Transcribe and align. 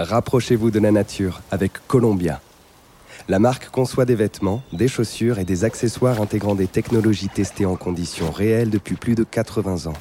Rapprochez-vous 0.00 0.70
de 0.70 0.78
la 0.78 0.92
nature 0.92 1.40
avec 1.50 1.72
Columbia. 1.88 2.40
La 3.28 3.40
marque 3.40 3.68
conçoit 3.70 4.04
des 4.04 4.14
vêtements, 4.14 4.62
des 4.72 4.86
chaussures 4.86 5.40
et 5.40 5.44
des 5.44 5.64
accessoires 5.64 6.20
intégrant 6.20 6.54
des 6.54 6.68
technologies 6.68 7.28
testées 7.28 7.66
en 7.66 7.74
conditions 7.74 8.30
réelles 8.30 8.70
depuis 8.70 8.94
plus 8.94 9.16
de 9.16 9.24
80 9.24 9.90
ans. 9.90 9.96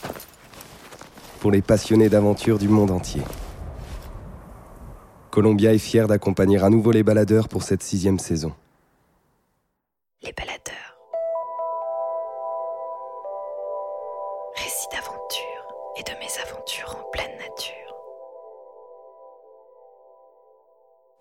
Pour 1.39 1.49
les 1.49 1.63
passionnés 1.63 2.09
d'aventure 2.09 2.59
du 2.59 2.67
monde 2.67 2.91
entier. 2.91 3.23
Columbia 5.31 5.73
est 5.73 5.79
fier 5.79 6.07
d'accompagner 6.07 6.59
à 6.59 6.69
nouveau 6.69 6.91
les 6.91 7.01
baladeurs 7.01 7.49
pour 7.49 7.63
cette 7.63 7.81
sixième 7.81 8.19
saison. 8.19 8.53
Les 10.21 10.31
baladeurs. 10.31 10.66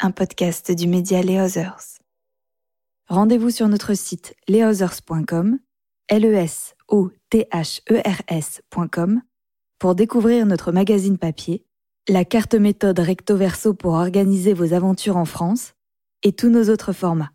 Un 0.06 0.12
podcast 0.12 0.70
du 0.70 0.86
média 0.86 1.20
Les 1.20 1.40
Others. 1.40 1.98
Rendez-vous 3.08 3.50
sur 3.50 3.66
notre 3.66 3.94
site 3.94 4.36
lesothers.com, 4.46 5.58
l 6.08 6.24
e 6.24 6.34
s 6.36 6.76
o 6.86 7.10
t 7.28 7.48
h 7.50 7.80
e 7.90 8.00
r 8.08 8.22
s.com 8.28 9.20
pour 9.80 9.96
découvrir 9.96 10.46
notre 10.46 10.70
magazine 10.70 11.18
papier, 11.18 11.64
la 12.08 12.24
carte 12.24 12.54
méthode 12.54 13.00
recto 13.00 13.36
verso 13.36 13.74
pour 13.74 13.94
organiser 13.94 14.52
vos 14.52 14.74
aventures 14.74 15.16
en 15.16 15.24
France 15.24 15.74
et 16.22 16.30
tous 16.30 16.50
nos 16.50 16.70
autres 16.70 16.92
formats. 16.92 17.32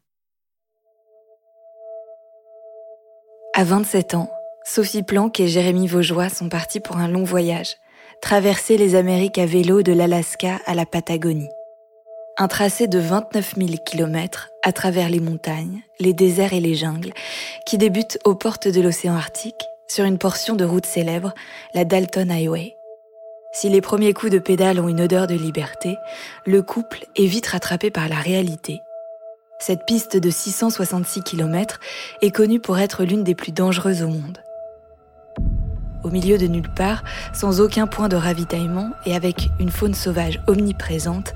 À 3.53 3.65
27 3.65 4.13
ans, 4.13 4.31
Sophie 4.63 5.03
Planck 5.03 5.41
et 5.41 5.49
Jérémy 5.49 5.87
Vaugeois 5.87 6.29
sont 6.29 6.47
partis 6.47 6.79
pour 6.79 6.95
un 6.95 7.09
long 7.09 7.25
voyage, 7.25 7.75
traverser 8.21 8.77
les 8.77 8.95
Amériques 8.95 9.39
à 9.39 9.45
vélo 9.45 9.81
de 9.81 9.91
l'Alaska 9.91 10.61
à 10.65 10.73
la 10.73 10.85
Patagonie. 10.85 11.49
Un 12.37 12.47
tracé 12.47 12.87
de 12.87 12.99
29 12.99 13.55
000 13.57 13.69
km 13.85 14.49
à 14.63 14.71
travers 14.71 15.09
les 15.09 15.19
montagnes, 15.19 15.81
les 15.99 16.13
déserts 16.13 16.53
et 16.53 16.59
les 16.59 16.75
jungles, 16.75 17.13
qui 17.65 17.77
débute 17.77 18.19
aux 18.25 18.35
portes 18.35 18.67
de 18.67 18.81
l'océan 18.81 19.15
Arctique, 19.15 19.65
sur 19.87 20.05
une 20.05 20.17
portion 20.17 20.55
de 20.55 20.65
route 20.65 20.85
célèbre, 20.85 21.33
la 21.73 21.85
Dalton 21.85 22.31
Highway. 22.31 22.75
Si 23.53 23.69
les 23.69 23.81
premiers 23.81 24.13
coups 24.13 24.31
de 24.31 24.39
pédale 24.39 24.79
ont 24.79 24.87
une 24.87 25.01
odeur 25.01 25.27
de 25.27 25.35
liberté, 25.35 25.97
le 26.45 26.61
couple 26.61 27.05
est 27.15 27.25
vite 27.25 27.47
rattrapé 27.47 27.91
par 27.91 28.07
la 28.07 28.15
réalité 28.15 28.79
cette 29.61 29.85
piste 29.85 30.17
de 30.17 30.29
666 30.29 31.21
km 31.21 31.79
est 32.21 32.31
connue 32.31 32.59
pour 32.59 32.79
être 32.79 33.03
l'une 33.03 33.23
des 33.23 33.35
plus 33.35 33.51
dangereuses 33.51 34.01
au 34.01 34.07
monde. 34.07 34.39
Au 36.03 36.09
milieu 36.09 36.37
de 36.37 36.47
nulle 36.47 36.69
part, 36.69 37.03
sans 37.33 37.61
aucun 37.61 37.85
point 37.85 38.09
de 38.09 38.15
ravitaillement 38.15 38.89
et 39.05 39.15
avec 39.15 39.49
une 39.59 39.69
faune 39.69 39.93
sauvage 39.93 40.41
omniprésente, 40.47 41.33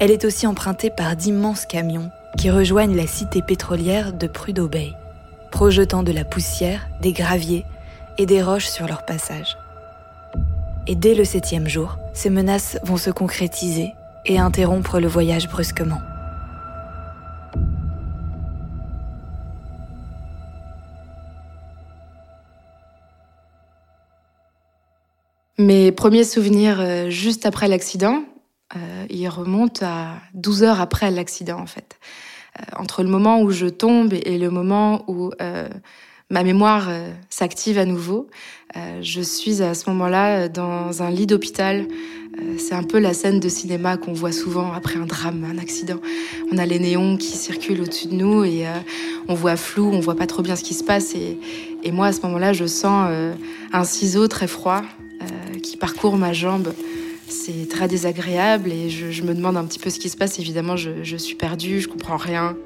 elle 0.00 0.10
est 0.10 0.24
aussi 0.24 0.46
empruntée 0.46 0.90
par 0.90 1.14
d'immenses 1.14 1.66
camions 1.66 2.10
qui 2.36 2.50
rejoignent 2.50 2.96
la 2.96 3.06
cité 3.06 3.42
pétrolière 3.42 4.12
de 4.12 4.26
Prudhoe 4.26 4.68
Bay, 4.68 4.94
projetant 5.50 6.02
de 6.02 6.12
la 6.12 6.24
poussière, 6.24 6.88
des 7.00 7.12
graviers 7.12 7.64
et 8.18 8.26
des 8.26 8.42
roches 8.42 8.68
sur 8.68 8.86
leur 8.86 9.04
passage. 9.04 9.56
Et 10.86 10.94
dès 10.94 11.14
le 11.14 11.24
septième 11.24 11.68
jour, 11.68 11.98
ces 12.12 12.30
menaces 12.30 12.78
vont 12.82 12.96
se 12.96 13.10
concrétiser 13.10 13.94
et 14.26 14.38
interrompre 14.38 14.98
le 14.98 15.06
voyage 15.06 15.48
brusquement. 15.48 16.00
Mes 25.60 25.90
premiers 25.90 26.22
souvenirs 26.22 26.76
euh, 26.78 27.10
juste 27.10 27.44
après 27.44 27.66
l'accident, 27.66 28.22
euh, 28.76 29.06
ils 29.10 29.28
remontent 29.28 29.84
à 29.84 30.20
12 30.34 30.62
heures 30.62 30.80
après 30.80 31.10
l'accident 31.10 31.58
en 31.58 31.66
fait. 31.66 31.98
Euh, 32.60 32.62
entre 32.76 33.02
le 33.02 33.08
moment 33.08 33.40
où 33.42 33.50
je 33.50 33.66
tombe 33.66 34.14
et 34.14 34.38
le 34.38 34.50
moment 34.50 35.02
où 35.08 35.32
ma 36.30 36.42
mémoire 36.44 36.88
s'active 37.30 37.78
à 37.78 37.86
nouveau, 37.86 38.28
je 39.00 39.22
suis 39.22 39.62
à 39.62 39.72
ce 39.72 39.88
moment-là 39.90 40.48
dans 40.48 41.02
un 41.02 41.10
lit 41.10 41.26
d'hôpital. 41.26 41.86
C'est 42.58 42.74
un 42.74 42.82
peu 42.82 42.98
la 42.98 43.14
scène 43.14 43.40
de 43.40 43.48
cinéma 43.48 43.96
qu'on 43.96 44.12
voit 44.12 44.32
souvent 44.32 44.72
après 44.74 44.98
un 44.98 45.06
drame, 45.06 45.44
un 45.50 45.56
accident. 45.56 45.96
On 46.52 46.58
a 46.58 46.66
les 46.66 46.78
néons 46.78 47.16
qui 47.16 47.30
circulent 47.30 47.80
au-dessus 47.80 48.08
de 48.08 48.14
nous 48.14 48.44
et 48.44 48.66
on 49.26 49.34
voit 49.34 49.56
flou, 49.56 49.90
on 49.90 50.00
voit 50.00 50.16
pas 50.16 50.26
trop 50.26 50.42
bien 50.42 50.54
ce 50.54 50.62
qui 50.62 50.74
se 50.74 50.84
passe. 50.84 51.14
Et, 51.14 51.38
et 51.82 51.92
moi, 51.92 52.08
à 52.08 52.12
ce 52.12 52.20
moment-là, 52.22 52.52
je 52.52 52.66
sens 52.66 53.10
un 53.72 53.84
ciseau 53.84 54.28
très 54.28 54.48
froid 54.48 54.82
qui 55.62 55.76
parcourt 55.76 56.16
ma 56.16 56.32
jambe. 56.32 56.72
C'est 57.28 57.68
très 57.68 57.88
désagréable 57.88 58.72
et 58.72 58.88
je, 58.88 59.22
me 59.22 59.34
demande 59.34 59.56
un 59.56 59.64
petit 59.64 59.78
peu 59.78 59.90
ce 59.90 59.98
qui 59.98 60.08
se 60.08 60.16
passe. 60.16 60.38
Évidemment, 60.38 60.76
je, 60.76 61.16
suis 61.16 61.34
perdue, 61.34 61.80
je 61.80 61.88
comprends 61.88 62.16
rien. 62.16 62.56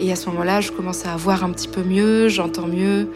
Et 0.00 0.12
à 0.12 0.16
ce 0.16 0.28
moment-là, 0.30 0.60
je 0.60 0.70
commence 0.70 1.04
à 1.04 1.16
voir 1.16 1.42
un 1.42 1.50
petit 1.50 1.66
peu 1.66 1.82
mieux, 1.82 2.28
j'entends 2.28 2.68
mieux. 2.68 3.10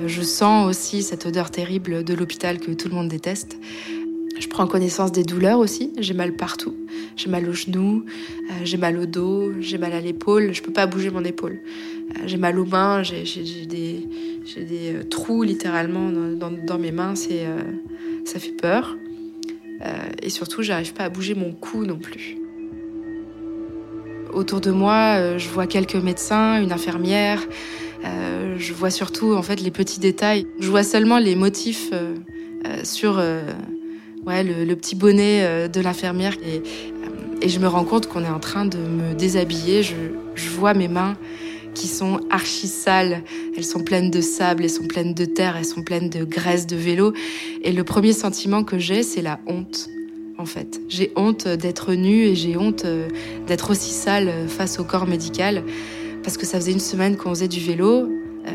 Euh, 0.00 0.08
je 0.08 0.22
sens 0.22 0.66
aussi 0.66 1.02
cette 1.02 1.26
odeur 1.26 1.50
terrible 1.50 2.04
de 2.04 2.14
l'hôpital 2.14 2.58
que 2.58 2.72
tout 2.72 2.88
le 2.88 2.94
monde 2.94 3.08
déteste. 3.08 3.58
Je 4.40 4.48
prends 4.48 4.66
connaissance 4.66 5.12
des 5.12 5.24
douleurs 5.24 5.58
aussi. 5.58 5.92
J'ai 5.98 6.14
mal 6.14 6.34
partout. 6.34 6.74
J'ai 7.16 7.28
mal 7.28 7.46
aux 7.46 7.52
genoux, 7.52 8.04
euh, 8.50 8.54
j'ai 8.64 8.78
mal 8.78 8.98
au 8.98 9.04
dos, 9.04 9.52
j'ai 9.60 9.76
mal 9.76 9.92
à 9.92 10.00
l'épaule. 10.00 10.54
Je 10.54 10.62
peux 10.62 10.72
pas 10.72 10.86
bouger 10.86 11.10
mon 11.10 11.24
épaule. 11.24 11.60
Euh, 12.10 12.22
j'ai 12.26 12.36
mal 12.36 12.58
aux 12.58 12.64
mains, 12.64 13.02
j'ai 13.02 13.24
des, 13.66 14.08
des 14.56 15.08
trous 15.08 15.42
littéralement 15.42 16.10
dans, 16.10 16.78
mes 16.78 16.92
mains. 16.92 17.14
C'est 17.14 17.46
ça 18.24 18.38
fait 18.38 18.52
peur. 18.52 18.96
Euh, 19.84 19.88
et 20.22 20.30
surtout, 20.30 20.62
j'arrive 20.62 20.92
pas 20.92 21.04
à 21.04 21.08
bouger 21.08 21.34
mon 21.34 21.52
cou 21.52 21.84
non 21.84 21.98
plus. 21.98 22.36
Autour 24.32 24.60
de 24.60 24.70
moi, 24.70 25.16
euh, 25.18 25.38
je 25.38 25.48
vois 25.48 25.66
quelques 25.66 25.96
médecins, 25.96 26.60
une 26.62 26.72
infirmière. 26.72 27.42
Euh, 28.04 28.56
je 28.58 28.72
vois 28.72 28.90
surtout 28.90 29.34
en 29.34 29.42
fait 29.42 29.60
les 29.60 29.70
petits 29.70 30.00
détails. 30.00 30.46
Je 30.60 30.68
vois 30.68 30.82
seulement 30.82 31.18
les 31.18 31.34
motifs 31.34 31.90
sur 32.84 33.20
le, 34.26 34.74
petit 34.74 34.94
bonnet 34.94 35.68
de 35.68 35.80
l'infirmière 35.80 36.34
et, 36.44 36.62
je 37.48 37.58
me 37.58 37.66
rends 37.66 37.84
compte 37.84 38.06
qu'on 38.06 38.22
est 38.22 38.28
en 38.28 38.38
train 38.38 38.66
de 38.66 38.78
me 38.78 39.14
déshabiller. 39.14 39.82
Je 39.82 40.48
vois 40.50 40.74
mes 40.74 40.86
mains 40.86 41.16
qui 41.74 41.86
sont 41.88 42.20
archi 42.30 42.68
sales. 42.68 43.22
Elles 43.56 43.64
sont 43.64 43.82
pleines 43.82 44.10
de 44.10 44.20
sable, 44.20 44.64
elles 44.64 44.70
sont 44.70 44.86
pleines 44.86 45.14
de 45.14 45.24
terre, 45.24 45.56
elles 45.56 45.64
sont 45.64 45.82
pleines 45.82 46.10
de 46.10 46.24
graisse 46.24 46.66
de 46.66 46.76
vélo. 46.76 47.12
Et 47.62 47.72
le 47.72 47.84
premier 47.84 48.12
sentiment 48.12 48.64
que 48.64 48.78
j'ai, 48.78 49.02
c'est 49.02 49.22
la 49.22 49.40
honte. 49.46 49.88
En 50.38 50.46
fait, 50.46 50.80
j'ai 50.88 51.12
honte 51.14 51.46
d'être 51.46 51.92
nue 51.92 52.24
et 52.24 52.34
j'ai 52.34 52.56
honte 52.56 52.84
euh, 52.84 53.08
d'être 53.46 53.70
aussi 53.70 53.90
sale 53.90 54.48
face 54.48 54.80
au 54.80 54.84
corps 54.84 55.06
médical 55.06 55.62
parce 56.24 56.36
que 56.36 56.46
ça 56.46 56.58
faisait 56.58 56.72
une 56.72 56.80
semaine 56.80 57.16
qu'on 57.16 57.30
faisait 57.30 57.48
du 57.48 57.60
vélo 57.60 58.08
euh, 58.08 58.50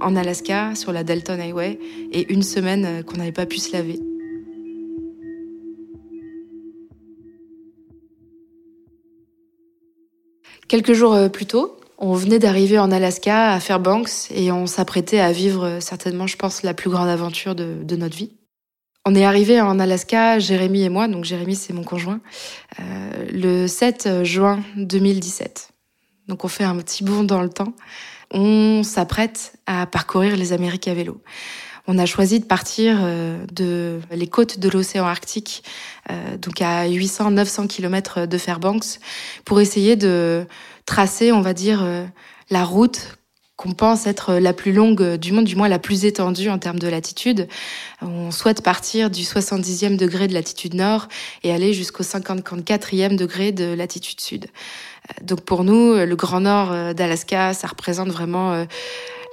en 0.00 0.16
Alaska 0.16 0.74
sur 0.74 0.90
la 0.90 1.04
Dalton 1.04 1.38
Highway 1.38 1.78
et 2.12 2.32
une 2.32 2.42
semaine 2.42 2.84
euh, 2.84 3.02
qu'on 3.02 3.18
n'avait 3.18 3.30
pas 3.30 3.46
pu 3.46 3.58
se 3.58 3.72
laver. 3.72 4.00
Quelques 10.66 10.92
jours 10.92 11.16
plus 11.32 11.46
tôt, 11.46 11.78
on 11.98 12.14
venait 12.14 12.38
d'arriver 12.38 12.78
en 12.78 12.92
Alaska, 12.92 13.50
à 13.52 13.60
Fairbanks, 13.60 14.30
et 14.30 14.52
on 14.52 14.66
s'apprêtait 14.66 15.18
à 15.18 15.32
vivre 15.32 15.64
euh, 15.64 15.80
certainement, 15.80 16.28
je 16.28 16.36
pense, 16.36 16.62
la 16.62 16.72
plus 16.72 16.90
grande 16.90 17.08
aventure 17.08 17.56
de, 17.56 17.96
notre 17.96 18.16
vie. 18.16 18.30
On 19.04 19.14
est 19.14 19.24
arrivé 19.24 19.60
en 19.60 19.80
Alaska, 19.80 20.38
Jérémy 20.38 20.82
et 20.82 20.88
moi, 20.88 21.08
donc 21.08 21.24
Jérémy 21.24 21.56
c'est 21.56 21.72
mon 21.72 21.82
conjoint, 21.82 22.20
euh, 22.78 23.26
le 23.32 23.66
7 23.66 24.22
juin 24.22 24.62
2017. 24.76 25.70
Donc 26.28 26.44
on 26.44 26.48
fait 26.48 26.64
un 26.64 26.76
petit 26.76 27.02
bond 27.02 27.24
dans 27.24 27.42
le 27.42 27.48
temps. 27.48 27.72
On 28.30 28.82
s'apprête 28.82 29.54
à 29.66 29.86
parcourir 29.86 30.36
les 30.36 30.52
Amériques 30.52 30.88
à 30.88 30.94
vélo. 30.94 31.22
On 31.86 31.98
a 31.98 32.04
choisi 32.04 32.38
de 32.38 32.44
partir 32.44 32.98
euh, 33.00 33.42
de 33.50 33.98
les 34.12 34.26
côtes 34.26 34.58
de 34.58 34.68
l'océan 34.68 35.06
Arctique, 35.06 35.64
donc 36.40 36.62
à 36.62 36.86
800-900 36.88 37.66
km 37.66 38.26
de 38.26 38.38
Fairbanks, 38.38 38.98
pour 39.44 39.60
essayer 39.60 39.94
de 39.96 40.46
tracer, 40.88 41.32
on 41.32 41.42
va 41.42 41.52
dire, 41.52 41.82
euh, 41.84 42.04
la 42.50 42.64
route 42.64 43.18
qu'on 43.56 43.72
pense 43.72 44.06
être 44.06 44.34
la 44.34 44.52
plus 44.52 44.72
longue 44.72 45.16
du 45.16 45.32
monde, 45.32 45.44
du 45.44 45.54
moins 45.54 45.68
la 45.68 45.80
plus 45.80 46.04
étendue 46.04 46.48
en 46.48 46.58
termes 46.58 46.78
de 46.78 46.88
latitude. 46.88 47.48
On 48.00 48.30
souhaite 48.30 48.62
partir 48.62 49.10
du 49.10 49.22
70e 49.22 49.96
degré 49.96 50.28
de 50.28 50.34
latitude 50.34 50.74
nord 50.74 51.08
et 51.42 51.52
aller 51.52 51.74
jusqu'au 51.74 52.04
54e 52.04 53.16
degré 53.16 53.52
de 53.52 53.74
latitude 53.74 54.20
sud. 54.20 54.46
Euh, 54.46 55.24
donc 55.24 55.42
pour 55.42 55.62
nous, 55.62 55.94
le 55.94 56.16
Grand 56.16 56.40
Nord 56.40 56.72
euh, 56.72 56.92
d'Alaska, 56.94 57.52
ça 57.52 57.66
représente 57.66 58.08
vraiment 58.08 58.66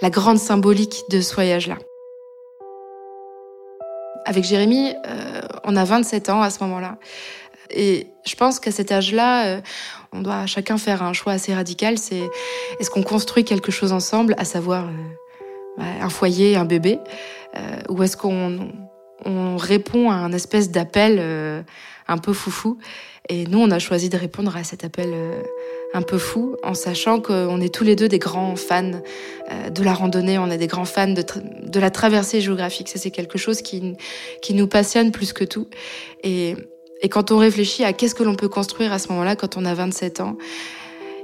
la 0.02 0.10
grande 0.10 0.40
symbolique 0.40 1.04
de 1.10 1.22
ce 1.22 1.34
voyage-là. 1.36 1.78
Avec 4.25 4.44
Jérémy, 4.44 4.94
on 5.63 5.75
a 5.75 5.86
27 5.86 6.30
ans 6.30 6.42
à 6.42 6.50
ce 6.50 6.63
moment-là. 6.63 6.98
Et 7.70 8.08
je 8.26 8.36
pense 8.36 8.60
qu'à 8.60 8.72
cet 8.72 8.92
âge-là, 8.92 9.62
on 10.12 10.22
doit 10.22 10.46
chacun 10.46 10.78
faire 10.78 11.04
un 11.04 11.14
choix 11.14 11.34
assez 11.34 11.54
radical. 11.54 11.98
C'est 11.98 12.30
est-ce 12.80 12.90
qu'on 12.90 13.04
construit 13.04 13.44
quelque 13.44 13.72
chose 13.72 13.92
ensemble, 13.92 14.36
à 14.38 14.46
savoir 14.46 14.86
euh, 15.80 15.84
un 16.02 16.10
foyer, 16.10 16.56
un 16.56 16.66
bébé, 16.66 17.00
euh, 17.56 17.60
ou 17.90 18.02
est-ce 18.04 18.18
qu'on 18.18 18.72
on 19.24 19.58
répond 19.58 20.12
à 20.12 20.16
un 20.16 20.32
espèce 20.32 20.72
d'appel 20.72 21.18
euh, 21.20 21.62
un 22.08 22.18
peu 22.18 22.34
foufou. 22.34 22.78
Et 23.28 23.46
nous, 23.48 23.60
on 23.60 23.72
a 23.72 23.80
choisi 23.80 24.10
de 24.10 24.18
répondre 24.18 24.56
à 24.56 24.64
cet 24.64 24.84
appel 24.84 25.10
euh, 25.14 25.42
un 25.94 26.04
peu 26.04 26.18
fou, 26.18 26.56
en 26.64 26.76
sachant 26.76 27.20
qu'on 27.20 27.60
est 27.60 27.74
tous 27.74 27.84
les 27.84 27.96
deux 27.96 28.08
des 28.08 28.20
grands 28.20 28.56
fans 28.56 28.92
euh, 29.52 29.70
de 29.70 29.84
la 29.84 29.94
randonnée, 29.94 30.38
on 30.38 30.52
est 30.52 30.58
des 30.58 30.68
grands 30.68 30.86
fans 30.86 31.08
de, 31.08 31.24
de 31.64 31.80
la 31.80 31.90
traversée 31.90 32.42
géographique. 32.42 32.90
Ça, 32.90 33.00
c'est 33.00 33.12
quelque 33.12 33.38
chose 33.38 33.62
qui, 33.62 33.96
qui 34.42 34.54
nous 34.54 34.68
passionne 34.68 35.12
plus 35.12 35.34
que 35.34 35.44
tout. 35.44 35.68
Et, 36.24 36.56
et 37.01 37.09
quand 37.09 37.31
on 37.31 37.38
réfléchit 37.38 37.83
à 37.83 37.94
qu'est-ce 37.94 38.15
que 38.15 38.24
l'on 38.24 38.36
peut 38.36 38.50
construire 38.50 38.94
à 38.94 39.00
ce 39.00 39.09
moment-là, 39.09 39.36
quand 39.36 39.57
on 39.57 39.65
a 39.65 39.74
27 39.74 40.21
ans, 40.21 40.38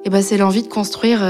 eh 0.03 0.09
ben, 0.09 0.21
c'est 0.21 0.37
l'envie 0.37 0.63
de 0.63 0.67
construire 0.67 1.21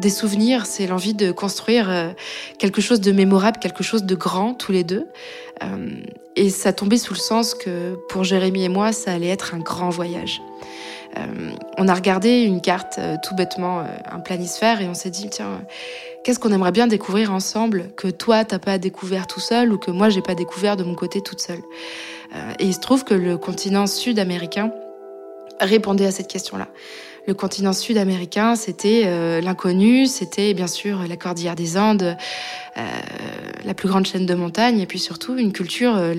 des 0.00 0.10
souvenirs, 0.10 0.66
c'est 0.66 0.86
l'envie 0.86 1.14
de 1.14 1.32
construire 1.32 1.88
euh, 1.88 2.10
quelque 2.58 2.80
chose 2.80 3.00
de 3.00 3.12
mémorable, 3.12 3.58
quelque 3.58 3.84
chose 3.84 4.04
de 4.04 4.14
grand 4.14 4.54
tous 4.54 4.72
les 4.72 4.84
deux. 4.84 5.06
Euh, 5.62 5.90
et 6.36 6.50
ça 6.50 6.72
tombait 6.72 6.96
sous 6.96 7.14
le 7.14 7.18
sens 7.18 7.54
que 7.54 7.96
pour 8.08 8.24
Jérémy 8.24 8.64
et 8.64 8.68
moi, 8.68 8.92
ça 8.92 9.12
allait 9.12 9.28
être 9.28 9.54
un 9.54 9.60
grand 9.60 9.90
voyage. 9.90 10.42
Euh, 11.16 11.50
on 11.78 11.86
a 11.86 11.94
regardé 11.94 12.42
une 12.42 12.60
carte 12.60 12.98
tout 13.22 13.36
bêtement, 13.36 13.84
un 14.10 14.18
planisphère, 14.18 14.80
et 14.80 14.88
on 14.88 14.94
s'est 14.94 15.10
dit, 15.10 15.28
tiens, 15.30 15.62
qu'est-ce 16.24 16.40
qu'on 16.40 16.50
aimerait 16.50 16.72
bien 16.72 16.88
découvrir 16.88 17.32
ensemble 17.32 17.90
que 17.96 18.08
toi, 18.08 18.44
t'as 18.44 18.58
pas 18.58 18.78
découvert 18.78 19.28
tout 19.28 19.38
seul 19.38 19.72
ou 19.72 19.78
que 19.78 19.92
moi, 19.92 20.08
j'ai 20.08 20.22
pas 20.22 20.34
découvert 20.34 20.76
de 20.76 20.82
mon 20.82 20.96
côté 20.96 21.20
toute 21.20 21.40
seule? 21.40 21.62
Et 22.58 22.64
il 22.64 22.74
se 22.74 22.80
trouve 22.80 23.04
que 23.04 23.14
le 23.14 23.38
continent 23.38 23.86
sud-américain 23.86 24.72
répondait 25.60 26.06
à 26.06 26.10
cette 26.10 26.28
question-là 26.28 26.68
le 27.26 27.34
continent 27.34 27.72
sud-américain, 27.72 28.54
c'était 28.54 29.04
euh, 29.06 29.40
l'inconnu, 29.40 30.06
c'était 30.06 30.52
bien 30.54 30.66
sûr 30.66 31.06
la 31.08 31.16
cordillère 31.16 31.56
des 31.56 31.76
Andes, 31.76 32.16
euh, 32.76 32.82
la 33.64 33.74
plus 33.74 33.88
grande 33.88 34.06
chaîne 34.06 34.26
de 34.26 34.34
montagnes, 34.34 34.80
et 34.80 34.86
puis 34.86 34.98
surtout 34.98 35.36
une 35.36 35.52
culture 35.52 35.96
euh, 35.96 36.14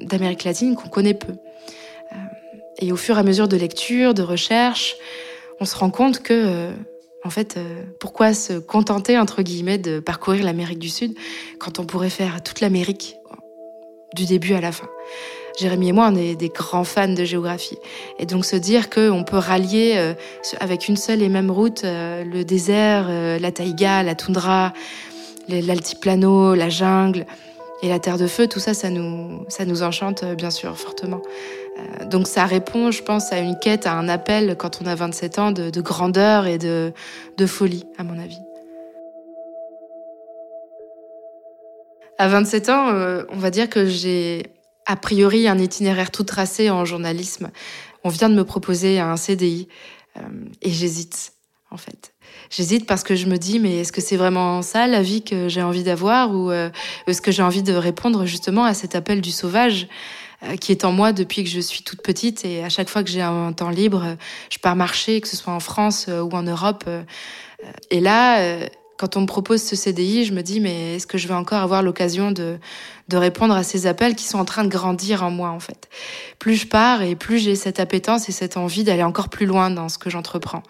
d'Amérique 0.00 0.44
latine 0.44 0.76
qu'on 0.76 0.88
connaît 0.88 1.14
peu. 1.14 1.34
et 2.78 2.92
au 2.92 2.96
fur 2.96 3.16
et 3.16 3.20
à 3.20 3.22
mesure 3.22 3.48
de 3.48 3.56
lecture, 3.56 4.14
de 4.14 4.22
recherche, 4.22 4.96
on 5.60 5.64
se 5.64 5.76
rend 5.76 5.90
compte 5.90 6.20
que, 6.20 6.70
en 7.22 7.30
fait, 7.30 7.58
pourquoi 8.00 8.34
se 8.34 8.54
contenter, 8.54 9.16
entre 9.16 9.42
guillemets, 9.42 9.78
de 9.78 10.00
parcourir 10.00 10.44
l'Amérique 10.44 10.80
du 10.80 10.88
Sud 10.88 11.14
quand 11.58 11.78
on 11.78 11.84
pourrait 11.84 12.10
faire 12.10 12.42
toute 12.42 12.60
l'Amérique? 12.60 13.16
Du 14.14 14.24
début 14.26 14.54
à 14.54 14.60
la 14.60 14.72
fin 14.72 14.88
Jérémy 15.58 15.90
et 15.90 15.92
moi, 15.92 16.10
on 16.12 16.16
est 16.16 16.34
des 16.34 16.48
grands 16.48 16.84
fans 16.84 17.08
de 17.08 17.24
géographie. 17.24 17.78
Et 18.18 18.26
donc 18.26 18.44
se 18.44 18.56
dire 18.56 18.90
qu'on 18.90 19.22
peut 19.24 19.36
rallier 19.36 19.92
euh, 19.96 20.14
avec 20.58 20.88
une 20.88 20.96
seule 20.96 21.22
et 21.22 21.28
même 21.28 21.50
route 21.50 21.84
euh, 21.84 22.24
le 22.24 22.44
désert, 22.44 23.06
euh, 23.08 23.38
la 23.38 23.52
taïga, 23.52 24.02
la 24.02 24.14
toundra, 24.14 24.72
l'altiplano, 25.48 26.54
la 26.54 26.70
jungle 26.70 27.24
et 27.82 27.88
la 27.88 28.00
terre 28.00 28.18
de 28.18 28.26
feu, 28.26 28.48
tout 28.48 28.60
ça, 28.60 28.74
ça 28.74 28.88
nous, 28.90 29.82
enchante 29.82 30.24
bien 30.24 30.50
sûr 30.50 30.74
fortement. 30.78 31.20
donc 32.06 32.26
ça 32.26 32.46
répond, 32.46 32.90
je 32.90 33.02
pense, 33.02 33.30
à 33.30 33.38
une 33.38 33.58
quête, 33.58 33.86
à 33.86 33.92
un 33.92 34.08
appel 34.08 34.56
quand 34.56 34.80
on 34.82 34.86
a 34.86 34.94
27 34.94 35.38
ans 35.38 35.52
de, 35.52 35.68
de 35.68 35.80
grandeur 35.82 36.46
et 36.46 36.56
de 36.56 36.92
folie, 37.46 37.84
à 37.98 38.04
mon 38.04 38.18
avis. 38.18 38.40
À 42.18 42.28
27 42.28 42.68
ans, 42.68 42.88
on 43.30 43.36
va 43.36 43.50
dire 43.50 43.68
que 43.68 43.86
j'ai 43.86 44.54
a 44.86 44.96
priori 44.96 45.48
un 45.48 45.58
itinéraire 45.58 46.10
tout 46.10 46.24
tracé 46.24 46.70
en 46.70 46.84
journalisme. 46.84 47.50
On 48.02 48.08
vient 48.08 48.28
de 48.28 48.34
me 48.34 48.44
proposer 48.44 49.00
un 49.00 49.16
CDI 49.16 49.68
euh, 50.16 50.20
et 50.62 50.70
j'hésite 50.70 51.32
en 51.70 51.76
fait. 51.76 52.12
J'hésite 52.50 52.86
parce 52.86 53.02
que 53.02 53.14
je 53.14 53.26
me 53.26 53.36
dis 53.36 53.58
mais 53.58 53.78
est-ce 53.78 53.92
que 53.92 54.00
c'est 54.00 54.16
vraiment 54.16 54.62
ça 54.62 54.86
la 54.86 55.02
vie 55.02 55.22
que 55.22 55.48
j'ai 55.48 55.62
envie 55.62 55.82
d'avoir 55.82 56.32
ou 56.32 56.50
euh, 56.50 56.70
est-ce 57.06 57.22
que 57.22 57.32
j'ai 57.32 57.42
envie 57.42 57.62
de 57.62 57.72
répondre 57.72 58.26
justement 58.26 58.64
à 58.64 58.74
cet 58.74 58.94
appel 58.94 59.20
du 59.20 59.30
sauvage 59.30 59.88
euh, 60.42 60.56
qui 60.56 60.70
est 60.70 60.84
en 60.84 60.92
moi 60.92 61.12
depuis 61.12 61.42
que 61.42 61.50
je 61.50 61.60
suis 61.60 61.82
toute 61.82 62.02
petite 62.02 62.44
et 62.44 62.62
à 62.62 62.68
chaque 62.68 62.88
fois 62.88 63.02
que 63.02 63.10
j'ai 63.10 63.22
un 63.22 63.52
temps 63.52 63.70
libre, 63.70 64.16
je 64.50 64.58
pars 64.58 64.76
marcher, 64.76 65.20
que 65.20 65.28
ce 65.28 65.36
soit 65.36 65.52
en 65.52 65.60
France 65.60 66.08
ou 66.08 66.30
en 66.32 66.42
Europe. 66.42 66.84
Et 67.90 68.00
là, 68.00 68.58
quand 69.04 69.18
on 69.18 69.20
me 69.20 69.26
propose 69.26 69.62
ce 69.62 69.76
CDI, 69.76 70.24
je 70.24 70.32
me 70.32 70.40
dis 70.40 70.60
mais 70.60 70.94
est-ce 70.94 71.06
que 71.06 71.18
je 71.18 71.28
vais 71.28 71.34
encore 71.34 71.60
avoir 71.60 71.82
l'occasion 71.82 72.32
de, 72.32 72.58
répondre 73.12 73.54
à 73.54 73.62
ces 73.62 73.86
appels 73.86 74.14
qui 74.14 74.24
sont 74.24 74.38
en 74.38 74.46
train 74.46 74.64
de 74.64 74.70
grandir 74.70 75.22
en 75.22 75.30
moi 75.30 75.50
en 75.50 75.60
fait? 75.60 75.90
Plus 76.38 76.54
je 76.54 76.66
pars 76.66 77.02
et 77.02 77.14
plus 77.14 77.38
j'ai 77.38 77.54
cette 77.54 77.80
appétence 77.80 78.30
et 78.30 78.32
cette 78.32 78.56
envie 78.56 78.82
d'aller 78.82 79.02
encore 79.02 79.28
plus 79.28 79.44
loin 79.44 79.68
dans 79.68 79.90
ce 79.90 79.98
que 79.98 80.08
j'entreprends. 80.08 80.62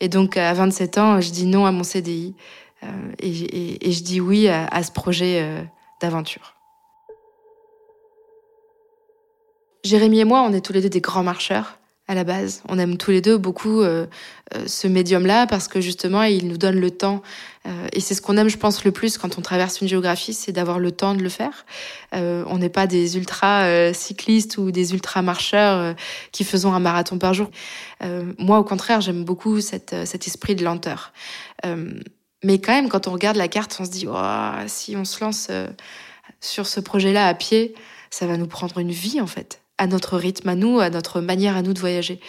Et 0.00 0.08
donc 0.08 0.36
à 0.36 0.54
27 0.54 0.98
ans, 0.98 1.20
je 1.20 1.32
dis 1.32 1.46
non 1.46 1.66
à 1.66 1.72
mon 1.72 1.82
CDI 1.82 2.36
euh, 2.84 2.86
et, 3.18 3.90
je 3.90 4.02
dis 4.04 4.20
oui 4.20 4.46
à, 4.46 4.82
ce 4.84 4.92
projet 4.92 5.40
euh, 5.42 5.60
d'aventure. 6.00 6.54
Jérémy 9.82 10.20
et 10.20 10.24
moi, 10.24 10.42
on 10.42 10.52
est 10.52 10.64
tous 10.64 10.72
les 10.72 10.80
deux 10.80 10.90
des 10.90 11.00
grands 11.00 11.24
marcheurs 11.24 11.80
à 12.06 12.14
la 12.14 12.24
base. 12.24 12.62
On 12.68 12.78
aime 12.78 12.96
tous 12.96 13.10
les 13.10 13.20
deux 13.20 13.38
beaucoup 13.38 13.80
euh, 13.80 14.06
ce 14.66 14.86
médium-là 14.86 15.46
parce 15.46 15.68
que 15.68 15.80
justement, 15.80 16.22
il 16.22 16.48
nous 16.48 16.58
donne 16.58 16.78
le 16.78 16.90
temps. 16.90 17.22
Euh, 17.66 17.86
et 17.92 18.00
c'est 18.00 18.14
ce 18.14 18.20
qu'on 18.20 18.36
aime, 18.36 18.48
je 18.48 18.58
pense, 18.58 18.84
le 18.84 18.92
plus 18.92 19.18
quand 19.18 19.38
on 19.38 19.40
traverse 19.40 19.80
une 19.80 19.88
géographie, 19.88 20.34
c'est 20.34 20.52
d'avoir 20.52 20.78
le 20.78 20.90
temps 20.92 21.14
de 21.14 21.22
le 21.22 21.28
faire. 21.28 21.64
on 22.12 22.58
n'est 22.58 22.68
pas 22.68 22.86
des 22.86 23.16
ultra 23.16 23.92
cyclistes 23.92 24.58
ou 24.58 24.70
des 24.70 24.92
ultra 24.92 25.22
marcheurs 25.22 25.94
qui 26.32 26.44
faisons 26.44 26.74
un 26.74 26.80
marathon 26.80 27.18
par 27.18 27.34
jour. 27.34 27.50
moi, 28.38 28.58
au 28.58 28.64
contraire, 28.64 29.00
j'aime 29.00 29.24
beaucoup 29.24 29.60
cet 29.60 29.92
esprit 30.26 30.54
de 30.54 30.64
lenteur. 30.64 31.12
mais 32.44 32.60
quand 32.60 32.72
même, 32.72 32.88
quand 32.88 33.08
on 33.08 33.12
regarde 33.12 33.36
la 33.36 33.48
carte, 33.48 33.76
on 33.80 33.84
se 33.84 33.90
dit, 33.90 34.06
oh, 34.08 34.66
si 34.66 34.96
on 34.96 35.04
se 35.04 35.24
lance 35.24 35.50
sur 36.40 36.66
ce 36.66 36.80
projet-là 36.80 37.26
à 37.26 37.34
pied, 37.34 37.74
ça 38.10 38.26
va 38.26 38.36
nous 38.36 38.46
prendre 38.46 38.78
une 38.78 38.92
vie 38.92 39.20
en 39.20 39.26
fait 39.26 39.60
à 39.78 39.86
notre 39.86 40.16
rythme, 40.16 40.48
à 40.48 40.54
nous, 40.54 40.80
à 40.80 40.90
notre 40.90 41.20
manière 41.20 41.56
à 41.56 41.62
nous 41.62 41.72
de 41.72 41.80
voyager. 41.80 42.20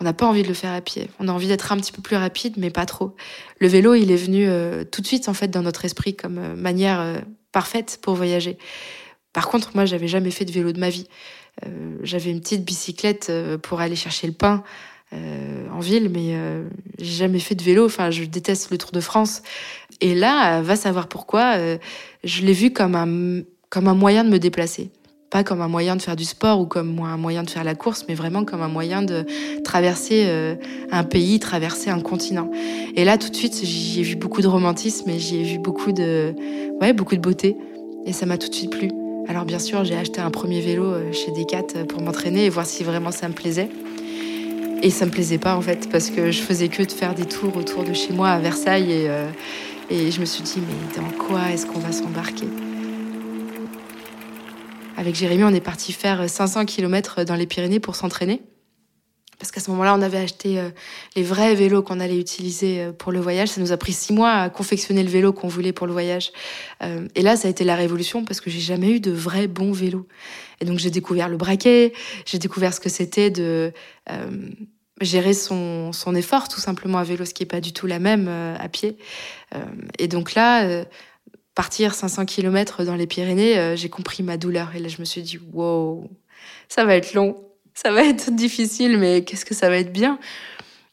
On 0.00 0.04
n'a 0.04 0.14
pas 0.14 0.26
envie 0.26 0.42
de 0.42 0.48
le 0.48 0.54
faire 0.54 0.72
à 0.72 0.80
pied. 0.80 1.10
On 1.18 1.28
a 1.28 1.32
envie 1.32 1.48
d'être 1.48 1.72
un 1.72 1.76
petit 1.76 1.92
peu 1.92 2.00
plus 2.00 2.16
rapide, 2.16 2.54
mais 2.56 2.70
pas 2.70 2.86
trop. 2.86 3.14
Le 3.58 3.68
vélo, 3.68 3.94
il 3.94 4.10
est 4.10 4.16
venu 4.16 4.46
euh, 4.48 4.82
tout 4.82 5.02
de 5.02 5.06
suite 5.06 5.28
en 5.28 5.34
fait 5.34 5.48
dans 5.48 5.60
notre 5.60 5.84
esprit 5.84 6.16
comme 6.16 6.38
euh, 6.38 6.56
manière 6.56 7.00
euh, 7.00 7.18
parfaite 7.52 7.98
pour 8.00 8.14
voyager. 8.14 8.56
Par 9.34 9.48
contre, 9.48 9.72
moi, 9.74 9.84
j'avais 9.84 10.08
jamais 10.08 10.30
fait 10.30 10.46
de 10.46 10.52
vélo 10.52 10.72
de 10.72 10.80
ma 10.80 10.88
vie. 10.88 11.06
j'avais 12.02 12.30
une 12.30 12.40
petite 12.40 12.64
bicyclette 12.64 13.30
pour 13.62 13.80
aller 13.80 13.94
chercher 13.94 14.26
le 14.26 14.32
pain 14.32 14.64
en 15.12 15.78
ville, 15.78 16.08
mais 16.08 16.34
j'ai 16.98 17.14
jamais 17.14 17.38
fait 17.38 17.54
de 17.54 17.62
vélo. 17.62 17.86
Enfin, 17.86 18.10
je 18.10 18.24
déteste 18.24 18.72
le 18.72 18.78
Tour 18.78 18.90
de 18.90 19.00
France. 19.00 19.42
Et 20.00 20.16
là, 20.16 20.62
va 20.62 20.74
savoir 20.74 21.06
pourquoi, 21.06 21.56
je 22.24 22.42
l'ai 22.42 22.52
vu 22.52 22.72
comme 22.72 22.96
un 22.96 23.44
comme 23.68 23.86
un 23.86 23.94
moyen 23.94 24.24
de 24.24 24.30
me 24.30 24.38
déplacer 24.38 24.90
pas 25.30 25.44
comme 25.44 25.60
un 25.60 25.68
moyen 25.68 25.94
de 25.94 26.02
faire 26.02 26.16
du 26.16 26.24
sport 26.24 26.60
ou 26.60 26.66
comme 26.66 26.98
un 27.00 27.16
moyen 27.16 27.44
de 27.44 27.50
faire 27.50 27.62
la 27.62 27.76
course, 27.76 28.04
mais 28.08 28.14
vraiment 28.14 28.44
comme 28.44 28.62
un 28.62 28.68
moyen 28.68 29.02
de 29.02 29.24
traverser 29.62 30.24
euh, 30.26 30.56
un 30.90 31.04
pays, 31.04 31.38
traverser 31.38 31.88
un 31.88 32.00
continent. 32.00 32.50
Et 32.96 33.04
là, 33.04 33.16
tout 33.16 33.30
de 33.30 33.36
suite, 33.36 33.64
j'y 33.64 34.00
ai 34.00 34.02
vu 34.02 34.16
beaucoup 34.16 34.42
de 34.42 34.48
romantisme 34.48 35.08
et 35.08 35.20
j'y 35.20 35.40
ai 35.40 35.44
vu 35.44 35.58
beaucoup 35.58 35.92
de, 35.92 36.34
ouais, 36.80 36.92
beaucoup 36.92 37.14
de 37.14 37.20
beauté. 37.20 37.56
Et 38.06 38.12
ça 38.12 38.26
m'a 38.26 38.38
tout 38.38 38.48
de 38.48 38.54
suite 38.54 38.70
plu. 38.70 38.90
Alors 39.28 39.44
bien 39.44 39.60
sûr, 39.60 39.84
j'ai 39.84 39.94
acheté 39.94 40.20
un 40.20 40.30
premier 40.30 40.60
vélo 40.60 40.84
euh, 40.84 41.12
chez 41.12 41.30
Decat 41.30 41.76
euh, 41.76 41.84
pour 41.84 42.02
m'entraîner 42.02 42.46
et 42.46 42.48
voir 42.48 42.66
si 42.66 42.82
vraiment 42.82 43.12
ça 43.12 43.28
me 43.28 43.34
plaisait. 43.34 43.68
Et 44.82 44.90
ça 44.90 45.06
me 45.06 45.10
plaisait 45.12 45.38
pas 45.38 45.54
en 45.54 45.60
fait, 45.60 45.88
parce 45.90 46.10
que 46.10 46.32
je 46.32 46.40
faisais 46.40 46.68
que 46.68 46.82
de 46.82 46.90
faire 46.90 47.14
des 47.14 47.26
tours 47.26 47.56
autour 47.56 47.84
de 47.84 47.92
chez 47.92 48.14
moi 48.14 48.30
à 48.30 48.38
Versailles 48.38 48.90
et, 48.90 49.10
et 49.90 50.10
je 50.10 50.20
me 50.20 50.24
suis 50.24 50.42
dit, 50.42 50.56
mais 50.56 50.96
dans 50.96 51.10
quoi 51.22 51.50
est-ce 51.52 51.66
qu'on 51.66 51.80
va 51.80 51.92
s'embarquer? 51.92 52.46
Avec 55.00 55.14
Jérémy, 55.14 55.44
on 55.44 55.54
est 55.54 55.62
parti 55.62 55.94
faire 55.94 56.28
500 56.28 56.66
km 56.66 57.24
dans 57.24 57.34
les 57.34 57.46
Pyrénées 57.46 57.80
pour 57.80 57.96
s'entraîner. 57.96 58.42
Parce 59.38 59.50
qu'à 59.50 59.60
ce 59.60 59.70
moment-là, 59.70 59.94
on 59.96 60.02
avait 60.02 60.18
acheté 60.18 60.58
euh, 60.58 60.68
les 61.16 61.22
vrais 61.22 61.54
vélos 61.54 61.82
qu'on 61.82 62.00
allait 62.00 62.20
utiliser 62.20 62.82
euh, 62.82 62.92
pour 62.92 63.10
le 63.10 63.18
voyage. 63.18 63.48
Ça 63.48 63.62
nous 63.62 63.72
a 63.72 63.78
pris 63.78 63.94
six 63.94 64.12
mois 64.12 64.32
à 64.32 64.50
confectionner 64.50 65.02
le 65.02 65.08
vélo 65.08 65.32
qu'on 65.32 65.48
voulait 65.48 65.72
pour 65.72 65.86
le 65.86 65.94
voyage. 65.94 66.32
Euh, 66.82 67.08
et 67.14 67.22
là, 67.22 67.36
ça 67.36 67.48
a 67.48 67.50
été 67.50 67.64
la 67.64 67.76
révolution 67.76 68.26
parce 68.26 68.42
que 68.42 68.50
j'ai 68.50 68.60
jamais 68.60 68.90
eu 68.90 69.00
de 69.00 69.10
vrais 69.10 69.46
bons 69.46 69.72
vélos. 69.72 70.06
Et 70.60 70.66
donc, 70.66 70.78
j'ai 70.78 70.90
découvert 70.90 71.30
le 71.30 71.38
braquet, 71.38 71.94
j'ai 72.26 72.38
découvert 72.38 72.74
ce 72.74 72.80
que 72.80 72.90
c'était 72.90 73.30
de 73.30 73.72
gérer 75.00 75.32
son, 75.32 75.94
son 75.94 76.14
effort, 76.14 76.48
tout 76.48 76.60
simplement 76.60 76.98
à 76.98 77.04
vélo, 77.04 77.24
ce 77.24 77.32
qui 77.32 77.44
est 77.44 77.46
pas 77.46 77.62
du 77.62 77.72
tout 77.72 77.86
la 77.86 77.98
même 77.98 78.28
à 78.28 78.68
pied. 78.68 78.98
et 79.98 80.08
donc 80.08 80.34
là, 80.34 80.84
partir 81.54 81.94
500 81.94 82.26
km 82.26 82.84
dans 82.84 82.94
les 82.94 83.06
Pyrénées, 83.06 83.58
euh, 83.58 83.76
j'ai 83.76 83.88
compris 83.88 84.22
ma 84.22 84.36
douleur. 84.36 84.74
Et 84.74 84.78
là, 84.78 84.88
je 84.88 84.98
me 85.00 85.04
suis 85.04 85.22
dit, 85.22 85.38
wow, 85.52 86.08
ça 86.68 86.84
va 86.84 86.96
être 86.96 87.14
long, 87.14 87.36
ça 87.74 87.92
va 87.92 88.04
être 88.04 88.30
difficile, 88.34 88.98
mais 88.98 89.24
qu'est-ce 89.24 89.44
que 89.44 89.54
ça 89.54 89.68
va 89.68 89.78
être 89.78 89.92
bien? 89.92 90.18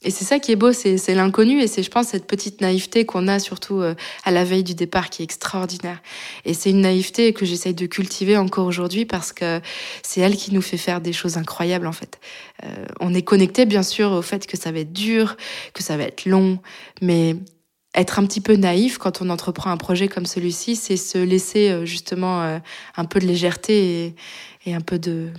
Et 0.03 0.11
c'est 0.11 0.25
ça 0.25 0.37
qui 0.37 0.51
est 0.51 0.55
beau, 0.55 0.73
c'est 0.73 1.15
l'inconnu 1.15 1.59
et 1.59 1.65
c'est, 1.65 1.81
je 1.81 1.89
pense, 1.89 2.09
cette 2.09 2.27
petite 2.27 2.61
naïveté 2.61 3.05
qu'on 3.05 3.27
a 3.27 3.39
surtout 3.39 3.81
euh, 3.81 3.95
à 4.25 4.31
la 4.31 4.43
veille 4.43 4.63
du 4.63 4.75
départ 4.75 5.09
qui 5.09 5.23
est 5.23 5.25
extraordinaire. 5.25 6.03
Et 6.45 6.53
c'est 6.53 6.69
une 6.69 6.81
naïveté 6.81 7.33
que 7.33 7.45
j'essaye 7.45 7.73
de 7.73 7.87
cultiver 7.87 8.37
encore 8.37 8.67
aujourd'hui 8.67 9.05
parce 9.05 9.33
que 9.33 9.59
c'est 10.03 10.21
elle 10.21 10.37
qui 10.37 10.53
nous 10.53 10.61
fait 10.61 10.77
faire 10.77 11.01
des 11.01 11.13
choses 11.13 11.37
incroyables 11.37 11.87
en 11.87 11.91
fait. 11.91 12.19
Euh, 12.63 12.85
on 12.99 13.11
est 13.15 13.23
connecté 13.23 13.65
bien 13.65 13.81
sûr 13.81 14.11
au 14.11 14.21
fait 14.21 14.45
que 14.45 14.55
ça 14.55 14.71
va 14.71 14.79
être 14.79 14.93
dur, 14.93 15.35
que 15.73 15.81
ça 15.81 15.97
va 15.97 16.03
être 16.03 16.25
long, 16.25 16.59
mais 17.01 17.35
être 17.95 18.19
un 18.19 18.25
petit 18.25 18.41
peu 18.41 18.55
naïf 18.55 18.97
quand 18.97 19.21
on 19.21 19.29
entreprend 19.29 19.71
un 19.71 19.77
projet 19.77 20.07
comme 20.07 20.25
celui-ci, 20.25 20.75
c'est 20.75 20.97
se 20.97 21.17
laisser 21.17 21.85
justement 21.85 22.59
un 22.95 23.05
peu 23.05 23.19
de 23.19 23.25
légèreté 23.25 24.13
et, 24.65 24.73
un 24.75 24.81
peu 24.81 24.99
de 24.99 25.29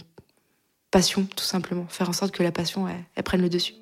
passion, 0.91 1.27
tout 1.37 1.45
simplement. 1.45 1.87
Faire 1.89 2.09
en 2.09 2.13
sorte 2.13 2.33
que 2.33 2.43
la 2.43 2.51
passion, 2.51 2.87
elle 3.15 3.23
prenne 3.23 3.43
le 3.43 3.49
dessus. 3.49 3.75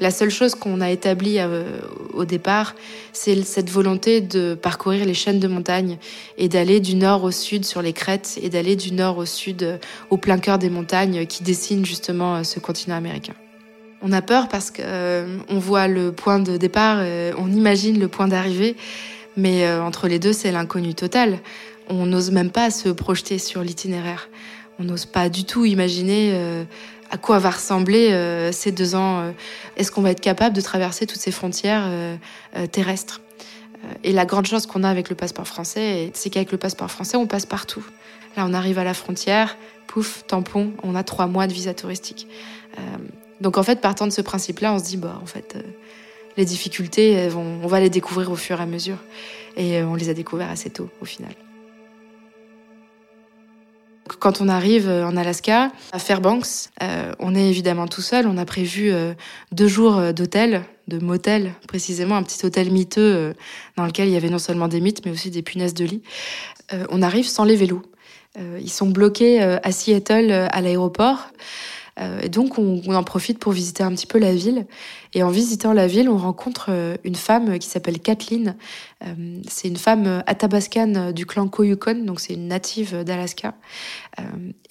La 0.00 0.10
seule 0.10 0.30
chose 0.30 0.54
qu'on 0.54 0.82
a 0.82 0.90
établie 0.90 1.38
euh, 1.38 1.64
au 2.12 2.26
départ, 2.26 2.74
c'est 3.14 3.42
cette 3.42 3.70
volonté 3.70 4.20
de 4.20 4.54
parcourir 4.54 5.06
les 5.06 5.14
chaînes 5.14 5.40
de 5.40 5.48
montagnes 5.48 5.96
et 6.36 6.48
d'aller 6.48 6.80
du 6.80 6.96
nord 6.96 7.24
au 7.24 7.30
sud 7.30 7.64
sur 7.64 7.80
les 7.80 7.94
crêtes 7.94 8.38
et 8.42 8.50
d'aller 8.50 8.76
du 8.76 8.92
nord 8.92 9.16
au 9.16 9.24
sud 9.24 9.62
euh, 9.62 9.78
au 10.10 10.18
plein 10.18 10.38
cœur 10.38 10.58
des 10.58 10.68
montagnes 10.68 11.24
qui 11.26 11.42
dessinent 11.44 11.86
justement 11.86 12.36
euh, 12.36 12.42
ce 12.42 12.60
continent 12.60 12.96
américain. 12.96 13.32
On 14.02 14.12
a 14.12 14.22
peur 14.22 14.48
parce 14.48 14.70
qu'on 14.70 15.58
voit 15.58 15.88
le 15.88 16.12
point 16.12 16.38
de 16.38 16.56
départ, 16.56 16.98
on 17.38 17.50
imagine 17.50 17.98
le 17.98 18.08
point 18.08 18.28
d'arrivée, 18.28 18.76
mais 19.36 19.68
entre 19.70 20.06
les 20.06 20.18
deux, 20.18 20.32
c'est 20.32 20.52
l'inconnu 20.52 20.94
total. 20.94 21.38
On 21.88 22.06
n'ose 22.06 22.30
même 22.30 22.50
pas 22.50 22.70
se 22.70 22.90
projeter 22.90 23.38
sur 23.38 23.62
l'itinéraire. 23.62 24.28
On 24.78 24.84
n'ose 24.84 25.06
pas 25.06 25.28
du 25.28 25.44
tout 25.44 25.64
imaginer 25.64 26.66
à 27.10 27.18
quoi 27.18 27.38
va 27.38 27.50
ressembler 27.50 28.12
euh, 28.12 28.52
ces 28.52 28.72
deux 28.72 28.94
ans 28.94 29.20
euh, 29.20 29.32
Est-ce 29.76 29.90
qu'on 29.92 30.02
va 30.02 30.10
être 30.10 30.20
capable 30.20 30.54
de 30.54 30.60
traverser 30.60 31.06
toutes 31.06 31.20
ces 31.20 31.30
frontières 31.30 31.84
euh, 31.86 32.16
terrestres? 32.72 33.20
Et 34.02 34.12
la 34.12 34.24
grande 34.24 34.46
chose 34.46 34.66
qu'on 34.66 34.82
a 34.82 34.88
avec 34.88 35.10
le 35.10 35.14
passeport 35.14 35.46
français, 35.46 36.10
c'est 36.14 36.30
qu'avec 36.30 36.50
le 36.50 36.58
passeport 36.58 36.90
français, 36.90 37.16
on 37.16 37.26
passe 37.26 37.46
partout. 37.46 37.84
Là, 38.36 38.44
on 38.46 38.52
arrive 38.52 38.78
à 38.78 38.84
la 38.84 38.94
frontière, 38.94 39.56
pouf, 39.86 40.24
tampon, 40.26 40.72
on 40.82 40.96
a 40.96 41.04
trois 41.04 41.28
mois 41.28 41.46
de 41.46 41.52
visa 41.52 41.72
touristique. 41.72 42.26
Donc 43.40 43.58
en 43.58 43.62
fait, 43.62 43.80
partant 43.80 44.06
de 44.06 44.12
ce 44.12 44.22
principe-là, 44.22 44.72
on 44.72 44.78
se 44.78 44.84
dit, 44.84 44.96
bah 44.96 45.18
en 45.22 45.26
fait, 45.26 45.56
les 46.36 46.44
difficultés, 46.44 47.28
on 47.34 47.66
va 47.66 47.80
les 47.80 47.90
découvrir 47.90 48.30
au 48.30 48.36
fur 48.36 48.58
et 48.60 48.62
à 48.62 48.66
mesure. 48.66 48.98
Et 49.56 49.82
on 49.82 49.94
les 49.94 50.08
a 50.08 50.14
découvertes 50.14 50.52
assez 50.52 50.70
tôt, 50.70 50.88
au 51.00 51.04
final. 51.04 51.34
Quand 54.20 54.40
on 54.40 54.48
arrive 54.48 54.88
euh, 54.88 55.06
en 55.06 55.16
Alaska, 55.16 55.72
à 55.92 55.98
Fairbanks, 55.98 56.70
euh, 56.82 57.12
on 57.18 57.34
est 57.34 57.48
évidemment 57.48 57.86
tout 57.88 58.02
seul. 58.02 58.26
On 58.26 58.38
a 58.38 58.44
prévu 58.44 58.92
euh, 58.92 59.14
deux 59.52 59.66
jours 59.66 60.12
d'hôtel, 60.12 60.62
de 60.88 60.98
motel 60.98 61.52
précisément, 61.66 62.16
un 62.16 62.22
petit 62.22 62.44
hôtel 62.46 62.70
miteux 62.70 63.34
dans 63.76 63.84
lequel 63.84 64.08
il 64.08 64.14
y 64.14 64.16
avait 64.16 64.30
non 64.30 64.38
seulement 64.38 64.68
des 64.68 64.80
mythes, 64.80 65.04
mais 65.04 65.10
aussi 65.10 65.30
des 65.30 65.42
punaises 65.42 65.74
de 65.74 65.84
lit. 65.84 66.02
on 66.90 67.02
arrive 67.02 67.26
sans 67.26 67.42
les 67.42 67.56
vélos. 67.56 67.82
ils 68.38 68.70
sont 68.70 68.86
bloqués 68.86 69.40
à 69.40 69.72
Seattle 69.72 70.30
à 70.30 70.60
l'aéroport. 70.60 71.26
Euh, 71.98 72.20
et 72.22 72.28
donc, 72.28 72.58
on, 72.58 72.82
en 72.94 73.02
profite 73.02 73.38
pour 73.38 73.52
visiter 73.52 73.82
un 73.82 73.92
petit 73.92 74.06
peu 74.06 74.18
la 74.18 74.34
ville. 74.34 74.66
Et 75.14 75.22
en 75.22 75.30
visitant 75.30 75.72
la 75.72 75.86
ville, 75.86 76.08
on 76.08 76.18
rencontre 76.18 76.66
euh, 76.68 76.96
une 77.04 77.14
femme 77.14 77.58
qui 77.58 77.68
s'appelle 77.68 78.00
Kathleen. 78.00 78.56
Euh, 79.04 79.40
c'est 79.48 79.68
une 79.68 79.76
femme 79.76 80.22
athabascane 80.26 81.12
du 81.12 81.26
clan 81.26 81.48
Koyukon, 81.48 82.04
donc 82.04 82.20
c'est 82.20 82.34
une 82.34 82.48
native 82.48 83.02
d'Alaska. 83.04 83.54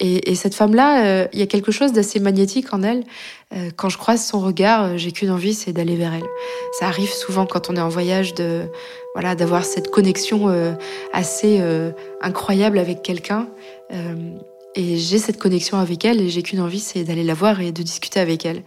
Et, 0.00 0.30
et, 0.30 0.34
cette 0.34 0.54
femme-là, 0.54 1.28
il 1.32 1.38
y 1.38 1.42
a 1.42 1.46
quelque 1.46 1.70
chose 1.70 1.92
d'assez 1.92 2.18
magnétique 2.18 2.72
en 2.72 2.82
elle. 2.82 3.04
Quand 3.76 3.88
je 3.88 3.96
croise 3.96 4.24
son 4.24 4.40
regard, 4.40 4.98
j'ai 4.98 5.12
qu'une 5.12 5.30
envie, 5.30 5.54
c'est 5.54 5.72
d'aller 5.72 5.94
vers 5.94 6.12
elle. 6.12 6.26
Ça 6.80 6.86
arrive 6.86 7.10
souvent 7.10 7.46
quand 7.46 7.70
on 7.70 7.76
est 7.76 7.80
en 7.80 7.88
voyage 7.88 8.34
de 8.34 8.62
voilà 9.14 9.36
d'avoir 9.36 9.64
cette 9.64 9.88
connexion 9.88 10.48
assez 11.12 11.62
incroyable 12.20 12.78
avec 12.78 13.02
quelqu'un. 13.02 13.46
Et 14.78 14.98
j'ai 14.98 15.18
cette 15.18 15.38
connexion 15.38 15.78
avec 15.78 16.04
elle 16.04 16.20
et 16.20 16.28
j'ai 16.28 16.42
qu'une 16.42 16.60
envie, 16.60 16.80
c'est 16.80 17.02
d'aller 17.02 17.24
la 17.24 17.32
voir 17.32 17.62
et 17.62 17.72
de 17.72 17.82
discuter 17.82 18.20
avec 18.20 18.44
elle. 18.44 18.62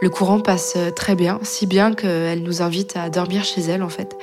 Le 0.00 0.08
courant 0.08 0.38
passe 0.38 0.74
euh, 0.76 0.92
très 0.92 1.16
bien, 1.16 1.40
si 1.42 1.66
bien 1.66 1.94
qu'elle 1.94 2.44
nous 2.44 2.62
invite 2.62 2.96
à 2.96 3.10
dormir 3.10 3.42
chez 3.42 3.62
elle 3.62 3.82
en 3.82 3.88
fait. 3.88 4.16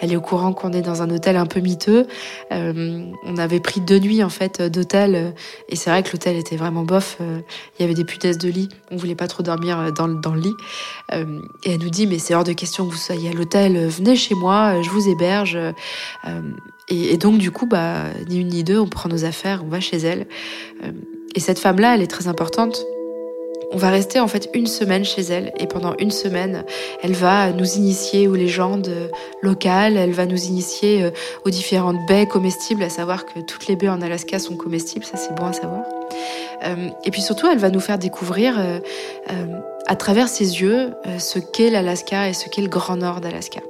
Elle 0.00 0.12
est 0.12 0.16
au 0.16 0.22
courant 0.22 0.54
qu'on 0.54 0.72
est 0.72 0.80
dans 0.80 1.02
un 1.02 1.10
hôtel 1.10 1.36
un 1.36 1.44
peu 1.44 1.60
miteux. 1.60 2.06
Euh, 2.52 3.04
on 3.22 3.36
avait 3.36 3.60
pris 3.60 3.82
deux 3.82 3.98
nuits 3.98 4.24
en 4.24 4.30
fait 4.30 4.62
d'hôtel 4.62 5.34
et 5.68 5.76
c'est 5.76 5.90
vrai 5.90 6.02
que 6.02 6.10
l'hôtel 6.12 6.36
était 6.36 6.56
vraiment 6.56 6.84
bof. 6.84 7.18
Euh, 7.20 7.40
il 7.78 7.82
y 7.82 7.84
avait 7.84 7.94
des 7.94 8.04
putesses 8.04 8.38
de 8.38 8.48
lit, 8.48 8.70
on 8.90 8.96
voulait 8.96 9.14
pas 9.14 9.28
trop 9.28 9.42
dormir 9.42 9.92
dans, 9.92 10.08
dans 10.08 10.32
le 10.32 10.40
lit. 10.40 10.54
et 11.12 11.72
elle 11.72 11.80
nous 11.80 11.90
dit 11.90 12.06
mais 12.06 12.18
c'est 12.18 12.34
hors 12.34 12.44
de 12.44 12.54
question 12.54 12.86
que 12.86 12.92
vous 12.92 12.98
soyez 12.98 13.28
à 13.28 13.32
l'hôtel, 13.32 13.88
venez 13.88 14.16
chez 14.16 14.34
moi, 14.34 14.80
je 14.80 14.88
vous 14.88 15.08
héberge. 15.08 15.58
Et, 16.90 17.16
donc, 17.18 17.38
du 17.38 17.50
coup, 17.50 17.66
bah, 17.66 18.04
ni 18.28 18.40
une 18.40 18.48
ni 18.48 18.64
deux, 18.64 18.78
on 18.78 18.86
prend 18.86 19.08
nos 19.08 19.24
affaires, 19.24 19.62
on 19.64 19.68
va 19.68 19.80
chez 19.80 19.98
elle. 19.98 20.26
Euh, 20.82 20.92
et 21.34 21.40
cette 21.40 21.58
femme-là, 21.58 21.94
elle 21.94 22.02
est 22.02 22.06
très 22.06 22.28
importante. 22.28 22.84
On 23.70 23.76
va 23.76 23.90
rester 23.90 24.18
en 24.18 24.28
fait 24.28 24.48
une 24.54 24.66
semaine 24.66 25.04
chez 25.04 25.20
elle 25.20 25.52
et 25.58 25.66
pendant 25.66 25.94
une 25.98 26.10
semaine, 26.10 26.64
elle 27.02 27.12
va 27.12 27.52
nous 27.52 27.70
initier 27.76 28.26
aux 28.26 28.34
légendes 28.34 28.90
locales, 29.42 29.98
elle 29.98 30.12
va 30.12 30.24
nous 30.24 30.42
initier 30.42 31.02
euh, 31.02 31.10
aux 31.44 31.50
différentes 31.50 31.98
baies 32.06 32.26
comestibles, 32.26 32.82
à 32.82 32.88
savoir 32.88 33.26
que 33.26 33.40
toutes 33.40 33.66
les 33.66 33.76
baies 33.76 33.90
en 33.90 34.00
Alaska 34.00 34.38
sont 34.38 34.56
comestibles, 34.56 35.04
ça 35.04 35.18
c'est 35.18 35.34
bon 35.34 35.44
à 35.44 35.52
savoir. 35.52 35.82
Euh, 36.64 36.88
et 37.04 37.10
puis 37.10 37.22
surtout, 37.22 37.46
elle 37.46 37.58
va 37.58 37.70
nous 37.70 37.80
faire 37.80 37.98
découvrir 37.98 38.58
à 39.88 39.96
travers 39.96 40.28
ses 40.28 40.60
yeux 40.60 40.90
euh, 41.06 41.18
ce 41.18 41.38
qu'est 41.38 41.70
l'Alaska 41.70 42.28
et 42.28 42.34
ce 42.34 42.48
qu'est 42.50 42.60
le 42.60 42.68
Grand 42.68 42.98
Nord 42.98 43.20
d'Alaska. 43.20 43.60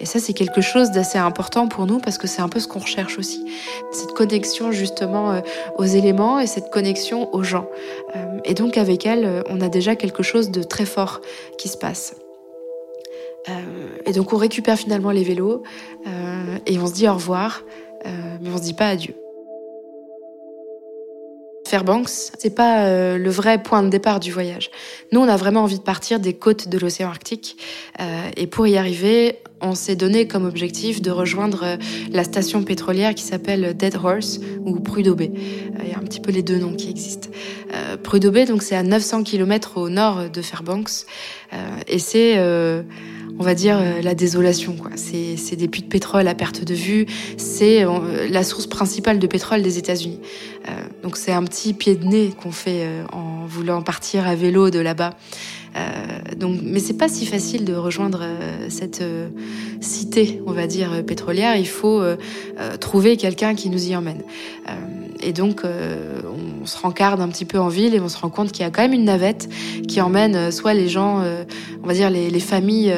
Et 0.00 0.06
ça, 0.06 0.18
c'est 0.18 0.32
quelque 0.32 0.60
chose 0.60 0.90
d'assez 0.90 1.18
important 1.18 1.68
pour 1.68 1.86
nous 1.86 2.00
parce 2.00 2.18
que 2.18 2.26
c'est 2.26 2.42
un 2.42 2.48
peu 2.48 2.58
ce 2.58 2.66
qu'on 2.66 2.80
recherche 2.80 3.16
aussi. 3.16 3.46
Cette 3.92 4.12
connexion 4.12 4.72
justement 4.72 5.30
euh, 5.30 5.40
aux 5.78 5.84
éléments 5.84 6.40
et 6.40 6.48
cette 6.48 6.70
connexion 6.70 7.32
aux 7.32 7.44
gens. 7.44 7.68
Euh, 8.16 8.40
et 8.44 8.54
donc 8.54 8.76
avec 8.76 9.06
elle, 9.06 9.44
on 9.48 9.60
a 9.60 9.68
déjà 9.68 9.94
quelque 9.94 10.24
chose 10.24 10.50
de 10.50 10.64
très 10.64 10.84
fort 10.84 11.20
qui 11.56 11.68
se 11.68 11.78
passe. 11.78 12.16
Et 14.06 14.12
donc 14.12 14.32
on 14.32 14.36
récupère 14.36 14.76
finalement 14.76 15.10
les 15.10 15.24
vélos 15.24 15.64
et 16.66 16.78
on 16.78 16.86
se 16.86 16.92
dit 16.92 17.08
au 17.08 17.14
revoir, 17.14 17.64
mais 18.04 18.48
on 18.52 18.56
se 18.56 18.62
dit 18.62 18.74
pas 18.74 18.86
adieu. 18.86 19.21
Fairbanks, 21.72 22.34
c'est 22.38 22.54
pas 22.54 22.84
euh, 22.84 23.16
le 23.16 23.30
vrai 23.30 23.62
point 23.62 23.82
de 23.82 23.88
départ 23.88 24.20
du 24.20 24.30
voyage. 24.30 24.70
Nous, 25.10 25.20
on 25.20 25.26
a 25.26 25.38
vraiment 25.38 25.62
envie 25.62 25.78
de 25.78 25.82
partir 25.82 26.20
des 26.20 26.34
côtes 26.34 26.68
de 26.68 26.78
l'océan 26.78 27.08
Arctique. 27.08 27.56
Euh, 27.98 28.28
et 28.36 28.46
pour 28.46 28.66
y 28.66 28.76
arriver, 28.76 29.38
on 29.62 29.74
s'est 29.74 29.96
donné 29.96 30.28
comme 30.28 30.44
objectif 30.44 31.00
de 31.00 31.10
rejoindre 31.10 31.60
euh, 31.64 31.76
la 32.10 32.24
station 32.24 32.62
pétrolière 32.62 33.14
qui 33.14 33.22
s'appelle 33.22 33.74
Dead 33.74 33.96
Horse 33.96 34.38
ou 34.66 34.80
Prudhoe 34.80 35.14
Bay. 35.14 35.32
Il 35.82 35.88
y 35.88 35.94
a 35.94 35.98
un 35.98 36.02
petit 36.02 36.20
peu 36.20 36.30
les 36.30 36.42
deux 36.42 36.58
noms 36.58 36.74
qui 36.74 36.90
existent. 36.90 37.30
Prudhoe 38.02 38.30
Bay, 38.30 38.44
donc 38.44 38.62
c'est 38.62 38.76
à 38.76 38.82
900 38.82 39.22
km 39.22 39.78
au 39.78 39.88
nord 39.88 40.28
de 40.28 40.42
Fairbanks. 40.42 41.06
et 41.88 41.98
c'est 41.98 42.36
on 43.42 43.44
va 43.44 43.56
dire, 43.56 43.76
euh, 43.76 44.00
la 44.02 44.14
désolation. 44.14 44.76
C'est, 44.94 45.56
des 45.56 45.66
puits 45.66 45.82
de 45.82 45.88
pétrole 45.88 46.28
à 46.28 46.34
perte 46.36 46.62
de 46.62 46.74
vue. 46.74 47.06
C'est 47.38 47.84
euh, 47.84 48.28
la 48.30 48.44
source 48.44 48.68
principale 48.68 49.18
de 49.18 49.26
pétrole 49.26 49.62
des 49.62 49.78
États-Unis. 49.78 50.20
Euh, 50.68 50.70
donc 51.02 51.16
c'est 51.16 51.32
un 51.32 51.42
petit 51.42 51.72
pied 51.72 51.96
de 51.96 52.04
nez 52.04 52.32
qu'on 52.40 52.52
fait 52.52 52.86
en 53.10 53.44
voulant 53.46 53.82
partir 53.82 54.28
à 54.28 54.36
vélo 54.36 54.70
de 54.70 54.78
là-bas. 54.78 55.14
donc, 56.36 56.60
mais 56.62 56.78
c'est 56.78 56.96
pas 56.96 57.08
si 57.08 57.26
facile 57.26 57.64
de 57.64 57.74
rejoindre 57.74 58.22
cette 58.68 59.02
cité, 59.80 60.40
on 60.46 60.52
va 60.52 60.68
dire 60.68 61.04
pétrolière. 61.04 61.56
Il 61.56 61.66
faut 61.66 62.00
trouver 62.78 63.16
quelqu'un 63.16 63.56
qui 63.56 63.70
nous 63.70 63.88
y 63.88 63.96
emmène. 63.96 64.22
Et 65.22 65.32
donc, 65.32 65.64
euh, 65.64 66.20
on 66.62 66.66
se 66.66 66.78
rencarde 66.78 67.20
un 67.20 67.28
petit 67.28 67.44
peu 67.44 67.58
en 67.58 67.68
ville 67.68 67.94
et 67.94 68.00
on 68.00 68.08
se 68.08 68.16
rend 68.16 68.30
compte 68.30 68.52
qu'il 68.52 68.62
y 68.62 68.66
a 68.66 68.70
quand 68.70 68.82
même 68.82 68.92
une 68.92 69.04
navette 69.04 69.48
qui 69.88 70.00
emmène 70.00 70.36
euh, 70.36 70.50
soit 70.52 70.74
les 70.74 70.88
gens, 70.88 71.20
euh, 71.20 71.42
on 71.82 71.86
va 71.88 71.92
dire 71.92 72.08
les, 72.08 72.30
les 72.30 72.40
familles 72.40 72.94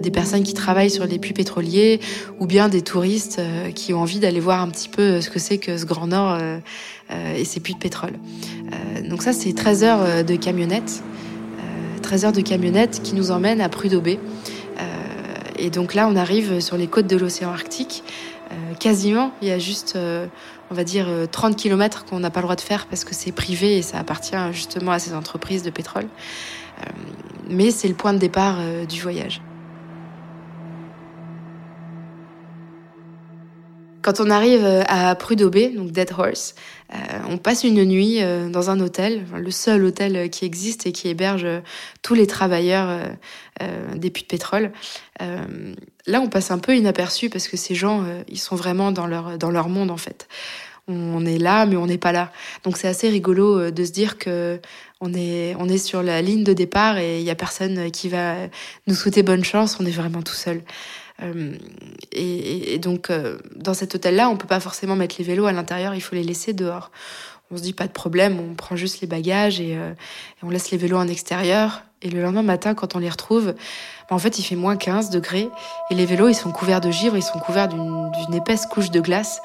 des 0.00 0.10
personnes 0.10 0.42
qui 0.42 0.52
travaillent 0.52 0.90
sur 0.90 1.06
les 1.06 1.18
puits 1.18 1.32
pétroliers, 1.32 2.00
ou 2.38 2.46
bien 2.46 2.68
des 2.68 2.82
touristes 2.82 3.40
qui 3.74 3.94
ont 3.94 4.00
envie 4.00 4.18
d'aller 4.18 4.40
voir 4.40 4.60
un 4.60 4.68
petit 4.68 4.88
peu 4.88 5.20
ce 5.20 5.30
que 5.30 5.38
c'est 5.38 5.58
que 5.58 5.78
ce 5.78 5.86
Grand 5.86 6.08
Nord 6.08 6.38
et 7.36 7.44
ces 7.44 7.60
puits 7.60 7.74
de 7.74 7.78
pétrole. 7.78 8.12
donc 9.08 9.22
ça, 9.22 9.32
c'est 9.32 9.54
13 9.54 9.84
heures 9.84 10.24
de 10.24 10.36
camionnette. 10.36 11.02
13 12.02 12.26
heures 12.26 12.32
de 12.32 12.40
camionnette 12.40 13.00
qui 13.02 13.14
nous 13.14 13.30
emmène 13.30 13.60
à 13.60 13.68
Prudhoe 13.68 14.00
Bay. 14.00 14.18
et 15.58 15.70
donc 15.70 15.94
là, 15.94 16.08
on 16.08 16.16
arrive 16.16 16.60
sur 16.60 16.76
les 16.76 16.86
côtes 16.86 17.06
de 17.06 17.16
l'océan 17.16 17.50
Arctique. 17.50 18.02
quasiment, 18.78 19.32
il 19.40 19.48
y 19.48 19.52
a 19.52 19.58
juste 19.58 19.96
on 20.70 20.74
va 20.74 20.84
dire 20.84 21.06
30 21.30 21.52
euh, 21.52 21.56
km 21.56 22.04
qu'on 22.04 22.20
n'a 22.20 22.30
pas 22.30 22.40
le 22.40 22.44
droit 22.44 22.56
de 22.56 22.60
faire 22.60 22.86
parce 22.86 23.04
que 23.04 23.14
c'est 23.14 23.32
privé 23.32 23.78
et 23.78 23.82
ça 23.82 23.98
appartient 23.98 24.36
justement 24.52 24.92
à 24.92 24.98
ces 24.98 25.14
entreprises 25.14 25.62
de 25.62 25.70
pétrole. 25.70 26.06
Euh, 26.80 26.90
mais 27.48 27.70
c'est 27.70 27.88
le 27.88 27.94
point 27.94 28.12
de 28.12 28.18
départ 28.18 28.56
euh, 28.58 28.84
du 28.84 29.00
voyage. 29.00 29.40
Quand 34.02 34.20
on 34.20 34.30
arrive 34.30 34.64
à 34.86 35.14
Prudhoe 35.14 35.74
donc 35.74 35.90
Dead 35.92 36.10
Horse, 36.16 36.54
on 37.28 37.36
passe 37.38 37.64
une 37.64 37.84
nuit 37.84 38.20
dans 38.50 38.70
un 38.70 38.80
hôtel, 38.80 39.24
le 39.36 39.50
seul 39.50 39.84
hôtel 39.84 40.30
qui 40.30 40.44
existe 40.44 40.86
et 40.86 40.92
qui 40.92 41.08
héberge 41.08 41.46
tous 42.02 42.14
les 42.14 42.26
travailleurs 42.26 43.00
des 43.94 44.10
puits 44.10 44.22
de 44.22 44.28
pétrole. 44.28 44.72
là, 45.20 46.20
on 46.20 46.28
passe 46.28 46.50
un 46.50 46.58
peu 46.58 46.76
inaperçu 46.76 47.28
parce 47.28 47.48
que 47.48 47.56
ces 47.56 47.74
gens, 47.74 48.04
ils 48.28 48.38
sont 48.38 48.56
vraiment 48.56 48.92
dans 48.92 49.06
leur, 49.06 49.36
dans 49.36 49.50
leur 49.50 49.68
monde 49.68 49.90
en 49.90 49.96
fait 49.96 50.28
On 50.86 51.26
est 51.26 51.38
là, 51.38 51.66
mais 51.66 51.76
on 51.76 51.86
n'est 51.86 51.98
pas 51.98 52.12
là. 52.12 52.32
Donc 52.64 52.78
c'est 52.78 52.88
assez 52.88 53.08
rigolo 53.08 53.70
de 53.70 53.84
se 53.84 53.92
dire 53.92 54.16
que 54.16 54.60
on 55.00 55.14
est, 55.14 55.54
on 55.58 55.68
est 55.68 55.78
sur 55.78 56.02
la 56.02 56.22
ligne 56.22 56.44
de 56.44 56.52
départ 56.52 56.98
et 56.98 57.20
il 57.20 57.24
y 57.24 57.30
a 57.30 57.36
personne 57.36 57.90
qui 57.90 58.08
va 58.08 58.34
nous 58.86 58.94
souhaiter 58.94 59.22
bonne 59.22 59.44
chance. 59.44 59.78
On 59.80 59.86
est 59.86 59.90
vraiment 59.90 60.22
tout 60.22 60.34
seul. 60.34 60.62
Euh, 61.22 61.56
et, 62.12 62.78
donc, 62.78 63.10
euh, 63.10 63.38
dans 63.56 63.74
cet 63.74 63.94
hôtel-là, 63.94 64.28
on 64.28 64.36
peut 64.36 64.46
pas 64.46 64.60
forcément 64.60 64.96
mettre 64.96 65.16
les 65.18 65.24
vélos 65.24 65.46
à 65.46 65.52
l'intérieur, 65.52 65.94
il 65.94 66.00
faut 66.00 66.14
les 66.14 66.22
laisser 66.22 66.52
dehors. 66.52 66.90
On 67.50 67.56
se 67.56 67.62
dit 67.62 67.72
pas 67.72 67.86
de 67.86 67.92
problème, 67.92 68.38
on 68.40 68.54
prend 68.54 68.76
juste 68.76 69.00
les 69.00 69.06
bagages 69.06 69.60
et, 69.60 69.76
euh, 69.76 69.92
on 70.42 70.50
laisse 70.50 70.70
les 70.70 70.78
vélos 70.78 70.98
en 70.98 71.08
extérieur. 71.08 71.82
Et 72.02 72.10
le 72.10 72.22
lendemain 72.22 72.42
matin, 72.42 72.74
quand 72.74 72.94
on 72.94 72.98
les 72.98 73.08
retrouve, 73.08 73.54
bah, 74.08 74.16
en 74.16 74.18
fait, 74.18 74.38
il 74.38 74.42
fait 74.42 74.56
moins 74.56 74.76
15 74.76 75.10
degrés 75.10 75.50
et 75.90 75.94
les 75.94 76.06
vélos, 76.06 76.28
ils 76.28 76.34
sont 76.34 76.50
couverts 76.50 76.80
de 76.80 76.90
givre, 76.90 77.16
ils 77.16 77.22
sont 77.22 77.38
couverts 77.38 77.68
d'une 77.68 78.34
épaisse 78.34 78.66
couche 78.66 78.90
de 78.90 79.00
glace. 79.00 79.40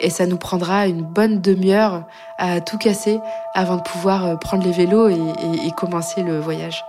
et 0.00 0.10
ça 0.10 0.26
nous 0.26 0.36
prendra 0.36 0.86
une 0.86 1.02
bonne 1.02 1.40
demi-heure 1.40 2.04
à 2.38 2.60
tout 2.60 2.76
casser 2.76 3.20
avant 3.54 3.76
de 3.76 3.82
pouvoir 3.82 4.38
prendre 4.38 4.64
les 4.64 4.72
vélos 4.72 5.08
et, 5.08 5.70
commencer 5.76 6.22
le 6.22 6.38
voyage. 6.38 6.84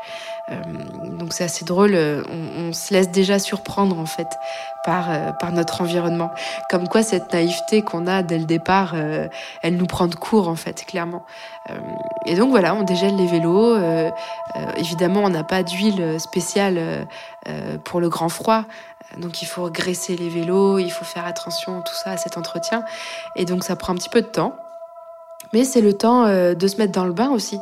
Euh, 0.51 0.55
donc 1.17 1.33
c'est 1.33 1.43
assez 1.43 1.65
drôle, 1.65 1.93
euh, 1.93 2.23
on, 2.57 2.73
se 2.73 2.93
laisse 2.93 3.09
déjà 3.09 3.39
surprendre 3.39 3.99
en 3.99 4.05
fait 4.05 4.27
euh, 4.87 5.31
par 5.33 5.51
notre 5.51 5.81
environnement. 5.81 6.31
Comme 6.69 6.87
quoi 6.87 7.03
cette 7.03 7.31
naïveté 7.33 7.81
qu'on 7.81 8.07
a 8.07 8.23
dès 8.23 8.37
le 8.37 8.45
départ, 8.45 8.95
elle 9.61 9.75
nous 9.75 9.85
prend 9.85 10.07
de 10.07 10.15
court 10.15 10.47
en 10.47 10.55
fait, 10.55 10.85
clairement. 10.85 11.23
et 12.25 12.35
donc 12.35 12.49
voilà, 12.49 12.73
on 12.73 12.83
dégèle 12.83 13.15
les 13.15 13.27
vélos. 13.27 13.75
évidemment, 14.77 15.21
on 15.23 15.29
n'a 15.29 15.43
pas 15.43 15.63
d'huile 15.63 16.19
spéciale 16.19 16.60
pour 17.83 17.99
le 17.99 18.09
grand 18.09 18.29
froid. 18.29 18.65
Donc 19.17 19.41
il 19.41 19.45
faut 19.45 19.69
graisser 19.69 20.15
les 20.15 20.29
vélos, 20.29 20.79
il 20.79 20.91
faut 20.91 21.05
faire 21.05 21.25
attention 21.25 21.81
tout 21.81 21.93
ça 21.93 22.11
à 22.11 22.17
cet 22.17 22.37
entretien. 22.37 22.83
Et 23.35 23.45
donc 23.45 23.63
ça 23.63 23.75
prend 23.75 23.93
un 23.93 23.95
petit 23.95 24.09
peu 24.09 24.21
de 24.21 24.27
temps. 24.27 24.55
Mais 25.53 25.65
c'est 25.65 25.81
le 25.81 25.93
temps 25.93 26.27
de 26.27 26.67
se 26.67 26.77
mettre 26.77 26.93
dans 26.93 27.05
le 27.05 27.13
bain 27.13 27.29
aussi 27.29 27.59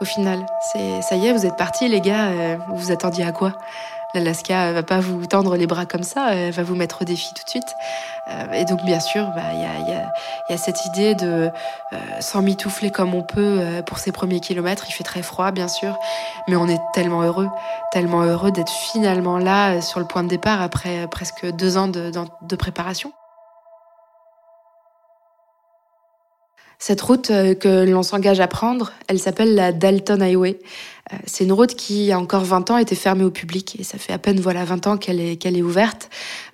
au 0.00 0.04
final. 0.04 0.44
C'est 0.72 1.02
ça 1.02 1.16
y 1.16 1.26
est, 1.26 1.32
vous 1.32 1.46
êtes 1.46 1.56
partis 1.56 1.88
les 1.88 2.00
gars, 2.00 2.28
euh, 2.28 2.56
vous 2.68 2.76
vous 2.76 2.92
attendiez 2.92 3.24
à 3.24 3.32
quoi? 3.32 3.52
L'Alaska 4.14 4.72
va 4.72 4.82
pas 4.82 5.00
vous 5.00 5.26
tendre 5.26 5.56
les 5.56 5.66
bras 5.66 5.86
comme 5.86 6.02
ça, 6.02 6.34
elle 6.34 6.52
va 6.52 6.62
vous 6.62 6.74
mettre 6.74 7.02
au 7.02 7.04
défi 7.04 7.32
tout 7.34 7.44
de 7.44 7.50
suite. 7.50 7.74
Euh, 8.28 8.52
et 8.52 8.64
donc 8.64 8.84
bien 8.84 9.00
sûr, 9.00 9.30
bah, 9.34 9.42
il 9.52 9.60
y, 9.60 10.52
a, 10.52 10.58
cette 10.58 10.84
idée 10.86 11.14
de 11.14 11.48
euh, 11.92 11.96
s'en 12.20 12.42
mitoufler 12.42 12.90
comme 12.90 13.14
on 13.14 13.22
peut 13.22 13.60
pour 13.86 13.98
ces 13.98 14.12
premiers 14.12 14.40
kilomètres. 14.40 14.86
Il 14.88 14.92
fait 14.92 15.04
très 15.04 15.22
froid 15.22 15.52
bien 15.52 15.68
sûr, 15.68 15.98
mais 16.48 16.56
on 16.56 16.68
est 16.68 16.80
tellement 16.92 17.22
heureux, 17.22 17.48
tellement 17.92 18.22
heureux 18.22 18.50
d'être 18.50 18.72
finalement 18.92 19.38
là 19.38 19.80
sur 19.80 20.00
le 20.00 20.06
point 20.06 20.22
de 20.22 20.28
départ 20.28 20.60
après 20.60 21.06
presque 21.08 21.46
deux 21.52 21.76
ans 21.76 21.88
de, 21.88 22.56
préparation. 22.56 23.12
Cette 26.78 27.02
route 27.02 27.30
euh, 27.30 27.54
que 27.54 27.84
l'on 27.84 28.02
s'engage 28.02 28.40
à 28.40 28.48
prendre, 28.48 28.92
elle 29.06 29.18
s'appelle 29.18 29.54
la 29.54 29.70
Dalton 29.70 30.22
Highway. 30.22 30.58
Euh, 31.12 31.16
c'est 31.26 31.44
une 31.44 31.52
route 31.52 31.74
qui, 31.74 32.12
a 32.12 32.18
encore 32.18 32.44
20 32.44 32.70
ans, 32.70 32.78
était 32.78 32.94
fermée 32.94 33.24
au 33.24 33.30
public. 33.30 33.76
Et 33.78 33.84
ça 33.84 33.98
fait 33.98 34.12
à 34.12 34.18
peine 34.18 34.40
voilà 34.40 34.64
20 34.64 34.86
ans 34.86 34.96
qu'elle 34.96 35.20
est, 35.20 35.36
qu'elle 35.36 35.56
est 35.56 35.62
ouverte 35.62 36.10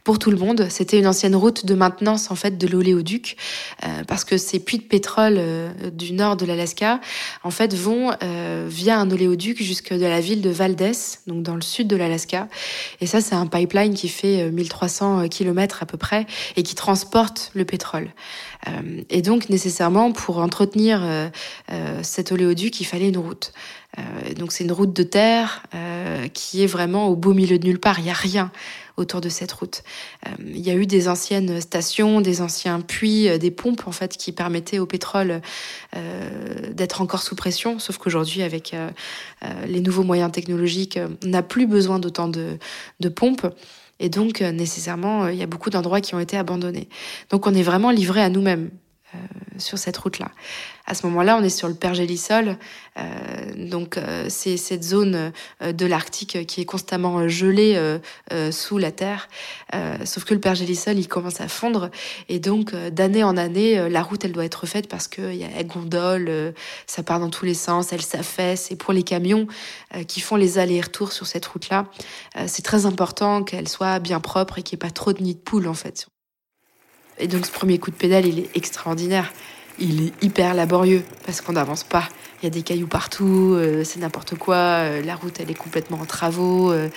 pour 0.07 0.21
tout 0.21 0.31
le 0.31 0.37
monde. 0.37 0.69
C'était 0.71 1.01
une 1.01 1.09
ancienne 1.09 1.35
route 1.35 1.67
de 1.67 1.75
maintenance 1.75 2.31
en 2.31 2.37
fait 2.37 2.57
de 2.57 2.69
l'oléoduc 2.69 3.37
euh, 3.83 4.05
parce 4.07 4.23
que 4.23 4.39
ces 4.39 4.61
puits 4.61 4.79
de 4.79 4.85
pétrole 4.85 5.35
euh, 5.37 5.91
du 5.91 6.13
nord 6.13 6.37
de 6.37 6.47
l'Alaska 6.47 7.01
en 7.43 7.51
fait 7.51 7.75
vont 7.75 8.13
euh, 8.23 8.69
via 8.71 9.01
un 9.01 9.11
oléoduc 9.11 9.61
jusque 9.61 9.93
de 9.93 10.07
la 10.07 10.21
ville 10.21 10.43
de 10.43 10.51
Valdez, 10.51 10.93
donc 11.27 11.43
dans 11.43 11.57
le 11.57 11.61
sud 11.61 11.89
de 11.89 11.97
l'Alaska. 11.97 12.47
Et 13.01 13.07
ça 13.07 13.21
c'est 13.21 13.35
un 13.35 13.49
pipeline 13.49 13.95
qui 13.95 14.09
fait 14.09 14.49
1300 14.49 15.27
km 15.29 15.83
à 15.83 15.87
peu 15.87 15.99
près 15.99 16.27
et 16.55 16.63
qui 16.63 16.77
transporte 16.77 17.51
le 17.55 17.65
pétrole. 17.65 18.11
et 19.11 19.23
donc 19.23 19.51
nécessairement 19.51 20.13
pour 20.13 20.39
entretenir 20.39 21.03
cet 22.03 22.31
oléoduc, 22.31 22.81
il 22.81 22.85
fallait 22.85 23.09
une 23.09 23.19
route. 23.19 23.53
donc 24.37 24.53
c'est 24.53 24.63
une 24.63 24.73
route 24.73 24.93
de 24.93 25.03
terre 25.03 25.65
qui 26.33 26.63
est 26.63 26.69
vraiment 26.69 27.09
au 27.09 27.17
beau 27.17 27.35
milieu 27.35 27.59
de 27.59 27.67
nulle 27.67 27.81
part. 27.81 27.99
Il 27.99 28.05
n'y 28.05 28.11
a 28.11 28.15
rien 28.15 28.53
autour 28.97 29.21
de 29.21 29.29
cette 29.29 29.53
route. 29.53 29.83
Euh, 30.27 30.31
il 30.41 30.61
y 30.61 30.71
a 30.71 30.75
eu 30.75 30.87
des 30.87 31.09
anciennes 31.09 31.61
stations, 31.61 32.21
des 32.21 32.41
anciens 32.41 32.81
puits, 32.81 33.29
euh, 33.29 33.39
des 33.39 33.51
pompes 33.51 33.87
en 33.87 33.93
fait 33.93 34.17
qui 34.17 34.33
permettaient 34.33 34.79
au 34.79 34.87
pétrole 34.87 35.41
euh, 35.97 36.73
d'être 36.73 37.01
encore 37.01 37.23
sous 37.23 37.37
pression, 37.37 37.79
sauf 37.79 37.99
qu'aujourd'hui 37.99 38.43
avec 38.43 38.75
les 39.67 39.81
nouveaux 39.81 40.03
moyens 40.03 40.33
technologiques, 40.33 40.99
on 41.25 41.29
n'a 41.29 41.43
plus 41.43 41.67
besoin 41.67 41.99
d'autant 41.99 42.29
de, 42.29 42.59
de 43.01 43.09
pompes. 43.09 43.47
Et 43.99 44.09
donc, 44.09 44.41
nécessairement, 44.41 45.29
il 45.29 45.37
y 45.37 45.43
a 45.43 45.47
beaucoup 45.47 45.71
d'endroits 45.71 46.01
qui 46.01 46.15
ont 46.15 46.21
été 46.21 46.37
abandonnés. 46.37 46.89
Donc, 47.31 47.47
on 47.47 47.55
est 47.55 47.63
vraiment 47.63 47.91
livré 47.91 48.23
à 48.23 48.29
nous-mêmes. 48.29 48.71
Euh, 49.57 49.61
sur 49.67 49.79
cette 49.79 49.97
route-là. 49.97 50.31
À 50.87 50.95
ce 50.95 51.07
moment-là, 51.07 51.37
on 51.37 51.43
est 51.43 51.49
sur 51.49 51.67
le 51.67 51.75
pergélisol, 51.75 52.57
euh, 52.99 53.69
donc 53.69 53.97
euh, 53.97 54.27
c'est 54.29 54.57
cette 54.57 54.85
zone 54.85 55.33
de 55.61 55.87
l'Arctique 55.87 56.47
qui 56.47 56.61
est 56.61 56.65
constamment 56.65 57.27
gelée 57.27 57.99
sous 58.51 58.79
la 58.79 58.93
terre. 58.93 59.29
sauf 60.05 60.25
que 60.25 60.35
le 60.35 60.41
pergélisol, 60.41 60.99
il 60.99 61.09
commence 61.09 61.41
à 61.41 61.49
fondre, 61.49 61.91
et 62.29 62.39
donc 62.39 62.75
d'année 62.75 63.25
en 63.25 63.37
année, 63.37 63.89
la 63.89 64.03
route, 64.03 64.25
elle 64.25 64.33
doit 64.33 64.45
être 64.45 64.67
faite 64.67 64.89
parce 64.89 65.09
qu'il 65.09 65.35
y 65.35 65.45
a 65.45 65.63
gondole, 65.65 66.55
ça 66.87 67.03
part 67.03 67.19
dans 67.19 67.31
tous 67.31 67.45
les 67.45 67.55
sens, 67.55 67.93
elle 67.93 68.03
s'affaisse. 68.03 68.71
Et 68.71 68.77
pour 68.77 68.93
les 68.93 69.03
camions 69.03 69.47
qui 70.07 70.21
font 70.21 70.37
les 70.37 70.59
allers-retours 70.59 71.13
sur 71.13 71.27
cette 71.27 71.47
route-là, 71.47 71.87
c'est 72.47 72.63
très 72.63 72.87
important 72.87 73.43
qu'elle 73.43 73.69
soit 73.69 73.99
bien 73.99 74.21
propre 74.21 74.59
et 74.59 74.63
qu'il 74.63 74.77
n'y 74.77 74.81
ait 74.81 74.87
pas 74.89 74.93
trop 74.93 75.13
de 75.13 75.23
nids 75.23 75.35
de 75.35 75.41
poules 75.41 75.69
en 75.69 75.75
fait 75.75 76.07
et 77.19 77.29
donc 77.29 77.47
ce 77.47 77.51
premier 77.51 77.79
coup 77.79 77.91
de 77.91 77.97
pédale, 77.97 78.27
il 78.27 78.41
est 78.41 78.57
extraordinaire. 78.57 79.33
Il 79.79 80.07
est 80.07 80.25
hyper 80.25 80.55
laborieux 80.55 81.03
parce 81.25 81.41
qu'on 81.41 81.53
n'avance 81.53 81.85
pas. 81.85 82.09
Il 82.43 82.45
y 82.45 82.49
a 82.49 82.51
des 82.51 82.63
cailloux 82.63 82.87
partout, 82.87 83.55
euh, 83.55 83.83
c'est 83.85 83.99
n'importe 83.99 84.37
quoi. 84.37 84.57
Euh, 84.57 85.03
la 85.03 85.15
route, 85.15 85.41
elle 85.41 85.51
est 85.51 85.55
complètement 85.55 85.99
en 86.01 86.05
travaux. 86.05 86.71
Euh, 86.71 86.89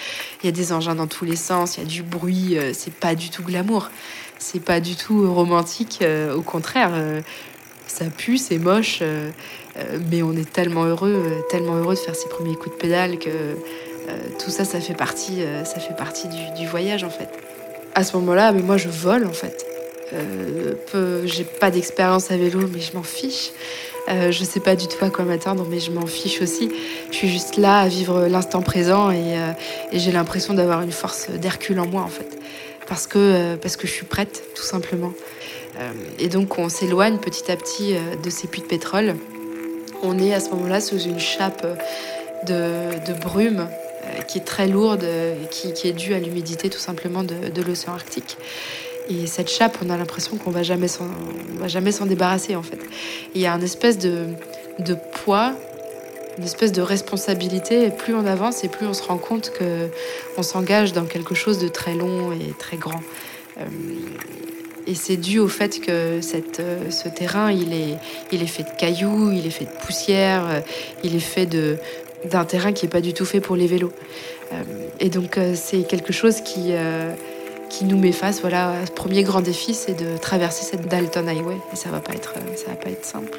il 0.43 0.45
y 0.45 0.49
a 0.49 0.51
des 0.51 0.73
engins 0.73 0.95
dans 0.95 1.07
tous 1.07 1.25
les 1.25 1.37
sens. 1.37 1.77
Il 1.77 1.83
y 1.83 1.85
a 1.85 1.87
du 1.87 2.03
bruit. 2.03 2.57
c'est 2.73 2.93
pas 2.93 3.15
du 3.15 3.29
tout 3.29 3.43
glamour. 3.43 3.89
C'est 4.37 4.63
pas 4.63 4.79
du 4.79 4.95
tout 4.95 5.33
romantique. 5.33 6.03
au 6.35 6.41
contraire, 6.41 6.91
ça 7.87 8.05
pue, 8.05 8.37
c'est 8.37 8.57
moche. 8.57 9.03
mais 10.09 10.23
on 10.23 10.31
est 10.33 10.49
tellement 10.49 10.85
heureux, 10.85 11.43
tellement 11.49 11.75
heureux 11.75 11.95
de 11.95 11.99
faire 11.99 12.15
ces 12.15 12.29
premiers 12.29 12.55
coups 12.55 12.75
de 12.75 12.81
pédale 12.81 13.19
que 13.19 13.29
tout 14.41 14.49
ça, 14.49 14.63
ça 14.63 14.79
fait 14.79 14.93
partie, 14.93 15.43
ça 15.65 15.81
fait 15.81 15.95
partie 15.95 16.29
du, 16.29 16.53
du 16.57 16.67
voyage 16.67 17.03
en 17.03 17.09
fait. 17.09 17.29
À 17.95 18.05
ce 18.05 18.15
moment-là, 18.15 18.53
mais 18.53 18.61
moi, 18.61 18.77
je 18.77 18.87
vole 18.87 19.25
en 19.25 19.33
fait. 19.33 19.68
Euh, 20.13 21.23
j'ai 21.25 21.43
pas 21.43 21.71
d'expérience 21.71 22.31
à 22.31 22.37
vélo, 22.37 22.61
mais 22.73 22.79
je 22.79 22.93
m'en 22.93 23.03
fiche. 23.03 23.51
Euh, 24.09 24.31
je 24.31 24.43
sais 24.43 24.59
pas 24.59 24.75
du 24.75 24.87
tout 24.87 25.03
à 25.03 25.09
quoi 25.09 25.25
m'attendre, 25.25 25.65
mais 25.69 25.79
je 25.79 25.91
m'en 25.91 26.07
fiche 26.07 26.41
aussi. 26.41 26.71
Je 27.11 27.15
suis 27.15 27.29
juste 27.29 27.57
là 27.57 27.81
à 27.81 27.87
vivre 27.87 28.27
l'instant 28.27 28.61
présent 28.61 29.11
et, 29.11 29.37
euh, 29.37 29.51
j'ai 29.93 30.11
l'impression 30.11 30.53
d'avoir 30.53 30.81
une 30.81 30.91
force 30.91 31.29
d'Hercule 31.29 31.79
en 31.79 31.87
moi 31.87 32.01
en 32.01 32.07
fait, 32.07 32.39
parce 32.87 33.05
que 33.05 33.55
parce 33.55 33.75
que 33.77 33.87
je 33.87 33.91
suis 33.91 34.05
prête, 34.05 34.43
tout 34.55 34.63
simplement. 34.63 35.13
et 36.17 36.27
donc 36.27 36.57
on 36.57 36.69
s'éloigne 36.69 37.17
petit 37.17 37.51
à 37.51 37.55
petit 37.55 37.95
de 38.23 38.29
ces 38.29 38.47
puits 38.47 38.61
de 38.61 38.67
pétrole. 38.67 39.15
On 40.01 40.17
est 40.17 40.33
à 40.33 40.39
ce 40.39 40.49
moment-là 40.51 40.81
sous 40.81 40.99
une 40.99 41.19
chape 41.19 41.65
de, 42.47 43.13
brume 43.21 43.67
qui 44.27 44.39
est 44.39 44.45
très 44.45 44.67
lourde, 44.67 45.05
qui, 45.51 45.87
est 45.87 45.93
due 45.93 46.13
à 46.13 46.19
l'humidité 46.19 46.69
tout 46.69 46.79
simplement 46.79 47.23
de 47.23 47.61
l'océan 47.61 47.93
Arctique. 47.93 48.37
Et 49.09 49.25
cette 49.25 49.49
chape, 49.49 49.77
on 49.83 49.89
a 49.89 49.97
l'impression 49.97 50.37
qu'on 50.37 50.51
va 50.51 50.61
jamais 50.61 50.87
s'en, 50.87 51.07
va 51.57 51.67
jamais 51.67 51.91
s'en 51.91 52.05
débarrasser 52.05 52.55
en 52.55 52.61
fait. 52.61 52.79
Il 53.33 53.41
y 53.41 53.47
a 53.47 53.53
un 53.53 53.61
espèce 53.61 53.97
de, 53.97 54.35
poids, 55.11 55.53
une 56.37 56.43
espèce 56.43 56.71
de 56.71 56.81
responsabilité. 56.81 57.85
Et 57.85 57.89
plus 57.89 58.13
on 58.13 58.25
avance, 58.25 58.63
et 58.63 58.67
plus 58.67 58.85
on 58.85 58.93
se 58.93 59.03
rend 59.03 59.17
compte 59.17 59.51
que 59.51 59.87
on 60.37 60.43
s'engage 60.43 60.93
dans 60.93 61.05
quelque 61.05 61.33
chose 61.33 61.57
de 61.57 61.67
très 61.67 61.95
long 61.95 62.31
et 62.31 62.53
très 62.59 62.77
grand. 62.77 63.01
Euh, 63.57 63.63
et 64.85 64.95
c'est 64.95 65.17
dû 65.17 65.39
au 65.39 65.47
fait 65.47 65.79
que 65.81 65.91
euh, 65.91 66.21
ce 66.91 67.09
terrain, 67.09 67.51
il 67.51 67.73
est, 67.73 68.45
fait 68.45 68.63
de 68.63 68.77
cailloux, 68.77 69.31
il 69.31 69.45
est 69.45 69.51
fait 69.51 69.65
de 69.65 69.85
poussière, 69.85 70.45
euh, 70.49 70.59
il 71.03 71.15
est 71.15 71.19
fait 71.19 71.47
d'un 72.25 72.45
terrain 72.45 72.73
qui 72.73 72.85
n'est 72.85 72.91
pas 72.91 73.01
du 73.01 73.13
tout 73.13 73.25
fait 73.25 73.41
pour 73.41 73.55
les 73.55 73.67
vélos. 73.67 73.93
Et 74.99 75.09
donc 75.09 75.39
c'est 75.53 75.83
quelque 75.83 76.11
chose 76.11 76.41
qui 76.41 76.73
qui 77.69 77.85
nous 77.85 77.97
met 77.97 78.11
face. 78.11 78.41
Voilà, 78.41 78.73
ce 78.85 78.91
premier 78.91 79.23
grand 79.23 79.41
défi, 79.41 79.73
c'est 79.73 79.93
de 79.93 80.17
traverser 80.17 80.65
cette 80.65 80.87
Dalton 80.87 81.27
Highway. 81.27 81.57
Et 81.73 81.75
ça 81.75 81.89
va 81.89 81.99
pas 81.99 82.13
être, 82.13 82.33
ça 82.55 82.67
va 82.67 82.75
pas 82.75 82.89
être 82.89 83.05
simple. 83.05 83.37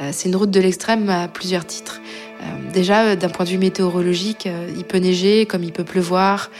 Euh, 0.00 0.10
c'est 0.12 0.28
une 0.28 0.36
route 0.36 0.50
de 0.50 0.60
l'extrême 0.60 1.08
à 1.08 1.28
plusieurs 1.28 1.66
titres. 1.66 2.00
Euh, 2.40 2.44
déjà, 2.72 3.16
d'un 3.16 3.28
point 3.28 3.44
de 3.44 3.50
vue 3.50 3.58
météorologique, 3.58 4.46
euh, 4.46 4.70
il 4.76 4.84
peut 4.84 4.98
neiger, 4.98 5.46
comme 5.46 5.62
il 5.62 5.72
peut 5.72 5.84
pleuvoir, 5.84 6.50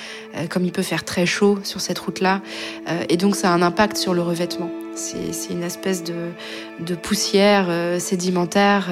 comme 0.48 0.64
il 0.64 0.70
peut 0.70 0.82
faire 0.82 1.04
très 1.04 1.26
chaud 1.26 1.58
sur 1.64 1.80
cette 1.80 1.98
route-là. 1.98 2.40
et 3.08 3.16
donc, 3.16 3.34
ça 3.34 3.50
a 3.50 3.52
un 3.52 3.62
impact 3.62 3.96
sur 3.96 4.14
le 4.14 4.22
revêtement. 4.22 4.70
C'est 4.94 5.52
une 5.52 5.64
espèce 5.64 6.04
de, 6.04 6.14
de 6.78 6.94
poussière 6.94 7.66
sédimentaire, 7.98 8.88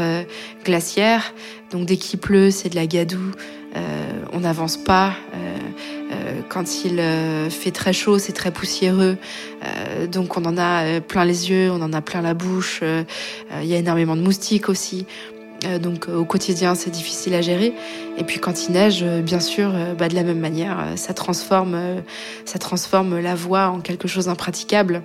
glaciaire. 0.64 1.32
Donc, 1.70 1.86
dès 1.86 1.96
qu'il 1.96 2.18
pleut, 2.18 2.50
c'est 2.50 2.70
de 2.70 2.74
la 2.74 2.88
gadoue. 2.88 3.30
Euh, 3.76 4.24
on 4.32 4.40
n'avance 4.40 4.76
pas. 4.76 5.12
Euh, 5.34 5.56
euh, 6.12 6.40
quand 6.48 6.84
il 6.84 7.00
fait 7.50 7.70
très 7.70 7.92
chaud, 7.92 8.18
c'est 8.18 8.32
très 8.32 8.50
poussiéreux. 8.50 9.16
donc 10.10 10.36
on 10.36 10.44
en 10.44 10.56
a 10.56 11.00
plein 11.00 11.24
les 11.24 11.50
yeux, 11.50 11.70
on 11.70 11.82
en 11.82 11.92
a 11.92 12.00
plein 12.00 12.22
la 12.22 12.34
bouche. 12.34 12.82
Il 13.60 13.66
y 13.66 13.74
a 13.74 13.78
énormément 13.78 14.16
de 14.16 14.22
moustiques 14.22 14.68
aussi. 14.68 15.06
donc 15.82 16.08
au 16.08 16.24
quotidien, 16.24 16.74
c'est 16.74 16.90
difficile 16.90 17.34
à 17.34 17.42
gérer. 17.42 17.74
Et 18.16 18.24
puis 18.24 18.38
quand 18.38 18.66
il 18.66 18.72
neige, 18.72 19.04
bien 19.04 19.40
sûr, 19.40 19.72
bah, 19.98 20.08
de 20.08 20.14
la 20.14 20.22
même 20.22 20.40
manière, 20.40 20.78
ça 20.96 21.12
transforme, 21.12 21.78
ça 22.46 22.58
transforme 22.58 23.18
la 23.18 23.34
voie 23.34 23.68
en 23.68 23.80
quelque 23.80 24.08
chose 24.08 24.26
d'impraticable. 24.26 25.02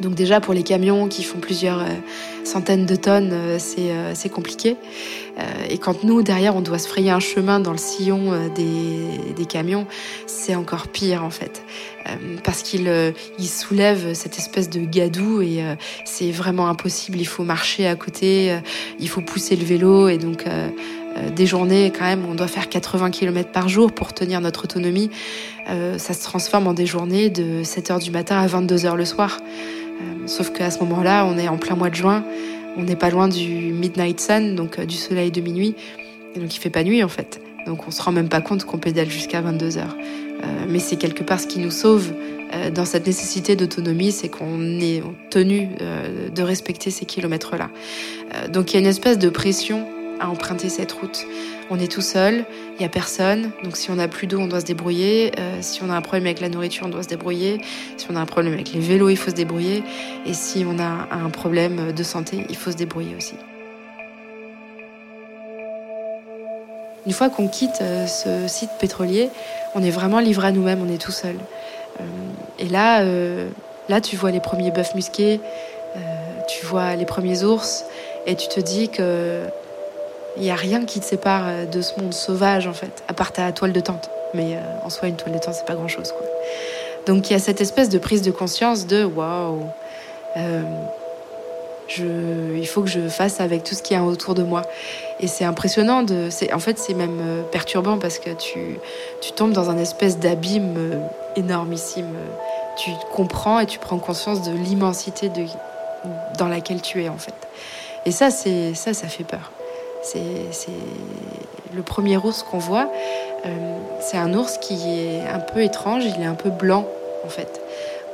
Donc 0.00 0.14
déjà 0.14 0.40
pour 0.40 0.54
les 0.54 0.62
camions 0.62 1.08
qui 1.08 1.24
font 1.24 1.38
plusieurs 1.38 1.84
centaines 2.44 2.86
de 2.86 2.96
tonnes, 2.96 3.58
c'est 3.58 4.30
compliqué. 4.30 4.76
Et 5.68 5.78
quand 5.78 6.04
nous, 6.04 6.22
derrière, 6.22 6.54
on 6.54 6.60
doit 6.60 6.78
se 6.78 6.86
frayer 6.86 7.10
un 7.10 7.20
chemin 7.20 7.58
dans 7.58 7.72
le 7.72 7.78
sillon 7.78 8.32
des, 8.54 9.46
camions, 9.46 9.86
c'est 10.26 10.54
encore 10.54 10.88
pire 10.88 11.22
en 11.22 11.30
fait. 11.30 11.64
parce 12.44 12.62
qu'il 12.62 12.90
il 13.38 13.48
soulève 13.48 14.14
cette 14.14 14.38
espèce 14.38 14.70
de 14.70 14.80
gadou 14.80 15.42
et 15.42 15.62
c'est 16.04 16.30
vraiment 16.30 16.68
impossible. 16.68 17.18
Il 17.18 17.26
faut 17.26 17.44
marcher 17.44 17.86
à 17.86 17.96
côté, 17.96 18.56
il 18.98 19.08
faut 19.08 19.20
pousser 19.20 19.56
le 19.56 19.64
vélo 19.64 20.08
et 20.08 20.18
donc 20.18 20.44
des 21.34 21.46
journées 21.46 21.92
quand 21.96 22.04
même, 22.04 22.24
on 22.28 22.34
doit 22.34 22.48
faire 22.48 22.68
80 22.68 23.10
km 23.10 23.50
par 23.52 23.68
jour 23.68 23.92
pour 23.92 24.12
tenir 24.14 24.40
notre 24.40 24.64
autonomie. 24.64 25.10
ça 25.66 26.14
se 26.14 26.22
transforme 26.22 26.68
en 26.68 26.74
des 26.74 26.86
journées 26.86 27.28
de 27.28 27.62
7h 27.62 28.02
du 28.02 28.10
matin 28.10 28.38
à 28.38 28.46
22h 28.46 28.94
le 28.94 29.04
soir. 29.04 29.38
Euh, 30.00 30.26
sauf 30.26 30.50
qu'à 30.50 30.70
ce 30.70 30.78
moment-là, 30.80 31.24
on 31.26 31.38
est 31.38 31.48
en 31.48 31.56
plein 31.56 31.76
mois 31.76 31.90
de 31.90 31.94
juin, 31.94 32.24
on 32.76 32.82
n'est 32.82 32.96
pas 32.96 33.10
loin 33.10 33.28
du 33.28 33.72
midnight 33.72 34.20
sun, 34.20 34.54
donc 34.54 34.78
euh, 34.78 34.84
du 34.84 34.96
soleil 34.96 35.30
de 35.30 35.40
minuit, 35.40 35.74
et 36.34 36.40
donc 36.40 36.54
il 36.54 36.58
fait 36.58 36.70
pas 36.70 36.84
nuit 36.84 37.02
en 37.02 37.08
fait. 37.08 37.40
Donc 37.66 37.86
on 37.88 37.90
se 37.90 38.02
rend 38.02 38.12
même 38.12 38.28
pas 38.28 38.40
compte 38.40 38.64
qu'on 38.64 38.78
pédale 38.78 39.10
jusqu'à 39.10 39.40
22 39.40 39.78
heures. 39.78 39.96
Euh, 39.98 40.66
mais 40.68 40.78
c'est 40.78 40.96
quelque 40.96 41.22
part 41.22 41.40
ce 41.40 41.46
qui 41.46 41.58
nous 41.58 41.70
sauve 41.70 42.12
dans 42.72 42.84
cette 42.84 43.04
nécessité 43.04 43.56
d'autonomie, 43.56 44.12
c'est 44.12 44.28
qu'on 44.28 44.78
est 44.78 45.02
tenu 45.28 45.70
de 46.32 46.42
respecter 46.42 46.92
ces 46.92 47.04
kilomètres-là. 47.04 47.68
donc 48.48 48.70
il 48.70 48.74
y 48.74 48.76
a 48.76 48.80
une 48.80 48.86
espèce 48.86 49.18
de 49.18 49.28
pression 49.28 49.88
à 50.20 50.28
emprunter 50.28 50.68
cette 50.68 50.92
route. 50.92 51.24
On 51.70 51.78
est 51.78 51.90
tout 51.90 52.02
seul, 52.02 52.44
il 52.74 52.78
n'y 52.80 52.84
a 52.84 52.88
personne, 52.88 53.50
donc 53.62 53.76
si 53.76 53.90
on 53.90 53.94
n'a 53.94 54.08
plus 54.08 54.26
d'eau, 54.26 54.38
on 54.38 54.46
doit 54.46 54.60
se 54.60 54.66
débrouiller. 54.66 55.32
Euh, 55.38 55.58
si 55.60 55.82
on 55.82 55.90
a 55.90 55.94
un 55.94 56.02
problème 56.02 56.26
avec 56.26 56.40
la 56.40 56.48
nourriture, 56.48 56.86
on 56.86 56.90
doit 56.90 57.02
se 57.02 57.08
débrouiller. 57.08 57.60
Si 57.96 58.06
on 58.10 58.16
a 58.16 58.20
un 58.20 58.26
problème 58.26 58.52
avec 58.52 58.72
les 58.72 58.80
vélos, 58.80 59.08
il 59.08 59.16
faut 59.16 59.30
se 59.30 59.34
débrouiller. 59.34 59.82
Et 60.26 60.34
si 60.34 60.64
on 60.68 60.78
a 60.78 61.08
un 61.10 61.30
problème 61.30 61.92
de 61.92 62.02
santé, 62.02 62.44
il 62.48 62.56
faut 62.56 62.70
se 62.70 62.76
débrouiller 62.76 63.16
aussi. 63.16 63.34
Une 67.06 67.12
fois 67.12 67.30
qu'on 67.30 67.48
quitte 67.48 67.80
euh, 67.80 68.06
ce 68.06 68.46
site 68.48 68.70
pétrolier, 68.78 69.30
on 69.74 69.82
est 69.82 69.90
vraiment 69.90 70.20
livré 70.20 70.48
à 70.48 70.52
nous-mêmes, 70.52 70.82
on 70.86 70.92
est 70.92 71.00
tout 71.00 71.12
seul. 71.12 71.36
Euh, 72.00 72.04
et 72.58 72.68
là, 72.68 73.04
là, 73.88 74.00
tu 74.00 74.16
vois 74.16 74.30
les 74.30 74.40
premiers 74.40 74.70
bœufs 74.70 74.94
musqués, 74.94 75.40
tu 76.46 76.66
vois 76.66 76.94
les 76.94 77.04
premiers 77.04 77.42
ours, 77.42 77.84
et 78.26 78.36
tu 78.36 78.48
te 78.48 78.60
dis 78.60 78.88
que 78.88 79.42
il 80.36 80.42
n'y 80.42 80.50
a 80.50 80.56
rien 80.56 80.84
qui 80.84 81.00
te 81.00 81.04
sépare 81.04 81.44
euh, 81.46 81.66
de 81.66 81.80
ce 81.80 82.00
monde 82.00 82.12
sauvage, 82.12 82.66
en 82.66 82.72
fait, 82.72 83.02
à 83.08 83.14
part 83.14 83.32
ta 83.32 83.50
toile 83.52 83.72
de 83.72 83.80
tente. 83.80 84.10
Mais 84.34 84.54
euh, 84.54 84.60
en 84.84 84.90
soi, 84.90 85.08
une 85.08 85.16
toile 85.16 85.34
de 85.34 85.38
tente, 85.38 85.54
c'est 85.54 85.66
pas 85.66 85.74
grand-chose. 85.74 86.12
Donc 87.06 87.28
il 87.28 87.34
y 87.34 87.36
a 87.36 87.38
cette 87.38 87.60
espèce 87.60 87.88
de 87.88 87.98
prise 87.98 88.22
de 88.22 88.30
conscience 88.30 88.86
de 88.86 89.04
waouh, 89.04 89.66
euh, 90.36 90.62
il 91.98 92.66
faut 92.66 92.80
que 92.80 92.88
je 92.88 93.08
fasse 93.08 93.40
avec 93.40 93.62
tout 93.62 93.74
ce 93.74 93.82
qui 93.82 93.92
est 93.92 93.98
autour 93.98 94.34
de 94.34 94.42
moi. 94.42 94.62
Et 95.20 95.26
c'est 95.26 95.44
impressionnant. 95.44 96.02
De, 96.02 96.28
en 96.52 96.58
fait, 96.58 96.78
c'est 96.78 96.94
même 96.94 97.44
perturbant 97.52 97.98
parce 97.98 98.18
que 98.18 98.30
tu, 98.30 98.78
tombes 99.36 99.52
dans 99.52 99.68
un 99.68 99.76
espèce 99.76 100.18
d'abîme 100.18 101.02
énormissime. 101.36 102.08
Tu 102.78 102.90
comprends 103.12 103.60
et 103.60 103.66
tu 103.66 103.78
prends 103.78 103.98
conscience 103.98 104.42
de 104.42 104.52
l'immensité 104.52 105.30
dans 106.38 106.48
laquelle 106.48 106.80
tu 106.80 107.04
es, 107.04 107.10
en 107.10 107.18
fait. 107.18 107.34
Et 108.06 108.10
ça, 108.10 108.30
ça, 108.30 108.94
ça 108.94 109.06
fait 109.06 109.24
peur. 109.24 109.52
C'est 110.04 110.70
le 111.74 111.82
premier 111.82 112.16
ours 112.16 112.42
qu'on 112.42 112.58
voit. 112.58 112.90
Euh, 113.46 113.48
c'est 114.00 114.16
un 114.16 114.32
ours 114.34 114.58
qui 114.58 114.74
est 114.74 115.26
un 115.26 115.40
peu 115.40 115.62
étrange, 115.62 116.04
il 116.04 116.22
est 116.22 116.26
un 116.26 116.34
peu 116.34 116.50
blanc 116.50 116.86
en 117.24 117.28
fait. 117.28 117.60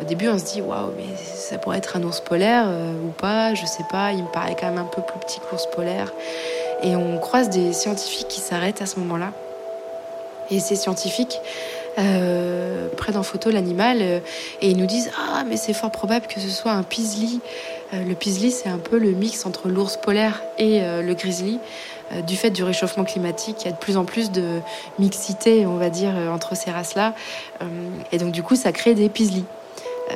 Au 0.01 0.05
début, 0.05 0.29
on 0.29 0.39
se 0.39 0.45
dit 0.45 0.63
waouh, 0.63 0.93
mais 0.97 1.05
ça 1.17 1.59
pourrait 1.59 1.79
être 1.79 1.97
un 1.97 2.03
ours 2.03 2.21
polaire 2.21 2.65
euh, 2.67 2.93
ou 3.05 3.11
pas, 3.11 3.55
je 3.55 3.67
sais 3.67 3.85
pas. 3.91 4.13
Il 4.13 4.23
me 4.23 4.29
paraît 4.29 4.57
quand 4.59 4.69
même 4.69 4.79
un 4.79 4.85
peu 4.85 5.03
plus 5.03 5.19
petit 5.21 5.41
que 5.41 5.45
l'ours 5.51 5.67
polaire. 5.67 6.13
Et 6.83 6.97
on 6.97 7.19
croise 7.19 7.51
des 7.51 7.73
scientifiques 7.73 8.29
qui 8.29 8.41
s'arrêtent 8.41 8.81
à 8.81 8.87
ce 8.87 8.99
moment-là. 9.01 9.33
Et 10.51 10.59
ces 10.59 10.77
scientifiques 10.77 11.39
euh, 11.99 12.89
prennent 12.97 13.19
en 13.19 13.23
photo 13.23 13.51
l'animal 13.51 14.01
et 14.01 14.23
ils 14.63 14.77
nous 14.77 14.87
disent 14.87 15.11
ah 15.19 15.45
mais 15.47 15.57
c'est 15.57 15.73
fort 15.73 15.91
probable 15.91 16.27
que 16.29 16.41
ce 16.41 16.49
soit 16.49 16.73
un 16.73 16.83
pisli 16.83 17.41
le 17.93 18.15
pisli, 18.15 18.51
c'est 18.51 18.69
un 18.69 18.79
peu 18.79 18.99
le 18.99 19.11
mix 19.11 19.47
entre 19.47 19.69
l'ours 19.69 19.97
polaire 19.97 20.43
et 20.59 20.83
euh, 20.83 21.03
le 21.03 21.15
grizzly. 21.15 21.59
Euh, 22.13 22.23
du 22.23 22.37
fait 22.37 22.51
du 22.51 22.63
réchauffement 22.65 23.05
climatique, 23.05 23.57
il 23.63 23.65
y 23.67 23.69
a 23.69 23.73
de 23.73 23.79
plus 23.79 23.97
en 23.97 24.05
plus 24.05 24.31
de 24.31 24.61
mixité, 24.99 25.67
on 25.67 25.77
va 25.77 25.91
dire, 25.91 26.13
entre 26.33 26.57
ces 26.57 26.71
races-là. 26.71 27.15
et 28.13 28.19
donc, 28.19 28.33
du 28.33 28.43
coup, 28.43 28.57
ça 28.57 28.73
crée 28.73 28.95
des 28.95 29.09
pislis. 29.09 29.45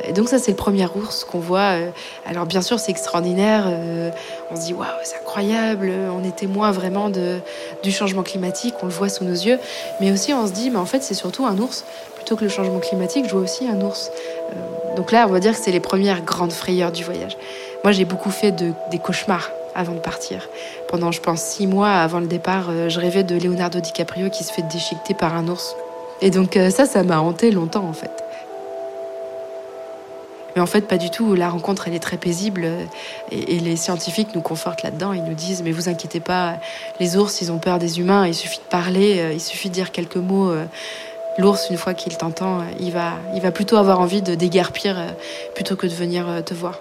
Et 0.03 0.13
donc 0.13 0.29
ça, 0.29 0.41
c'est 0.41 0.51
le 0.51 0.57
premier 0.57 0.87
ours 0.97 1.23
qu'on 1.23 1.39
voit. 1.39 1.77
Alors 2.27 2.47
bien 2.47 2.63
sûr, 2.63 2.81
c'est 2.81 2.91
extraordinaire. 2.91 3.69
On 4.51 4.57
se 4.57 4.63
dit, 4.63 4.75
waouh, 4.75 4.89
c'est 5.05 5.19
incroyable. 5.19 5.93
On 6.11 6.25
est 6.25 6.35
témoin 6.35 6.73
vraiment 6.73 7.11
de, 7.11 7.39
du 7.85 7.93
changement 7.93 8.25
climatique. 8.25 8.75
On 8.83 8.87
le 8.87 8.93
voit 8.93 9.09
sous 9.09 9.23
nos 9.23 9.35
yeux. 9.35 9.61
Mais 10.01 10.11
aussi, 10.11 10.33
on 10.33 10.49
se 10.49 10.53
dit, 10.53 10.71
mais 10.71 10.79
en 10.79 10.85
fait, 10.85 11.05
c'est 11.05 11.15
surtout 11.15 11.47
un 11.47 11.57
ours. 11.59 11.85
Plutôt 12.17 12.35
que 12.35 12.43
le 12.43 12.51
changement 12.51 12.81
climatique, 12.81 13.27
je 13.27 13.31
vois 13.31 13.43
aussi 13.43 13.69
un 13.69 13.81
ours. 13.83 14.11
Donc 14.97 15.13
là, 15.13 15.27
on 15.29 15.33
va 15.33 15.41
dire 15.41 15.53
que 15.53 15.59
c'est 15.59 15.73
les 15.73 15.81
premières 15.81 16.23
grandes 16.23 16.53
frayeurs 16.53 16.93
du 16.93 17.05
voyage. 17.05 17.37
Moi, 17.83 17.93
j'ai 17.93 18.05
beaucoup 18.05 18.31
fait 18.31 18.53
de, 18.53 18.73
des 18.91 18.99
cauchemars 18.99 19.51
avant 19.75 19.93
de 19.93 19.99
partir. 19.99 20.49
Pendant, 20.89 21.13
je 21.13 21.21
pense, 21.21 21.43
six 21.43 21.67
mois 21.67 21.91
avant 21.91 22.21
le 22.21 22.27
départ, 22.27 22.67
euh, 22.71 22.89
je 22.89 23.01
rêvais 23.01 23.25
de 23.25 23.37
Leonardo 23.37 23.81
DiCaprio 23.81 24.31
qui 24.31 24.45
se 24.45 24.53
fait 24.53 24.63
déchiqueter 24.63 25.15
par 25.15 25.37
un 25.37 25.49
ours. 25.49 25.75
Et 26.21 26.31
donc 26.31 26.57
euh, 26.57 26.71
ça, 26.71 26.87
ça 26.87 27.03
m'a 27.03 27.21
hanté 27.21 27.51
longtemps 27.51 27.85
en 27.85 27.93
fait. 27.93 28.11
Mais 30.55 30.63
en 30.63 30.67
fait, 30.67 30.83
pas 30.83 30.99
du 30.99 31.11
tout. 31.11 31.35
La 31.35 31.49
rencontre, 31.49 31.89
elle 31.89 31.95
est 31.95 32.03
très 32.03 32.17
paisible. 32.17 32.63
Euh, 32.65 32.85
et, 33.33 33.59
les 33.59 33.75
scientifiques 33.75 34.37
nous 34.37 34.41
confortent 34.41 34.85
là-dedans. 34.85 35.13
Ils 35.13 35.25
nous 35.25 35.35
disent, 35.35 35.65
mais 35.65 35.73
vous 35.73 35.89
inquiétez 35.89 36.21
pas, 36.21 36.59
les 37.01 37.17
ours, 37.17 37.41
ils 37.41 37.51
ont 37.51 37.59
peur 37.59 37.81
des 37.81 37.99
humains. 37.99 38.29
Il 38.29 38.35
suffit 38.35 38.59
de 38.59 38.71
parler, 38.71 39.31
il 39.33 39.41
suffit 39.41 39.69
de 39.69 39.75
dire 39.75 39.91
quelques 39.91 40.15
mots 40.15 40.53
l'ours, 41.39 41.69
une 41.71 41.77
fois 41.77 41.95
qu'il 41.95 42.17
t'entend, 42.17 42.65
il 42.79 42.93
va, 42.93 43.13
il 43.35 43.41
va 43.41 43.51
plutôt 43.51 43.77
avoir 43.77 44.01
envie 44.01 44.23
de 44.23 44.35
déguerpir 44.35 44.99
euh, 44.99 45.09
plutôt 45.55 45.77
que 45.77 45.87
de 45.87 45.95
venir 45.95 46.29
euh, 46.29 46.43
te 46.43 46.55
voir. 46.55 46.81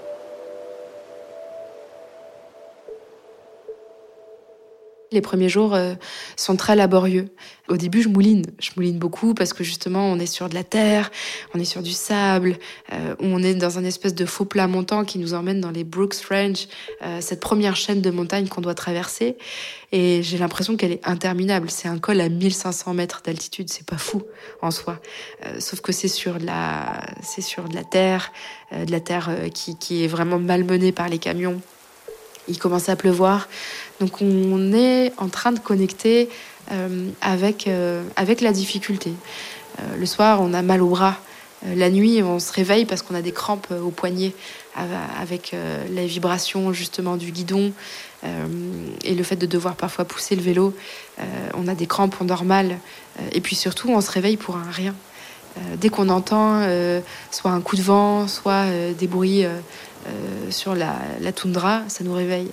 Les 5.13 5.21
premiers 5.21 5.47
jours 5.47 5.75
euh, 5.75 5.93
sont 6.35 6.55
très 6.55 6.75
laborieux. 6.75 7.29
Au 7.69 7.77
début, 7.77 8.01
je 8.01 8.09
mouline. 8.09 8.45
Je 8.59 8.71
mouline 8.75 8.97
beaucoup 8.97 9.35
parce 9.35 9.53
que 9.53 9.63
justement, 9.63 10.07
on 10.11 10.17
est 10.17 10.25
sur 10.25 10.49
de 10.49 10.55
la 10.55 10.63
terre, 10.63 11.11
on 11.53 11.59
est 11.59 11.65
sur 11.65 11.83
du 11.83 11.91
sable, 11.91 12.57
euh, 12.91 13.15
on 13.19 13.43
est 13.43 13.53
dans 13.53 13.77
un 13.77 13.83
espèce 13.83 14.15
de 14.15 14.25
faux 14.25 14.45
plat 14.45 14.65
montant 14.65 15.05
qui 15.05 15.19
nous 15.19 15.35
emmène 15.35 15.61
dans 15.61 15.69
les 15.69 15.83
Brooks 15.83 16.15
Range, 16.31 16.67
euh, 17.03 17.21
cette 17.21 17.41
première 17.41 17.75
chaîne 17.75 18.01
de 18.01 18.09
montagnes 18.09 18.47
qu'on 18.47 18.61
doit 18.61 18.73
traverser. 18.73 19.37
Et 19.91 20.23
j'ai 20.23 20.39
l'impression 20.39 20.77
qu'elle 20.77 20.93
est 20.93 21.07
interminable. 21.07 21.69
C'est 21.69 21.87
un 21.87 21.99
col 21.99 22.19
à 22.19 22.27
1500 22.27 22.95
mètres 22.95 23.21
d'altitude. 23.23 23.69
C'est 23.69 23.85
pas 23.85 23.99
fou 23.99 24.23
en 24.63 24.71
soi. 24.71 24.99
sauf 25.59 25.81
que 25.81 25.91
c'est 25.91 26.07
sur 26.07 26.39
de 26.39 26.47
la, 26.47 27.05
sur 27.21 27.69
de 27.69 27.75
la 27.75 27.83
terre, 27.83 28.33
de 28.71 28.91
la 28.91 28.99
terre 28.99 29.29
qui 29.53 30.03
est 30.03 30.07
vraiment 30.07 30.39
malmenée 30.39 30.91
par 30.91 31.07
les 31.09 31.19
camions 31.19 31.61
il 32.47 32.59
commence 32.59 32.89
à 32.89 32.95
pleuvoir. 32.95 33.47
Donc 34.03 34.21
on 34.21 34.73
est 34.73 35.13
en 35.17 35.29
train 35.29 35.53
de 35.53 35.59
connecter 35.59 36.27
euh, 36.73 37.09
avec, 37.21 37.67
euh, 37.67 38.03
avec 38.17 38.41
la 38.41 38.51
difficulté. 38.51 39.13
Euh, 39.79 39.95
le 39.97 40.05
soir, 40.05 40.41
on 40.41 40.53
a 40.53 40.61
mal 40.61 40.81
au 40.81 40.89
bras. 40.89 41.15
la 41.73 41.89
nuit, 41.89 42.21
on 42.21 42.37
se 42.37 42.51
réveille 42.51 42.83
parce 42.83 43.01
qu'on 43.01 43.15
a 43.15 43.21
des 43.21 43.31
crampes 43.31 43.71
au 43.71 43.91
poignet 43.91 44.33
avec 44.75 45.55
les 45.89 46.07
vibrations 46.07 46.73
justement 46.73 47.15
du 47.15 47.31
guidon 47.31 47.71
et 49.05 49.15
le 49.15 49.23
fait 49.23 49.37
de 49.37 49.45
devoir 49.45 49.75
parfois 49.75 50.03
pousser 50.03 50.35
le 50.35 50.41
vélo. 50.41 50.73
on 51.53 51.69
a 51.69 51.75
des 51.75 51.87
crampes, 51.87 52.15
on 52.19 52.25
dort 52.25 52.43
mal. 52.43 52.77
et 53.31 53.39
puis 53.39 53.55
surtout, 53.55 53.87
on 53.89 54.01
se 54.01 54.11
réveille 54.11 54.35
pour 54.35 54.57
un 54.57 54.69
rien. 54.69 54.93
dès 55.77 55.87
qu'on 55.87 56.09
entend 56.09 56.67
soit 57.31 57.51
un 57.51 57.61
coup 57.61 57.77
de 57.77 57.81
vent, 57.81 58.27
soit 58.27 58.65
des 58.99 59.07
bruits 59.07 59.45
sur 60.49 60.75
la, 60.75 61.31
toundra, 61.33 61.83
ça 61.87 62.03
nous 62.03 62.13
réveille. 62.13 62.51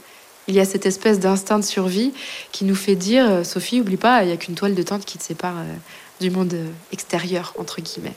Il 0.51 0.57
y 0.57 0.61
a 0.61 0.65
cette 0.65 0.85
espèce 0.85 1.21
d'instinct 1.21 1.61
de 1.61 1.65
survie 1.65 2.13
qui 2.51 2.65
nous 2.65 2.75
fait 2.75 2.97
dire 2.97 3.25
euh, 3.31 3.45
Sophie, 3.45 3.81
oublie 3.81 3.97
pas, 3.97 4.25
il 4.25 4.27
n'y 4.27 4.33
a 4.33 4.37
qu'une 4.37 4.57
toile 4.57 4.75
de 4.75 4.83
tente 4.83 5.05
qui 5.05 5.17
te 5.17 5.23
sépare 5.23 5.59
euh, 5.59 5.75
du 6.21 6.29
monde 6.29 6.53
extérieur, 6.91 7.55
entre 7.57 7.81
guillemets. 7.81 8.17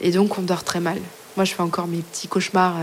et 0.00 0.12
donc, 0.12 0.38
on 0.38 0.42
dort 0.42 0.62
très 0.62 0.78
mal. 0.78 0.98
Moi, 1.36 1.44
je 1.44 1.52
fais 1.52 1.62
encore 1.62 1.88
mes 1.88 1.98
petits 1.98 2.26
cauchemars 2.26 2.76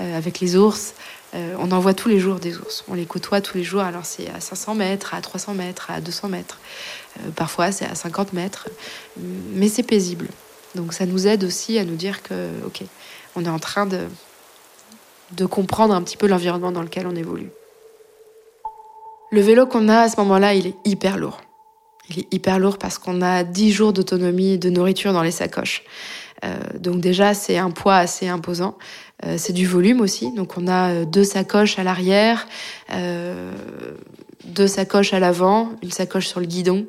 avec 0.00 0.40
les 0.40 0.56
ours. 0.56 0.94
on 1.32 1.70
en 1.70 1.78
voit 1.78 1.94
tous 1.94 2.08
les 2.08 2.18
jours 2.18 2.40
des 2.40 2.56
ours. 2.56 2.82
On 2.88 2.94
les 2.94 3.06
côtoie 3.06 3.40
tous 3.40 3.56
les 3.56 3.62
jours. 3.62 3.82
Alors 3.82 4.04
c'est 4.04 4.28
à 4.30 4.40
500 4.40 4.74
mètres, 4.74 5.14
à 5.14 5.20
300 5.20 5.54
mètres, 5.54 5.92
à 5.92 6.00
200 6.00 6.28
mètres. 6.28 6.58
parfois 7.36 7.70
c'est 7.70 7.86
à 7.86 7.94
50 7.94 8.32
mètres. 8.32 8.68
Mais 9.54 9.68
c'est 9.68 9.84
paisible. 9.84 10.26
Donc 10.74 10.92
ça 10.92 11.06
nous 11.06 11.28
aide 11.28 11.44
aussi 11.44 11.78
à 11.78 11.84
nous 11.84 11.94
dire 11.96 12.24
que, 12.24 12.48
ok, 12.66 12.82
on 13.36 13.44
est 13.44 13.48
en 13.48 13.60
train 13.60 13.86
de, 13.86 14.00
de 15.32 15.46
comprendre 15.46 15.94
un 15.94 16.02
petit 16.02 16.16
peu 16.16 16.26
l'environnement 16.26 16.72
dans 16.72 16.82
lequel 16.82 17.06
on 17.06 17.14
évolue. 17.14 17.50
Le 19.32 19.40
vélo 19.40 19.66
qu'on 19.66 19.88
a 19.88 20.00
à 20.00 20.08
ce 20.08 20.18
moment-là, 20.20 20.54
il 20.54 20.66
est 20.66 20.74
hyper 20.84 21.16
lourd. 21.16 21.40
Il 22.08 22.20
est 22.20 22.34
hyper 22.34 22.58
lourd 22.58 22.78
parce 22.78 22.98
qu'on 22.98 23.22
a 23.22 23.44
10 23.44 23.70
jours 23.70 23.92
d'autonomie 23.92 24.58
de 24.58 24.70
nourriture 24.70 25.12
dans 25.12 25.22
les 25.22 25.30
sacoches. 25.30 25.84
Euh, 26.44 26.56
donc 26.78 27.00
déjà, 27.00 27.34
c'est 27.34 27.58
un 27.58 27.70
poids 27.70 27.96
assez 27.96 28.28
imposant. 28.28 28.76
Euh, 29.24 29.36
c'est 29.38 29.52
du 29.52 29.66
volume 29.66 30.00
aussi. 30.00 30.32
Donc 30.32 30.56
on 30.56 30.66
a 30.66 30.90
euh, 30.90 31.04
deux 31.04 31.24
sacoches 31.24 31.78
à 31.78 31.84
l'arrière, 31.84 32.48
deux 34.44 34.66
sacoches 34.66 35.12
à 35.12 35.20
l'avant, 35.20 35.70
une 35.82 35.90
sacoche 35.90 36.26
sur 36.26 36.40
le 36.40 36.46
guidon. 36.46 36.86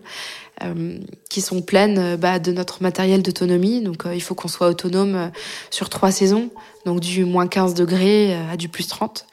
Qui 1.30 1.42
sont 1.42 1.62
pleines 1.62 2.16
bah, 2.16 2.40
de 2.40 2.52
notre 2.52 2.84
matériel 2.84 3.22
d'autonomie. 3.22 3.82
Donc 3.82 4.04
il 4.14 4.22
faut 4.22 4.36
qu'on 4.36 4.48
soit 4.48 4.68
autonome 4.68 5.32
sur 5.70 5.90
trois 5.90 6.12
saisons, 6.12 6.50
donc 6.86 7.00
du 7.00 7.26
moins 7.26 7.48
15 7.48 7.74
degrés 7.74 8.36
à 8.52 8.58
du 8.58 8.70
plus 8.70 8.88
30. 8.88 9.26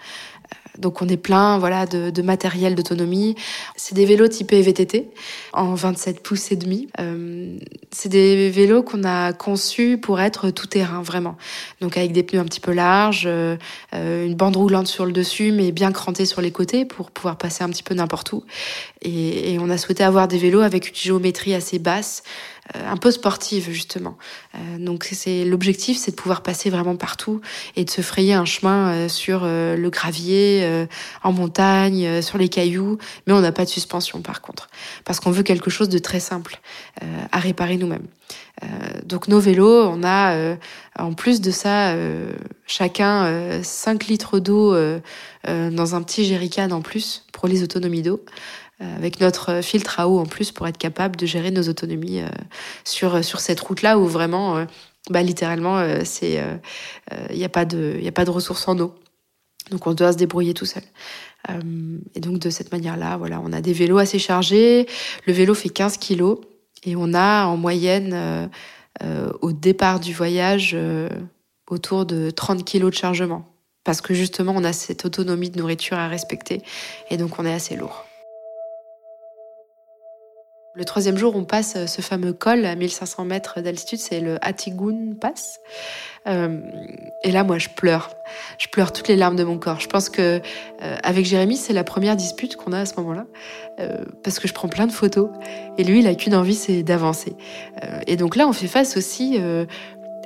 Donc 0.79 1.03
on 1.03 1.09
est 1.09 1.17
plein 1.17 1.59
voilà 1.59 1.87
de, 1.87 2.23
matériel 2.23 2.75
d'autonomie. 2.75 3.35
C'est 3.77 3.95
des 3.95 4.07
vélos 4.07 4.29
typés 4.29 4.63
VTT 4.63 5.11
en 5.53 5.75
27 5.75 6.23
pouces 6.23 6.53
et 6.53 6.57
demi. 6.57 6.89
Euh, 7.01 7.59
c'est 7.91 8.09
des 8.09 8.51
vélos 8.51 8.83
qu'on 8.83 9.05
a 9.05 9.33
conçus 9.33 9.99
pour 9.99 10.21
être 10.21 10.51
tout 10.51 10.67
terrain 10.67 11.03
vraiment. 11.03 11.37
Donc 11.81 11.97
avec 11.97 12.13
des 12.13 12.23
pneus 12.23 12.41
un 12.41 12.45
petit 12.45 12.61
peu 12.61 12.73
larges, 12.73 13.25
euh, 13.27 13.57
une 13.93 14.35
bande 14.35 14.57
roulante 14.57 14.87
sur 14.87 15.05
le 15.05 15.13
dessus 15.13 15.53
mais 15.53 15.73
bien 15.73 15.93
crantée 15.93 16.25
sur 16.25 16.41
les 16.41 16.53
côtés 16.53 16.85
pour 16.85 17.11
pouvoir 17.11 17.37
passer 17.37 17.65
un 17.65 17.69
petit 17.69 17.83
peu 17.83 17.95
n'importe 17.95 18.33
où. 18.33 18.45
Et, 19.03 19.53
et 19.53 19.59
on 19.59 19.71
a 19.71 19.79
souhaité 19.79 20.05
avoir 20.05 20.29
des 20.29 20.39
vélos 20.39 20.61
avec 20.61 20.89
une 20.89 20.95
géométrie 20.95 21.55
assez 21.55 21.79
basse 21.79 22.23
un 22.75 22.97
peu 22.97 23.11
sportive 23.11 23.71
justement. 23.71 24.19
Euh, 24.55 24.79
donc 24.79 25.09
c'est 25.13 25.45
l'objectif, 25.45 25.99
c'est 25.99 26.11
de 26.11 26.17
pouvoir 26.17 26.43
passer 26.43 26.71
vraiment 26.71 26.97
partout 26.97 27.41
et 27.77 27.85
de 27.85 27.91
se 27.91 28.03
frayer 28.03 28.35
un 28.35 28.45
chemin 28.45 28.89
euh, 28.89 29.09
sur 29.09 29.45
le 29.45 29.89
gravier, 29.91 30.87
en 31.23 31.33
montagne, 31.33 32.23
sur 32.23 32.39
les 32.39 32.49
cailloux, 32.49 32.99
mais 33.27 33.33
on 33.33 33.41
n'a 33.41 33.53
pas 33.53 33.65
de 33.65 33.71
suspension 33.71 34.21
par 34.23 34.41
contre, 34.41 34.69
parce 35.05 35.21
qu'on 35.21 35.31
veut 35.31 35.43
quelque 35.43 35.71
chose 35.71 35.89
de 35.89 35.99
très 35.99 36.21
simple 36.21 36.61
à 37.33 37.39
réparer 37.39 37.77
nous-mêmes. 37.77 38.07
donc 39.05 39.29
nos 39.29 39.41
vélos, 39.41 39.85
on 39.85 40.03
a 40.05 40.57
en 40.99 41.13
plus 41.15 41.41
de 41.41 41.51
ça 41.51 41.95
chacun 42.67 43.63
5 43.63 44.07
litres 44.07 44.39
d'eau 44.39 44.77
dans 45.47 45.95
un 45.95 46.03
petit 46.03 46.25
jerrycan 46.25 46.71
en 46.71 46.81
plus 46.81 47.25
pour 47.33 47.49
les 47.49 47.63
autonomies 47.63 48.03
d'eau. 48.03 48.25
Euh, 48.81 48.97
avec 48.97 49.21
notre 49.21 49.61
filtre 49.61 49.99
à 49.99 50.09
eau 50.09 50.21
en 50.21 50.27
plus 50.27 50.53
pour 50.53 50.69
être 50.69 50.79
capable 50.79 51.17
de 51.17 51.27
gérer 51.27 51.51
nos 51.51 51.69
autonomies 51.69 52.21
euh, 52.21 52.29
sur, 52.85 53.25
sur 53.25 53.41
cette 53.41 53.59
route-là 53.59 53.99
où 53.99 54.07
vraiment, 54.07 54.57
euh, 54.57 54.67
bah, 55.11 55.21
littéralement, 55.21 55.83
il 55.83 56.61
n'y 57.33 57.45
a, 57.45 57.49
pas 57.49 57.65
de, 57.65 57.99
y 58.01 58.07
a 58.07 58.13
pas 58.13 58.25
de 58.25 58.31
ressources 58.31 58.69
en 58.69 58.79
eau. 58.79 58.95
Donc 59.73 59.87
on 59.89 59.95
doit 59.95 60.13
se 60.13 60.17
débrouiller 60.17 60.55
tout 60.55 60.65
seul. 60.65 60.85
et 62.15 62.21
donc 62.21 62.39
de 62.39 62.51
cette 62.51 62.73
manière-là, 62.73 63.17
voilà, 63.17 63.41
on 63.45 63.53
a 63.53 63.61
des 63.61 63.73
vélos 63.73 63.99
assez 63.99 64.19
chargés. 64.19 64.87
Le 65.27 65.33
vélo 65.33 65.55
fait 65.55 65.69
15 65.69 65.99
kilos 65.99 66.39
et 66.85 66.95
on 66.97 67.13
a 67.15 67.47
en 67.47 67.57
moyenne 67.57 68.49
au 69.43 69.53
départ 69.53 70.01
du 70.01 70.15
voyage 70.15 70.77
autour 71.69 72.07
de 72.07 72.31
30 72.31 72.65
kilos 72.65 72.93
de 72.93 72.97
chargement. 72.97 73.45
Parce 73.85 74.01
que 74.01 74.15
justement, 74.15 74.55
on 74.57 74.65
a 74.65 74.73
cette 74.73 75.05
autonomie 75.05 75.51
de 75.51 75.59
nourriture 75.59 75.99
à 75.99 76.09
respecter 76.09 76.63
et 77.11 77.19
donc 77.19 77.39
on 77.39 77.45
est 77.45 77.53
assez 77.53 77.77
lourd. 77.77 78.08
Le 80.79 80.85
troisième 80.85 81.19
jour, 81.19 81.35
on 81.35 81.43
passe 81.43 81.75
euh, 81.75 81.87
ce 81.89 82.03
fameux 82.03 82.33
col 82.33 82.65
à 82.65 82.77
1500 82.77 83.25
mètres 83.25 83.61
d'altitude, 83.61 83.99
c'est 83.99 84.21
le 84.21 84.39
Hatigun 84.43 85.15
Pass. 85.21 85.59
Euh, 86.29 86.61
et 87.25 87.33
là, 87.33 87.43
moi, 87.43 87.59
je 87.59 87.69
pleure. 87.69 88.11
Je 88.59 88.69
pleure 88.69 88.93
toutes 88.93 89.09
les 89.09 89.17
larmes 89.17 89.35
de 89.35 89.43
mon 89.43 89.59
corps. 89.59 89.81
Je 89.81 89.89
pense 89.89 90.09
que 90.09 90.41
euh, 90.83 90.97
avec 91.03 91.27
Jérémy, 91.27 91.57
c'est 91.57 91.73
la 91.73 91.83
première 91.83 92.15
dispute 92.15 92.55
qu'on 92.55 92.73
a 92.73 92.79
à 92.79 92.87
ce 92.87 92.95
moment-là, 92.99 93.27
parce 94.23 94.39
que 94.39 94.47
je 94.47 94.55
prends 94.55 94.69
plein 94.69 94.87
de 94.87 94.93
photos 94.93 95.31
et 95.79 95.85
lui, 95.85 95.99
il 95.99 96.07
a 96.07 96.15
qu'une 96.15 96.35
envie, 96.35 96.55
c'est 96.55 96.85
d'avancer. 96.85 97.35
et 98.07 98.17
donc 98.17 98.37
là, 98.37 98.47
on 98.49 98.53
fait 98.53 98.67
face 98.67 98.97
aussi 98.97 99.39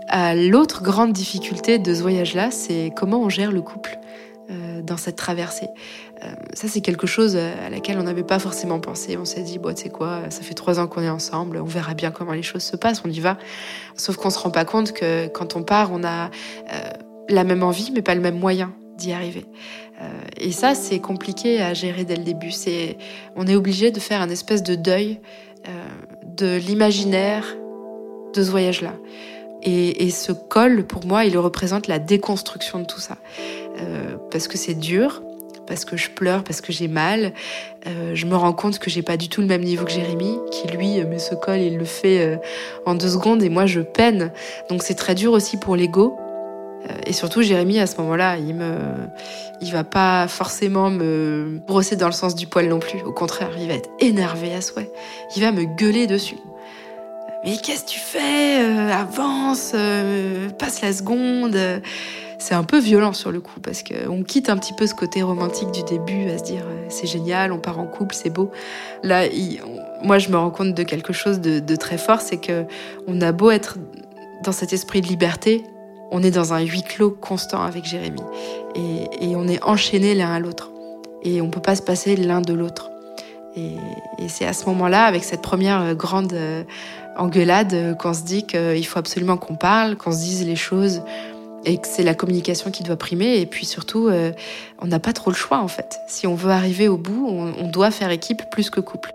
à 0.09 0.35
l'autre 0.35 0.83
grande 0.83 1.13
difficulté 1.13 1.79
de 1.79 1.95
ce 1.95 2.01
voyage-là, 2.01 2.51
c'est 2.51 2.93
comment 2.97 3.21
on 3.21 3.29
gère 3.29 3.53
le 3.53 3.61
couple 3.61 3.99
dans 4.83 4.97
cette 4.97 5.17
traversée. 5.17 5.69
Euh, 6.25 6.33
ça, 6.55 6.69
c'est 6.69 6.81
quelque 6.81 7.07
chose 7.07 7.37
à 7.37 7.71
laquelle 7.71 7.99
on 7.99 8.05
n'avait 8.05 8.23
pas 8.23 8.39
forcément 8.39 8.81
pensé. 8.81 9.17
On 9.17 9.25
s'est 9.25 9.43
dit, 9.43 9.59
bon, 9.59 9.75
tu 9.75 9.85
sais 9.85 9.89
quoi, 9.89 10.31
ça 10.31 10.43
fait 10.43 10.55
trois 10.55 10.79
ans 10.79 10.87
qu'on 10.87 11.03
est 11.03 11.09
ensemble, 11.09 11.59
on 11.59 11.65
verra 11.65 11.95
bien 11.95 12.11
comment 12.11 12.33
les 12.33 12.43
choses 12.43 12.63
se 12.63 12.77
passent, 12.77 13.03
on 13.05 13.11
y 13.11 13.21
va. 13.21 13.39
Sauf 13.97 14.17
qu'on 14.17 14.31
se 14.31 14.39
rend 14.39 14.51
pas 14.51 14.65
compte 14.65 14.93
que 14.93 15.27
quand 15.29 15.57
on 15.57 15.63
part, 15.63 15.91
on 15.93 16.05
a 16.05 16.27
euh, 16.27 16.91
la 17.29 17.45
même 17.45 17.63
envie, 17.63 17.91
mais 17.93 18.03
pas 18.03 18.15
le 18.15 18.21
même 18.21 18.39
moyen 18.39 18.73
d'y 18.97 19.13
arriver. 19.13 19.47
Euh, 20.01 20.09
et 20.39 20.53
ça, 20.53 20.75
c'est 20.75 21.01
compliqué 21.01 21.61
à 21.61 21.75
gérer 21.75 22.05
dès 22.05 22.17
le 22.17 22.25
début. 22.25 22.53
C'est, 22.53 22.99
on 23.37 23.47
est 23.47 23.55
obligé 23.55 23.91
de 23.91 24.01
faire 24.01 24.21
un 24.21 24.29
espèce 24.29 24.63
de 24.63 24.75
deuil 24.75 25.21
de 26.27 26.57
l'imaginaire 26.57 27.45
de 28.35 28.43
ce 28.43 28.51
voyage-là. 28.51 28.95
Et, 29.63 30.11
ce 30.11 30.33
col, 30.33 30.85
pour 30.85 31.07
moi, 31.07 31.25
il 31.25 31.39
représente 31.39 31.87
la 31.87 32.01
déconstruction 32.01 32.81
de 32.81 32.85
tout 32.85 32.99
ça. 32.99 33.17
parce 34.33 34.49
que 34.49 34.59
c'est 34.59 34.75
dur, 34.75 35.23
parce 35.67 35.85
que 35.85 35.97
je 35.97 36.11
pleure, 36.11 36.45
parce 36.45 36.61
que 36.61 36.73
j'ai 36.73 36.89
mal. 36.89 37.33
Euh, 37.87 38.15
je 38.15 38.27
me 38.27 38.37
rends 38.37 38.53
compte 38.53 38.79
que 38.79 38.91
j'ai 38.91 39.03
pas 39.03 39.17
du 39.17 39.29
tout 39.29 39.41
le 39.41 39.47
même 39.47 39.63
niveau 39.63 39.85
que 39.85 39.91
Jérémy, 39.91 40.39
qui 40.51 40.69
lui 40.69 41.01
euh, 41.01 41.07
met 41.07 41.19
ce 41.19 41.35
col, 41.35 41.59
il 41.59 41.79
le 41.79 41.85
fait 41.85 42.21
euh, 42.21 42.37
en 42.87 42.95
deux 42.95 43.11
secondes 43.11 43.43
et 43.43 43.49
moi 43.49 43.67
je 43.67 43.81
peine. 43.81 44.33
Donc 44.69 44.83
c'est 44.83 44.95
très 44.95 45.15
dur 45.15 45.33
aussi 45.33 45.57
pour 45.57 45.77
l'ego. 45.77 46.17
Et 47.07 47.13
surtout, 47.13 47.43
Jérémy, 47.43 47.79
à 47.79 47.87
ce 47.87 47.97
moment-là, 47.99 48.39
il 48.39 48.57
me, 48.57 48.75
il 49.61 49.71
va 49.71 49.85
pas 49.85 50.27
forcément 50.27 50.91
me 50.91 51.61
brosser 51.65 51.95
dans 51.95 52.09
le 52.09 52.13
sens 52.13 52.35
du 52.35 52.49
poil 52.49 52.67
non 52.67 52.81
plus. 52.81 53.01
Au 53.03 53.13
contraire, 53.13 53.51
il 53.57 53.69
va 53.69 53.75
être 53.75 53.89
énervé 54.01 54.53
à 54.53 54.61
souhait. 54.61 54.91
Il 55.37 55.43
va 55.43 55.53
me 55.53 55.63
gueuler 55.63 56.09
dessus. 56.09 56.39
Mais 57.45 57.57
qu'est-ce 57.57 57.85
que 57.85 57.91
tu 57.91 58.01
fais 58.01 58.65
Avance, 58.91 59.77
passe 60.59 60.81
la 60.81 60.93
seconde 60.93 61.57
c'est 62.43 62.55
un 62.55 62.65
peu 62.65 62.79
violent 62.79 63.13
sur 63.13 63.31
le 63.31 63.41
coup 63.41 63.61
parce 63.61 63.83
qu'on 63.85 64.23
quitte 64.25 64.51
un 64.51 64.57
petit 64.57 64.73
peu 64.73 64.87
ce 64.87 64.95
côté 64.95 65.23
romantique 65.23 65.71
du 65.71 65.85
début 65.85 66.29
à 66.29 66.39
se 66.39 66.43
dire 66.43 66.63
euh, 66.67 66.87
c'est 66.89 67.07
génial, 67.07 67.53
on 67.53 67.59
part 67.59 67.79
en 67.79 67.87
couple, 67.87 68.15
c'est 68.17 68.31
beau. 68.31 68.51
Là, 69.05 69.23
moi, 70.03 70.19
je 70.19 70.29
me 70.29 70.37
rends 70.37 70.51
compte 70.51 70.75
de 70.75 70.83
quelque 70.83 71.13
chose 71.13 71.41
de, 71.41 71.77
très 71.77 71.99
fort, 71.99 72.21
c'est 72.21 72.39
que 72.39 72.65
on 73.07 73.21
a 73.21 73.31
beau 73.31 73.51
être 73.51 73.79
dans 74.43 74.51
cet 74.51 74.73
esprit 74.73 75.01
de 75.01 75.07
liberté, 75.07 75.63
on 76.11 76.23
est 76.23 76.33
dans 76.33 76.53
un 76.53 76.61
huis 76.61 76.83
clos 76.83 77.13
constant 77.13 77.63
avec 77.63 77.85
Jérémy 77.85 78.21
et, 78.75 79.37
on 79.37 79.47
est 79.47 79.63
enchaînés 79.63 80.15
l'un 80.15 80.33
à 80.33 80.41
l'autre 80.41 80.71
et 81.23 81.41
on 81.41 81.49
peut 81.49 81.61
pas 81.61 81.77
se 81.77 81.83
passer 81.83 82.17
l'un 82.17 82.41
de 82.41 82.53
l'autre. 82.53 82.91
Et, 83.57 83.77
c'est 84.29 84.47
à 84.47 84.53
ce 84.53 84.67
moment-là, 84.67 85.05
avec 85.05 85.23
cette 85.23 85.43
première 85.43 85.81
euh, 85.81 85.95
grande 85.95 86.33
euh, 86.33 86.65
engueulade, 87.17 87.97
qu'on 87.99 88.15
se 88.15 88.23
dit 88.23 88.45
qu'il 88.47 88.87
faut 88.87 88.99
absolument 88.99 89.37
qu'on 89.37 89.55
parle, 89.55 89.97
qu'on 89.97 90.11
se 90.11 90.19
dise 90.19 90.45
les 90.45 90.57
choses 90.57 91.03
et 91.65 91.79
que 91.79 91.87
c'est 91.87 92.03
la 92.03 92.15
communication 92.15 92.71
qui 92.71 92.83
doit 92.83 92.97
primer. 92.97 93.41
Et 93.41 93.47
puis 93.47 93.67
surtout, 93.67 94.09
euh, 94.09 94.33
on 94.81 94.87
n'a 94.87 94.99
pas 94.99 95.13
trop 95.13 95.31
le 95.31 95.37
choix 95.37 95.59
en 95.59 95.69
fait. 95.69 95.99
Si 96.09 96.27
on 96.27 96.35
veut 96.35 96.51
arriver 96.51 96.89
au 96.89 96.97
bout, 96.97 97.27
on, 97.29 97.69
doit 97.69 97.91
faire 97.91 98.11
équipe 98.11 98.43
plus 98.51 98.71
que 98.71 98.81
couple. 98.81 99.13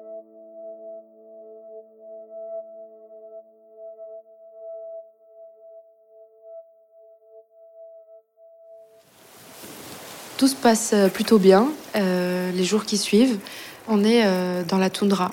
Tout 10.38 10.48
se 10.48 10.56
passe 10.56 10.92
euh, 10.94 11.08
plutôt 11.08 11.40
bien 11.40 11.68
euh, 11.96 12.52
les 12.52 12.64
jours 12.64 12.86
qui 12.86 12.98
suivent. 12.98 13.40
On 13.88 14.04
est 14.04 14.26
dans 14.66 14.78
la 14.78 14.90
toundra, 14.90 15.32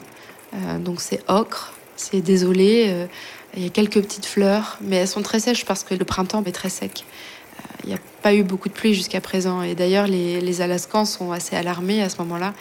donc 0.78 1.00
c'est 1.00 1.20
ocre, 1.26 1.74
c'est 1.96 2.20
désolé. 2.20 3.08
Il 3.56 3.62
y 3.62 3.66
a 3.66 3.70
quelques 3.70 4.00
petites 4.02 4.26
fleurs, 4.26 4.78
mais 4.80 4.96
elles 4.96 5.08
sont 5.08 5.22
très 5.22 5.38
sèches 5.38 5.64
parce 5.64 5.84
que 5.84 5.94
le 5.94 6.04
printemps 6.04 6.42
est 6.44 6.52
très 6.52 6.68
sec. 6.68 7.04
Euh, 7.04 7.62
il 7.84 7.88
n'y 7.90 7.94
a 7.94 8.00
pas 8.22 8.34
eu 8.34 8.42
beaucoup 8.42 8.68
de 8.68 8.74
pluie 8.74 8.94
jusqu'à 8.94 9.20
présent. 9.20 9.62
Et 9.62 9.74
d'ailleurs, 9.74 10.06
les, 10.08 10.60
Alaskans 10.60 11.04
sont 11.04 11.30
assez 11.30 11.54
alarmés 11.54 12.02
à 12.02 12.08
ce 12.08 12.18
moment-là. 12.18 12.52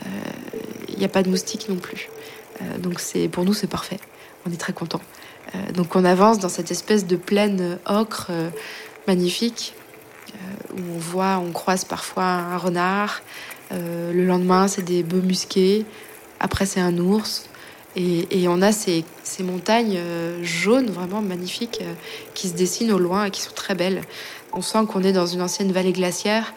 Euh, 0.00 0.08
il 0.88 0.98
n'y 0.98 1.04
a 1.04 1.08
pas 1.08 1.22
de 1.22 1.30
moustiques 1.30 1.68
non 1.68 1.76
plus. 1.76 2.08
Euh, 2.62 2.78
donc 2.78 3.00
c'est 3.00 3.28
pour 3.28 3.44
nous, 3.44 3.52
c'est 3.52 3.66
parfait. 3.66 3.98
On 4.46 4.52
est 4.52 4.56
très 4.56 4.72
contents. 4.72 5.02
donc 5.74 5.96
on 5.96 6.04
avance 6.04 6.38
dans 6.38 6.48
cette 6.48 6.70
espèce 6.70 7.06
de 7.06 7.16
plaine 7.16 7.78
ocre 7.86 8.30
magnifique 9.06 9.74
où 10.72 10.80
on 10.94 10.98
voit, 10.98 11.38
on 11.44 11.50
croise 11.50 11.84
parfois 11.84 12.24
un 12.24 12.56
renard. 12.56 13.20
le 13.72 14.24
lendemain, 14.24 14.68
c'est 14.68 14.82
des 14.82 15.02
bœufs 15.02 15.20
musqués. 15.20 15.84
Après, 16.40 16.66
c'est 16.66 16.80
un 16.80 16.96
ours. 16.98 17.47
Et, 18.00 18.46
on 18.46 18.62
a 18.62 18.70
ces, 18.70 19.04
montagnes 19.40 19.96
euh, 19.98 20.38
jaunes 20.44 20.88
vraiment 20.88 21.20
magnifiques 21.20 21.80
euh, 21.82 21.94
qui 22.32 22.48
se 22.48 22.54
dessinent 22.54 22.92
au 22.92 22.98
loin 22.98 23.24
et 23.24 23.30
qui 23.32 23.40
sont 23.40 23.50
très 23.52 23.74
belles. 23.74 24.02
On 24.52 24.62
sent 24.62 24.78
qu'on 24.88 25.02
est 25.02 25.12
dans 25.12 25.26
une 25.26 25.42
ancienne 25.42 25.72
vallée 25.72 25.92
glaciaire. 25.92 26.54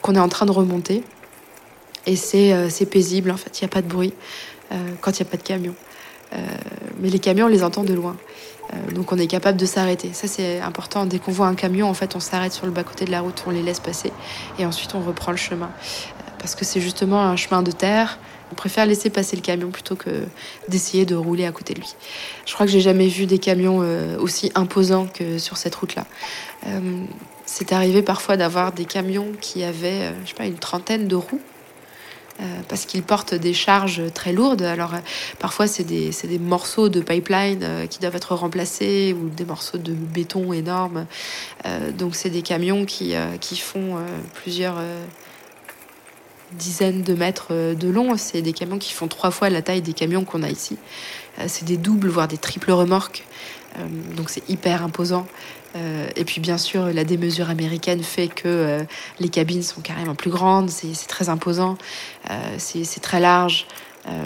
qu'on 0.00 0.14
est 0.14 0.20
en 0.20 0.28
train 0.28 0.46
de 0.46 0.52
remonter. 0.52 1.04
Et 2.06 2.16
c'est 2.16 2.86
paisible, 2.90 3.30
en 3.30 3.36
fait, 3.36 3.60
il 3.60 3.64
n'y 3.64 3.66
a 3.66 3.72
pas 3.72 3.82
de 3.82 3.88
bruit 3.88 4.14
quand 5.00 5.18
il 5.18 5.22
n'y 5.22 5.28
a 5.28 5.30
pas 5.30 5.36
de 5.36 5.42
camion. 5.42 5.74
mais 6.98 7.10
les 7.10 7.18
camions, 7.18 7.46
on 7.46 7.48
les 7.48 7.62
entend 7.62 7.84
de 7.84 7.92
loin. 7.92 8.16
donc 8.94 9.12
on 9.12 9.18
est 9.18 9.26
capable 9.26 9.58
de 9.58 9.66
s'arrêter. 9.66 10.12
Ça 10.12 10.26
c'est 10.26 10.60
important. 10.60 11.06
Dès 11.06 11.18
qu'on 11.18 11.32
voit 11.32 11.46
un 11.46 11.54
camion, 11.54 11.88
en 11.88 11.94
fait, 11.94 12.16
on 12.16 12.20
s'arrête 12.20 12.52
sur 12.52 12.66
le 12.66 12.72
bas-côté 12.72 13.04
de 13.04 13.10
la 13.10 13.20
route, 13.20 13.42
on 13.46 13.50
les 13.50 13.62
laisse 13.62 13.80
passer 13.80 14.12
et 14.58 14.64
ensuite 14.64 14.94
on 14.94 15.00
reprend 15.00 15.32
le 15.32 15.38
chemin. 15.38 15.70
parce 16.38 16.54
que 16.54 16.64
c'est 16.64 16.80
justement 16.80 17.22
un 17.22 17.36
chemin 17.36 17.62
de 17.62 17.70
terre 17.70 18.18
on 18.50 18.54
préfère 18.54 18.86
laisser 18.86 19.10
passer 19.10 19.36
le 19.36 19.42
camion 19.42 19.70
plutôt 19.70 19.96
que 19.96 20.10
d'essayer 20.68 21.04
de 21.04 21.14
rouler 21.14 21.46
à 21.46 21.52
côté 21.52 21.74
de 21.74 21.80
lui. 21.80 21.94
Je 22.46 22.54
crois 22.54 22.66
que 22.66 22.72
j'ai 22.72 22.80
jamais 22.80 23.08
vu 23.08 23.26
des 23.26 23.38
camions 23.38 23.80
euh, 23.82 24.18
aussi 24.18 24.50
imposants 24.54 25.06
que 25.06 25.38
sur 25.38 25.56
cette 25.56 25.74
route-là. 25.74 26.06
Euh, 26.66 27.04
c'est 27.46 27.72
arrivé 27.72 28.02
parfois 28.02 28.36
d'avoir 28.36 28.72
des 28.72 28.84
camions 28.84 29.28
qui 29.40 29.64
avaient, 29.64 30.02
euh, 30.02 30.12
je 30.24 30.30
sais 30.30 30.34
pas, 30.34 30.46
une 30.46 30.58
trentaine 30.58 31.08
de 31.08 31.16
roues. 31.16 31.40
parce 32.68 32.86
qu'ils 32.86 33.02
portent 33.02 33.34
des 33.34 33.52
charges 33.52 34.02
très 34.14 34.32
lourdes. 34.32 34.62
Alors 34.62 34.92
parfois 35.40 35.66
c'est 35.66 35.82
des, 35.82 36.10
des, 36.22 36.38
morceaux 36.38 36.88
de 36.88 37.00
pipeline 37.00 37.88
qui 37.90 37.98
doivent 37.98 38.14
être 38.14 38.36
remplacés 38.36 39.12
ou 39.12 39.28
des 39.28 39.44
morceaux 39.44 39.78
de 39.78 39.92
béton 39.92 40.52
énormes. 40.52 41.06
donc 41.98 42.14
c'est 42.14 42.30
des 42.30 42.42
camions 42.42 42.84
qui, 42.84 43.14
qui 43.40 43.56
font 43.56 43.96
plusieurs 44.34 44.76
dizaines 46.52 47.02
de 47.02 47.14
mètres 47.14 47.48
euh, 47.50 47.74
de 47.74 47.88
long. 47.88 48.16
C'est 48.16 48.42
des 48.42 48.52
camions 48.52 48.78
qui 48.78 48.92
font 48.92 49.08
trois 49.08 49.30
fois 49.30 49.50
la 49.50 49.62
taille 49.62 49.82
des 49.82 49.92
camions 49.92 50.24
qu'on 50.24 50.42
a 50.42 50.50
ici. 50.50 50.76
Euh, 51.38 51.44
c'est 51.46 51.64
des 51.64 51.76
doubles, 51.76 52.08
voire 52.08 52.28
des 52.28 52.38
triples 52.38 52.72
remorques. 52.72 53.24
Euh, 53.78 53.82
donc 54.16 54.30
c'est 54.30 54.48
hyper 54.48 54.82
imposant. 54.82 55.26
Et 56.16 56.24
puis 56.24 56.40
bien 56.40 56.58
sûr, 56.58 56.86
la 56.86 57.04
démesure 57.04 57.50
américaine 57.50 58.02
fait 58.02 58.26
que 58.26 58.84
les 59.20 59.28
cabines 59.28 59.62
sont 59.62 59.80
carrément 59.80 60.16
plus 60.16 60.30
grandes, 60.30 60.70
c'est 60.70 61.06
très 61.06 61.28
imposant, 61.28 61.76
c'est 62.56 63.00
très 63.00 63.20
large. 63.20 63.66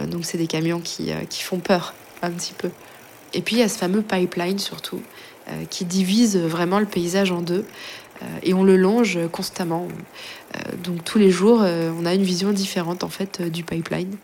Donc 0.08 0.24
c'est 0.24 0.38
des 0.38 0.46
camions 0.46 0.80
qui, 0.80 1.10
qui 1.28 1.42
font 1.42 1.58
peur 1.58 1.92
un 2.22 2.30
petit 2.30 2.54
peu. 2.56 2.70
Et 3.34 3.42
puis 3.42 3.56
il 3.56 3.58
y 3.58 3.62
a 3.62 3.68
ce 3.68 3.76
fameux 3.76 4.00
pipeline 4.00 4.58
surtout, 4.58 5.02
qui 5.68 5.84
divise 5.84 6.38
vraiment 6.38 6.78
le 6.78 6.86
paysage 6.86 7.32
en 7.32 7.42
deux. 7.42 7.66
Et 8.42 8.54
on 8.54 8.62
le 8.62 8.76
longe 8.76 9.18
constamment. 9.30 9.88
Euh, 10.56 10.76
donc 10.82 11.04
tous 11.04 11.18
les 11.18 11.30
jours, 11.30 11.62
euh, 11.62 11.92
on 11.98 12.06
a 12.06 12.14
une 12.14 12.22
vision 12.22 12.52
différente 12.52 13.04
en 13.04 13.08
fait 13.08 13.40
euh, 13.40 13.48
du 13.48 13.64
pipeline. 13.64 14.16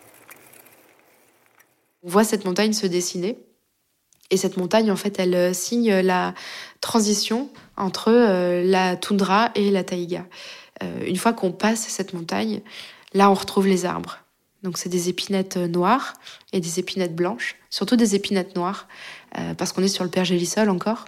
On 2.03 2.09
voit 2.09 2.25
cette 2.25 2.45
montagne 2.45 2.73
se 2.73 2.87
dessiner. 2.87 3.39
Et 4.31 4.37
cette 4.37 4.59
montagne, 4.59 4.91
en 4.91 4.97
fait, 4.97 5.19
elle 5.19 5.55
signe 5.55 6.01
la 6.01 6.35
transition 6.83 7.49
entre 7.79 8.13
la 8.63 8.95
toundra 8.95 9.51
et 9.55 9.71
la 9.71 9.85
taïga. 9.85 10.27
Une 11.07 11.17
fois 11.17 11.33
qu'on 11.33 11.51
passe 11.51 11.89
cette 11.89 12.13
montagne, 12.13 12.61
là, 13.15 13.31
on 13.31 13.35
retrouve 13.35 13.67
les 13.67 13.87
arbres. 13.87 14.19
Donc, 14.63 14.77
c'est 14.77 14.91
des 14.91 15.09
épinettes 15.09 15.57
noires 15.57 16.13
et 16.53 16.61
des 16.61 16.79
épinettes 16.79 17.17
blanches, 17.17 17.57
surtout 17.71 17.97
des 17.97 18.17
épinettes 18.17 18.55
noires, 18.55 18.87
parce 19.57 19.73
qu'on 19.73 19.83
est 19.83 19.89
sur 19.89 20.05
le 20.05 20.11
pergélisol 20.11 20.71
encore. 20.71 21.05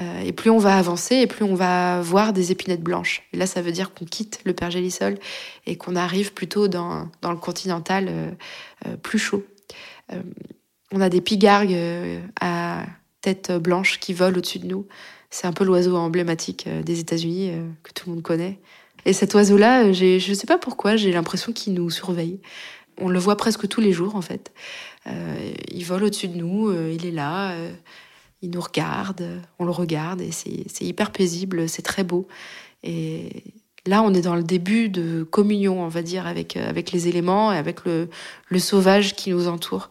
Euh, 0.00 0.20
et 0.20 0.32
plus 0.32 0.50
on 0.50 0.58
va 0.58 0.76
avancer, 0.76 1.16
et 1.16 1.26
plus 1.26 1.44
on 1.44 1.54
va 1.54 2.00
voir 2.00 2.32
des 2.32 2.50
épinettes 2.52 2.82
blanches. 2.82 3.22
Et 3.32 3.36
là, 3.36 3.46
ça 3.46 3.62
veut 3.62 3.72
dire 3.72 3.94
qu'on 3.94 4.04
quitte 4.04 4.40
le 4.44 4.52
pergélisol 4.52 5.18
et 5.66 5.76
qu'on 5.76 5.94
arrive 5.96 6.32
plutôt 6.32 6.68
dans, 6.68 7.08
dans 7.22 7.30
le 7.30 7.38
continental 7.38 8.06
euh, 8.08 8.30
euh, 8.86 8.96
plus 8.96 9.18
chaud. 9.18 9.44
on 10.92 11.00
a 11.00 11.08
des 11.08 11.20
pigargues 11.20 11.76
à 12.40 12.84
tête 13.20 13.52
blanche 13.52 14.00
qui 14.00 14.12
volent 14.12 14.38
au-dessus 14.38 14.58
de 14.58 14.66
nous. 14.66 14.86
C'est 15.30 15.46
un 15.46 15.52
peu 15.52 15.64
l'oiseau 15.64 15.96
emblématique 15.96 16.68
des 16.68 17.00
États-Unis 17.00 17.52
que 17.82 17.92
tout 17.92 18.08
le 18.08 18.14
monde 18.14 18.22
connaît. 18.22 18.60
Et 19.04 19.12
cet 19.12 19.34
oiseau-là, 19.34 19.92
je 19.92 20.28
ne 20.28 20.34
sais 20.34 20.46
pas 20.46 20.58
pourquoi, 20.58 20.94
j'ai 20.94 21.10
l'impression 21.10 21.52
qu'il 21.52 21.74
nous 21.74 21.90
surveille. 21.90 22.38
On 23.00 23.08
le 23.08 23.18
voit 23.18 23.36
presque 23.36 23.66
tous 23.66 23.80
les 23.80 23.92
jours, 23.92 24.14
en 24.14 24.22
fait. 24.22 24.52
Il 25.06 25.84
vole 25.84 26.04
au-dessus 26.04 26.28
de 26.28 26.36
nous, 26.36 26.72
il 26.72 27.06
est 27.06 27.10
là 27.10 27.54
il 28.44 28.50
nous 28.50 28.60
regarde, 28.60 29.26
on 29.58 29.64
le 29.64 29.70
regarde 29.70 30.20
et 30.20 30.30
c'est 30.30 30.84
hyper 30.84 31.10
paisible, 31.10 31.66
c'est 31.68 31.82
très 31.82 32.04
beau. 32.04 32.28
Et 32.82 33.42
là, 33.86 34.02
on 34.02 34.12
est 34.12 34.20
dans 34.20 34.36
le 34.36 34.42
début 34.42 34.90
de 34.90 35.22
communion, 35.22 35.82
on 35.82 35.88
va 35.88 36.02
dire, 36.02 36.26
avec, 36.26 36.56
euh, 36.56 36.72
les 36.92 37.08
éléments 37.08 37.52
et 37.52 37.56
avec 37.56 37.80
le, 37.86 38.08
sauvage 38.58 39.14
qui 39.14 39.30
nous 39.30 39.48
entoure. 39.48 39.88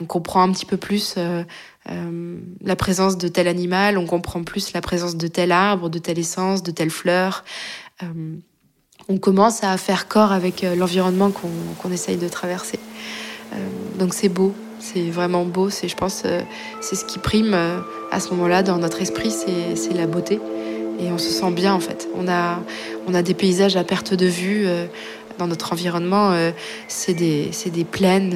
On 0.00 0.06
comprend 0.06 0.42
un 0.42 0.52
petit 0.52 0.64
peu 0.64 0.76
plus 0.76 1.14
euh, 1.18 1.42
euh, 1.90 2.38
la 2.62 2.76
présence 2.76 3.18
de 3.18 3.26
tel 3.26 3.48
animal, 3.48 3.98
on 3.98 4.06
comprend 4.06 4.44
plus 4.44 4.72
la 4.72 4.80
présence 4.80 5.16
de 5.16 5.26
tel 5.26 5.50
arbre, 5.50 5.90
de 5.90 5.98
telle 5.98 6.20
essence, 6.20 6.62
de 6.62 6.70
telle 6.70 6.90
fleur. 6.90 7.44
on 9.08 9.18
commence 9.18 9.64
à 9.64 9.76
faire 9.76 10.06
corps 10.06 10.30
avec 10.30 10.62
l'environnement 10.62 11.32
qu'on 11.32 11.90
essaye 11.90 12.16
de 12.16 12.28
traverser. 12.28 12.78
Donc 13.98 14.14
c'est 14.14 14.28
beau, 14.28 14.54
c'est 14.80 15.10
vraiment 15.10 15.44
beau. 15.44 15.70
C'est, 15.70 15.88
je 15.88 15.96
pense, 15.96 16.22
euh, 16.24 16.40
c'est 16.80 16.96
ce 16.96 17.04
qui 17.04 17.18
prime 17.18 17.52
euh, 17.54 17.78
à 18.10 18.20
ce 18.20 18.30
moment-là 18.30 18.62
dans 18.62 18.78
notre 18.78 19.02
esprit, 19.02 19.30
c'est, 19.30 19.94
la 19.94 20.06
beauté. 20.06 20.40
Et 21.00 21.10
on 21.12 21.18
se 21.18 21.30
sent 21.30 21.50
bien 21.52 21.74
en 21.74 21.80
fait. 21.80 22.08
On 22.16 22.28
a, 22.28 22.60
on 23.06 23.14
a 23.14 23.22
des 23.22 23.34
paysages 23.34 23.76
à 23.76 23.84
perte 23.84 24.14
de 24.14 24.26
vue 24.26 24.64
euh, 24.66 24.86
dans 25.38 25.46
notre 25.46 25.72
environnement. 25.72 26.32
c'est 26.88 27.14
des, 27.14 27.50
c'est 27.52 27.70
des 27.70 27.84
plaines, 27.84 28.34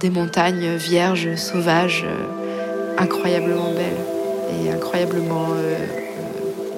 des 0.00 0.10
montagnes 0.10 0.76
vierges, 0.76 1.34
sauvages, 1.36 2.04
incroyablement 2.98 3.72
belles 3.72 4.62
et 4.62 4.70
incroyablement 4.70 5.46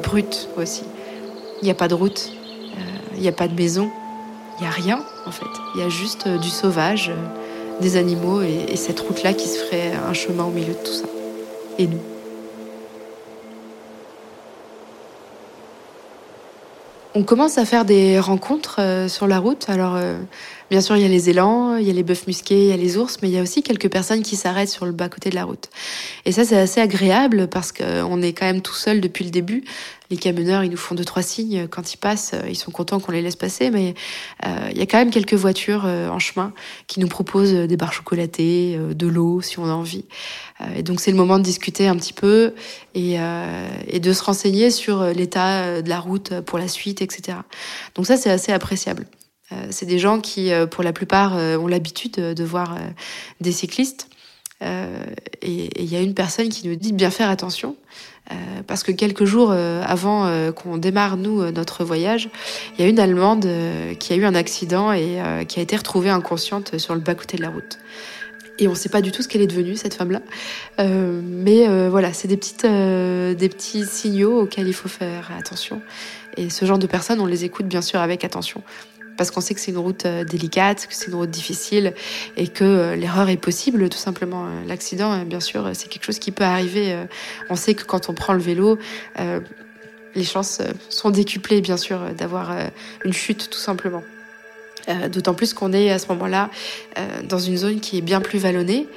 brutes 0.04 0.48
aussi. 0.56 0.84
Il 1.60 1.64
n'y 1.64 1.72
a 1.72 1.74
pas 1.74 1.88
de 1.88 1.94
route, 1.94 2.30
il 3.16 3.20
n'y 3.20 3.26
a 3.26 3.32
pas 3.32 3.48
de 3.48 3.54
maison, 3.54 3.90
il 4.58 4.62
n'y 4.62 4.68
a 4.68 4.70
rien 4.70 5.04
en 5.26 5.30
fait. 5.30 5.46
Il 5.74 5.80
y 5.80 5.84
a 5.84 5.88
juste 5.88 6.28
du 6.28 6.48
sauvage 6.48 7.12
des 7.80 7.96
animaux 7.96 8.42
et, 8.42 8.76
cette 8.76 9.00
route-là 9.00 9.32
qui 9.32 9.48
se 9.48 9.58
ferait 9.58 9.92
un 9.92 10.12
chemin 10.12 10.44
au 10.44 10.50
milieu 10.50 10.72
de 10.72 10.78
tout 10.78 10.92
ça. 10.92 11.06
Et 11.78 11.86
nous. 11.86 12.00
On 17.14 17.22
commence 17.22 17.56
à 17.56 17.64
faire 17.64 17.86
des 17.86 18.20
rencontres 18.20 18.76
euh, 18.80 19.08
sur 19.08 19.26
la 19.26 19.38
route. 19.38 19.70
Alors, 19.70 19.94
euh, 19.96 20.18
bien 20.70 20.80
sûr, 20.80 20.96
il 20.96 21.02
y 21.02 21.04
a 21.04 21.08
les 21.08 21.30
élans, 21.30 21.76
il 21.76 21.86
y 21.86 21.90
a 21.90 21.92
les 21.92 22.02
bœufs 22.02 22.26
musqués, 22.26 22.64
il 22.64 22.68
y 22.68 22.72
a 22.72 22.76
les 22.76 22.96
ours, 22.96 23.18
mais 23.22 23.28
il 23.28 23.34
y 23.34 23.38
a 23.38 23.42
aussi 23.42 23.62
quelques 23.62 23.90
personnes 23.90 24.22
qui 24.22 24.36
s'arrêtent 24.36 24.68
sur 24.68 24.86
le 24.86 24.92
bas-côté 24.92 25.30
de 25.30 25.34
la 25.34 25.44
route. 25.44 25.68
Et 26.24 26.32
ça, 26.32 26.44
c'est 26.44 26.58
assez 26.58 26.80
agréable 26.80 27.48
parce 27.48 27.72
qu'on 27.72 28.22
est 28.22 28.32
quand 28.32 28.46
même 28.46 28.62
tout 28.62 28.74
seul 28.74 29.00
depuis 29.00 29.24
le 29.24 29.30
début 29.30 29.64
les 30.10 30.16
camionneurs, 30.16 30.62
ils 30.64 30.70
nous 30.70 30.76
font 30.76 30.94
deux, 30.94 31.04
trois 31.04 31.22
signes 31.22 31.66
quand 31.68 31.92
ils 31.92 31.96
passent. 31.96 32.32
Euh, 32.34 32.48
ils 32.48 32.56
sont 32.56 32.70
contents 32.70 33.00
qu'on 33.00 33.12
les 33.12 33.22
laisse 33.22 33.36
passer, 33.36 33.70
mais 33.70 33.94
euh, 34.44 34.68
il 34.70 34.78
y 34.78 34.82
a 34.82 34.86
quand 34.86 34.98
même 34.98 35.10
quelques 35.10 35.34
voitures 35.34 35.84
euh, 35.84 36.08
en 36.08 36.18
chemin 36.18 36.52
qui 36.86 37.00
nous 37.00 37.08
proposent 37.08 37.52
des 37.52 37.76
barres 37.76 37.92
chocolatées, 37.92 38.78
de 38.94 39.06
l'eau 39.06 39.40
si 39.40 39.58
on 39.58 39.64
a 39.64 39.72
envie. 39.72 40.04
et 40.76 40.82
donc 40.82 41.00
c'est 41.00 41.10
le 41.10 41.16
moment 41.16 41.38
de 41.38 41.44
discuter 41.44 41.88
un 41.88 41.96
petit 41.96 42.12
peu 42.12 42.54
et 42.94 43.18
de 43.18 44.12
se 44.12 44.22
renseigner 44.22 44.70
sur 44.70 45.04
l'état 45.06 45.82
de 45.82 45.88
la 45.88 46.00
route 46.00 46.40
pour 46.40 46.58
la 46.58 46.68
suite, 46.68 47.02
etc. 47.02 47.38
Donc 47.94 48.06
ça, 48.06 48.16
c'est 48.16 48.30
assez 48.30 48.52
appréciable. 48.52 49.06
C'est 49.70 49.86
des 49.86 49.98
gens 49.98 50.20
qui, 50.20 50.50
pour 50.70 50.82
la 50.82 50.92
plupart, 50.92 51.34
ont 51.34 51.66
l'habitude 51.66 52.14
de 52.14 52.44
voir 52.44 52.76
des 53.40 53.52
cyclistes. 53.52 54.08
et 54.60 55.82
il 55.82 55.84
y 55.84 55.96
a 55.96 56.00
une 56.00 56.14
personne 56.14 56.48
qui 56.48 56.66
nous 56.68 56.74
dit 56.74 56.92
bien 56.92 57.10
faire 57.10 57.30
attention 57.30 57.76
euh, 58.32 58.34
parce 58.66 58.82
que 58.82 58.90
quelques 58.90 59.24
jours 59.24 59.50
euh, 59.52 59.82
avant 59.86 60.26
euh, 60.26 60.50
qu'on 60.50 60.78
démarre, 60.78 61.16
nous, 61.16 61.48
notre 61.52 61.84
voyage, 61.84 62.28
il 62.74 62.82
y 62.82 62.84
a 62.84 62.88
une 62.88 62.98
Allemande 62.98 63.46
qui 63.98 64.12
a 64.12 64.16
eu 64.16 64.24
un 64.24 64.34
accident 64.34 64.92
et 64.92 65.18
qui 65.48 65.60
a 65.60 65.62
été 65.62 65.76
retrouvée 65.76 66.10
inconsciente 66.10 66.78
sur 66.78 66.94
le 66.94 67.00
bas-côté 67.00 67.36
de 67.36 67.42
la 67.42 67.50
route. 67.50 67.78
Et 68.58 68.68
on 68.68 68.70
ne 68.70 68.76
sait 68.76 68.88
pas 68.88 69.02
du 69.02 69.12
tout 69.12 69.22
ce 69.22 69.28
qu'elle 69.28 69.42
est 69.42 69.46
devenue, 69.46 69.76
cette 69.76 69.94
femme-là. 69.94 70.22
mais 70.78 71.88
voilà, 71.88 72.12
c'est 72.12 72.28
des, 72.28 72.36
petites, 72.36 72.66
des 72.66 73.48
petits 73.48 73.84
signaux 73.84 74.42
auxquels 74.42 74.66
il 74.66 74.74
faut 74.74 74.88
faire 74.88 75.30
attention. 75.38 75.82
Et 76.36 76.50
ce 76.50 76.64
genre 76.64 76.78
de 76.78 76.86
personnes, 76.86 77.20
on 77.20 77.26
les 77.26 77.44
écoute 77.44 77.66
bien 77.66 77.82
sûr 77.82 78.00
avec 78.00 78.24
attention 78.24 78.62
parce 79.16 79.30
qu'on 79.30 79.40
sait 79.40 79.54
que 79.54 79.60
c'est 79.60 79.70
une 79.70 79.78
route 79.78 80.06
euh, 80.06 80.24
délicate, 80.24 80.86
que 80.86 80.94
c'est 80.94 81.08
une 81.08 81.14
route 81.14 81.30
difficile 81.30 81.94
et 82.36 82.48
que 82.48 82.64
euh, 82.64 82.96
l'erreur 82.96 83.28
est 83.28 83.36
possible 83.36 83.88
tout 83.88 83.98
simplement. 83.98 84.46
Euh, 84.46 84.48
l'accident, 84.66 85.24
bien 85.24 85.40
sûr, 85.40 85.70
c'est 85.74 85.88
quelque 85.88 86.04
chose 86.04 86.18
qui 86.18 86.30
peut 86.30 86.44
arriver. 86.44 86.96
On 87.50 87.56
sait 87.56 87.74
que 87.74 87.84
quand 87.84 88.08
on 88.08 88.14
prend 88.14 88.32
le 88.32 88.40
vélo, 88.40 88.78
les 90.14 90.24
chances 90.24 90.60
sont 90.88 91.10
décuplées, 91.10 91.60
bien 91.60 91.76
sûr, 91.76 92.00
d'avoir 92.16 92.54
une 93.04 93.12
chute 93.12 93.50
tout 93.50 93.58
simplement. 93.58 94.02
D'autant 95.10 95.34
plus 95.34 95.52
qu'on 95.54 95.72
est 95.72 95.90
à 95.90 95.98
ce 95.98 96.08
moment-là 96.08 96.50
dans 97.24 97.38
une 97.38 97.56
zone 97.56 97.80
qui 97.80 97.98
est 97.98 98.02
bien 98.02 98.20
plus 98.20 98.38
vallonnée. 98.38 98.88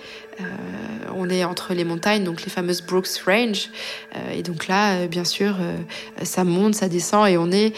on 1.15 1.29
est 1.29 1.43
entre 1.43 1.73
les 1.73 1.83
montagnes, 1.83 2.23
donc 2.23 2.43
les 2.43 2.49
fameuses 2.49 2.81
Brooks 2.81 3.21
Range. 3.25 3.69
et 4.33 4.43
donc 4.43 4.67
là, 4.67 5.07
bien 5.07 5.25
sûr, 5.25 5.57
ça 6.23 6.43
monte, 6.43 6.75
ça 6.75 6.89
descend, 6.89 7.27
et 7.27 7.37
on 7.37 7.51
est 7.51 7.73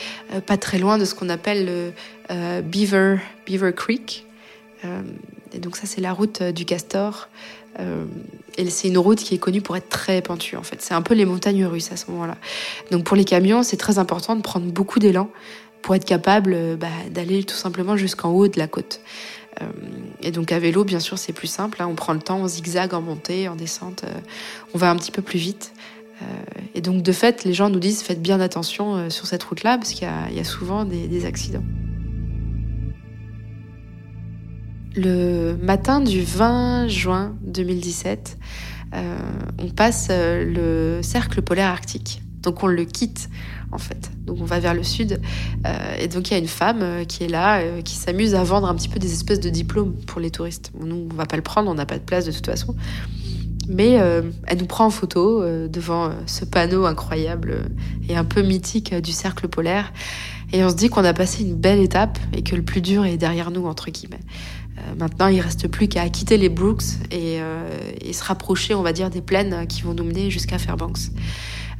pas 0.45 0.57
très 0.57 0.77
loin 0.77 0.97
de 0.97 1.05
ce 1.05 1.15
qu'on 1.15 1.29
appelle 1.29 1.65
le, 1.65 1.93
euh, 2.31 2.61
Beaver, 2.61 3.17
Beaver 3.45 3.73
Creek. 3.73 4.25
Euh, 4.85 5.01
et 5.53 5.59
donc 5.59 5.75
ça, 5.75 5.85
c'est 5.85 6.01
la 6.01 6.13
route 6.13 6.41
euh, 6.41 6.51
du 6.51 6.65
Castor. 6.65 7.27
et 8.57 8.69
c'est 8.69 8.87
une 8.87 8.97
route 8.97 9.19
qui 9.19 9.33
est 9.35 9.37
connue 9.37 9.61
pour 9.61 9.75
être 9.75 9.89
très 9.89 10.21
pentue, 10.21 10.55
en 10.55 10.63
fait. 10.63 10.81
C'est 10.81 10.93
un 10.93 11.01
peu 11.01 11.13
les 11.13 11.25
montagnes 11.25 11.65
russes 11.65 11.91
à 11.91 11.97
ce 11.97 12.09
moment-là. 12.11 12.37
Donc 12.91 13.03
pour 13.03 13.17
les 13.17 13.25
camions, 13.25 13.63
c'est 13.63 13.77
très 13.77 13.97
important 13.97 14.35
de 14.35 14.41
prendre 14.41 14.65
beaucoup 14.67 14.99
d'élan 14.99 15.29
pour 15.81 15.95
être 15.95 16.05
capable 16.05 16.77
bah, 16.77 16.87
d'aller 17.09 17.43
tout 17.43 17.55
simplement 17.55 17.97
jusqu'en 17.97 18.29
haut 18.29 18.47
de 18.47 18.59
la 18.59 18.67
côte. 18.67 19.01
et 20.21 20.31
donc 20.31 20.51
à 20.51 20.59
vélo, 20.59 20.83
bien 20.83 20.99
sûr, 20.99 21.17
c'est 21.17 21.33
plus 21.33 21.47
simple. 21.47 21.81
Hein. 21.81 21.87
on 21.89 21.95
prend 21.95 22.13
le 22.13 22.19
temps, 22.19 22.39
on 22.39 22.47
zigzag 22.47 22.93
en 22.93 23.01
montée, 23.01 23.47
en 23.47 23.55
descente, 23.55 24.05
on 24.73 24.77
va 24.77 24.91
un 24.91 24.95
petit 24.97 25.11
peu 25.11 25.21
plus 25.21 25.39
vite. 25.39 25.73
et 26.75 26.81
donc 26.81 27.01
de 27.01 27.11
fait, 27.11 27.45
les 27.45 27.53
gens 27.53 27.69
nous 27.69 27.79
disent 27.79 28.03
faites 28.03 28.21
bien 28.21 28.39
attention 28.41 29.09
sur 29.09 29.25
cette 29.25 29.43
route-là 29.43 29.77
parce 29.77 29.91
qu'il 29.93 30.07
y, 30.07 30.39
a 30.39 30.43
souvent 30.43 30.85
des 30.85 31.25
accidents. 31.25 31.63
Le 34.93 35.55
matin 35.55 36.01
du 36.01 36.21
20 36.21 36.89
juin 36.89 37.33
2017, 37.43 38.37
euh, 38.93 39.17
on 39.57 39.69
passe 39.69 40.09
euh, 40.11 40.97
le 40.97 41.01
cercle 41.01 41.41
polaire 41.41 41.69
arctique. 41.69 42.21
Donc 42.41 42.61
on 42.63 42.67
le 42.67 42.83
quitte 42.83 43.29
en 43.71 43.77
fait. 43.77 44.11
Donc 44.25 44.39
on 44.41 44.45
va 44.45 44.59
vers 44.59 44.73
le 44.73 44.83
sud. 44.83 45.21
Euh, 45.65 45.95
et 45.97 46.09
donc 46.09 46.29
il 46.29 46.33
y 46.33 46.35
a 46.35 46.39
une 46.39 46.47
femme 46.47 47.05
qui 47.07 47.23
est 47.23 47.29
là, 47.29 47.61
qui 47.83 47.95
s'amuse 47.95 48.35
à 48.35 48.43
vendre 48.43 48.67
un 48.67 48.75
petit 48.75 48.89
peu 48.89 48.99
des 48.99 49.13
espèces 49.13 49.39
de 49.39 49.49
diplômes 49.49 49.93
pour 50.07 50.19
les 50.19 50.29
touristes. 50.29 50.71
nous, 50.77 51.07
on 51.09 51.15
va 51.15 51.25
pas 51.25 51.37
le 51.37 51.43
prendre, 51.43 51.71
on 51.71 51.75
n'a 51.75 51.85
pas 51.85 51.97
de 51.97 52.03
place 52.03 52.25
de 52.25 52.31
toute 52.31 52.47
façon. 52.47 52.75
Mais 53.69 53.91
elle 53.91 54.57
nous 54.57 54.65
prend 54.65 54.87
en 54.87 54.89
photo 54.89 55.45
devant 55.69 56.11
ce 56.25 56.43
panneau 56.43 56.85
incroyable 56.85 57.69
et 58.09 58.17
un 58.17 58.25
peu 58.25 58.41
mythique 58.41 58.93
du 58.95 59.11
cercle 59.11 59.47
polaire. 59.47 59.93
Et 60.51 60.63
on 60.63 60.69
se 60.69 60.75
dit 60.75 60.89
qu'on 60.89 61.05
a 61.05 61.13
passé 61.13 61.43
une 61.43 61.55
belle 61.55 61.79
étape 61.79 62.19
et 62.33 62.43
que 62.43 62.55
le 62.55 62.61
plus 62.61 62.81
dur 62.81 63.05
est 63.05 63.17
derrière 63.17 63.51
nous, 63.51 63.65
entre 63.67 63.89
guillemets. 63.89 64.19
Euh, 64.81 64.95
maintenant, 64.97 65.27
il 65.27 65.39
reste 65.39 65.67
plus 65.67 65.87
qu'à 65.87 66.07
quitter 66.09 66.37
les 66.37 66.49
Brooks 66.49 66.83
euh, 67.13 67.91
et, 67.99 68.13
se 68.13 68.23
rapprocher, 68.23 68.73
on 68.73 68.81
va 68.81 68.93
dire, 68.93 69.09
des 69.09 69.21
plaines 69.21 69.67
qui 69.67 69.81
vont 69.81 69.93
nous 69.93 70.03
mener 70.03 70.29
jusqu'à 70.29 70.57
Fairbanks. 70.57 71.11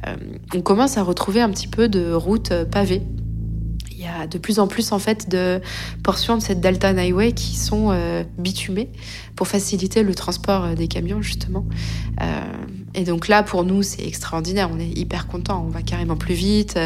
Euh, 0.06 0.16
on 0.54 0.62
commence 0.62 0.96
à 0.96 1.02
retrouver 1.02 1.40
un 1.40 1.50
petit 1.50 1.68
peu 1.68 1.88
de 1.88 2.12
routes 2.12 2.52
pavées 2.70 3.02
il 3.94 4.06
y 4.06 4.08
a 4.08 4.26
de 4.26 4.36
plus 4.36 4.58
en 4.58 4.66
plus 4.66 4.90
en 4.90 4.98
fait 4.98 5.28
de 5.28 5.60
portions 6.02 6.36
de 6.36 6.42
cette 6.42 6.60
Dalton 6.60 6.98
Highway 6.98 7.30
qui 7.30 7.54
sont 7.54 7.96
bitumées 8.36 8.90
pour 9.36 9.46
faciliter 9.46 10.02
le 10.02 10.12
transport 10.12 10.74
des 10.74 10.88
camions 10.88 11.22
justement. 11.22 11.64
Et 12.94 13.04
donc 13.04 13.28
là, 13.28 13.42
pour 13.42 13.64
nous, 13.64 13.82
c'est 13.82 14.06
extraordinaire. 14.06 14.68
On 14.72 14.78
est 14.78 14.98
hyper 14.98 15.26
content. 15.26 15.64
On 15.66 15.70
va 15.70 15.82
carrément 15.82 16.16
plus 16.16 16.34
vite. 16.34 16.78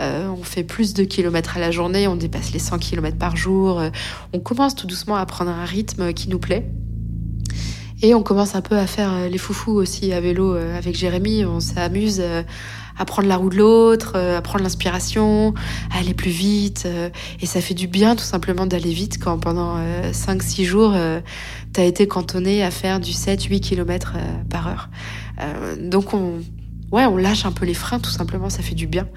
Euh, 0.00 0.28
on 0.28 0.42
fait 0.42 0.64
plus 0.64 0.94
de 0.94 1.04
kilomètres 1.04 1.56
à 1.56 1.60
la 1.60 1.70
journée. 1.70 2.08
On 2.08 2.16
dépasse 2.16 2.52
les 2.52 2.58
100 2.58 2.78
kilomètres 2.78 3.18
par 3.18 3.36
jour. 3.36 3.78
Euh, 3.78 3.90
on 4.32 4.40
commence 4.40 4.74
tout 4.74 4.86
doucement 4.86 5.16
à 5.16 5.26
prendre 5.26 5.50
un 5.50 5.64
rythme 5.64 6.12
qui 6.12 6.28
nous 6.30 6.38
plaît. 6.38 6.70
Et 8.00 8.14
on 8.14 8.22
commence 8.22 8.56
un 8.56 8.62
peu 8.62 8.76
à 8.76 8.86
faire 8.86 9.12
euh, 9.12 9.28
les 9.28 9.38
foufous 9.38 9.72
aussi 9.72 10.12
à 10.12 10.20
vélo 10.20 10.54
avec 10.54 10.96
Jérémy. 10.96 11.44
On 11.44 11.60
s'amuse 11.60 12.22
à 12.98 13.04
prendre 13.04 13.28
la 13.28 13.36
roue 13.36 13.50
de 13.50 13.56
l'autre, 13.56 14.18
à 14.18 14.40
prendre 14.40 14.64
l'inspiration, 14.64 15.54
à 15.90 15.98
aller 15.98 16.14
plus 16.14 16.30
vite. 16.30 16.88
Et 17.40 17.46
ça 17.46 17.60
fait 17.60 17.74
du 17.74 17.86
bien 17.86 18.16
tout 18.16 18.24
simplement 18.24 18.66
d'aller 18.66 18.92
vite 18.92 19.22
quand 19.22 19.38
pendant 19.38 19.78
5-6 20.12 20.64
jours, 20.64 20.94
tu 21.72 21.80
as 21.80 21.84
été 21.84 22.06
cantonné 22.06 22.62
à 22.62 22.70
faire 22.70 23.00
du 23.00 23.12
7-8 23.12 23.60
km 23.60 24.14
par 24.50 24.66
heure. 24.66 24.88
Euh, 25.40 25.76
donc 25.76 26.14
on, 26.14 26.40
ouais, 26.90 27.04
on 27.04 27.16
lâche 27.16 27.44
un 27.44 27.52
peu 27.52 27.66
les 27.66 27.74
freins 27.74 27.98
tout 27.98 28.10
simplement, 28.10 28.50
ça 28.50 28.62
fait 28.62 28.74
du 28.74 28.86
bien. 28.86 29.08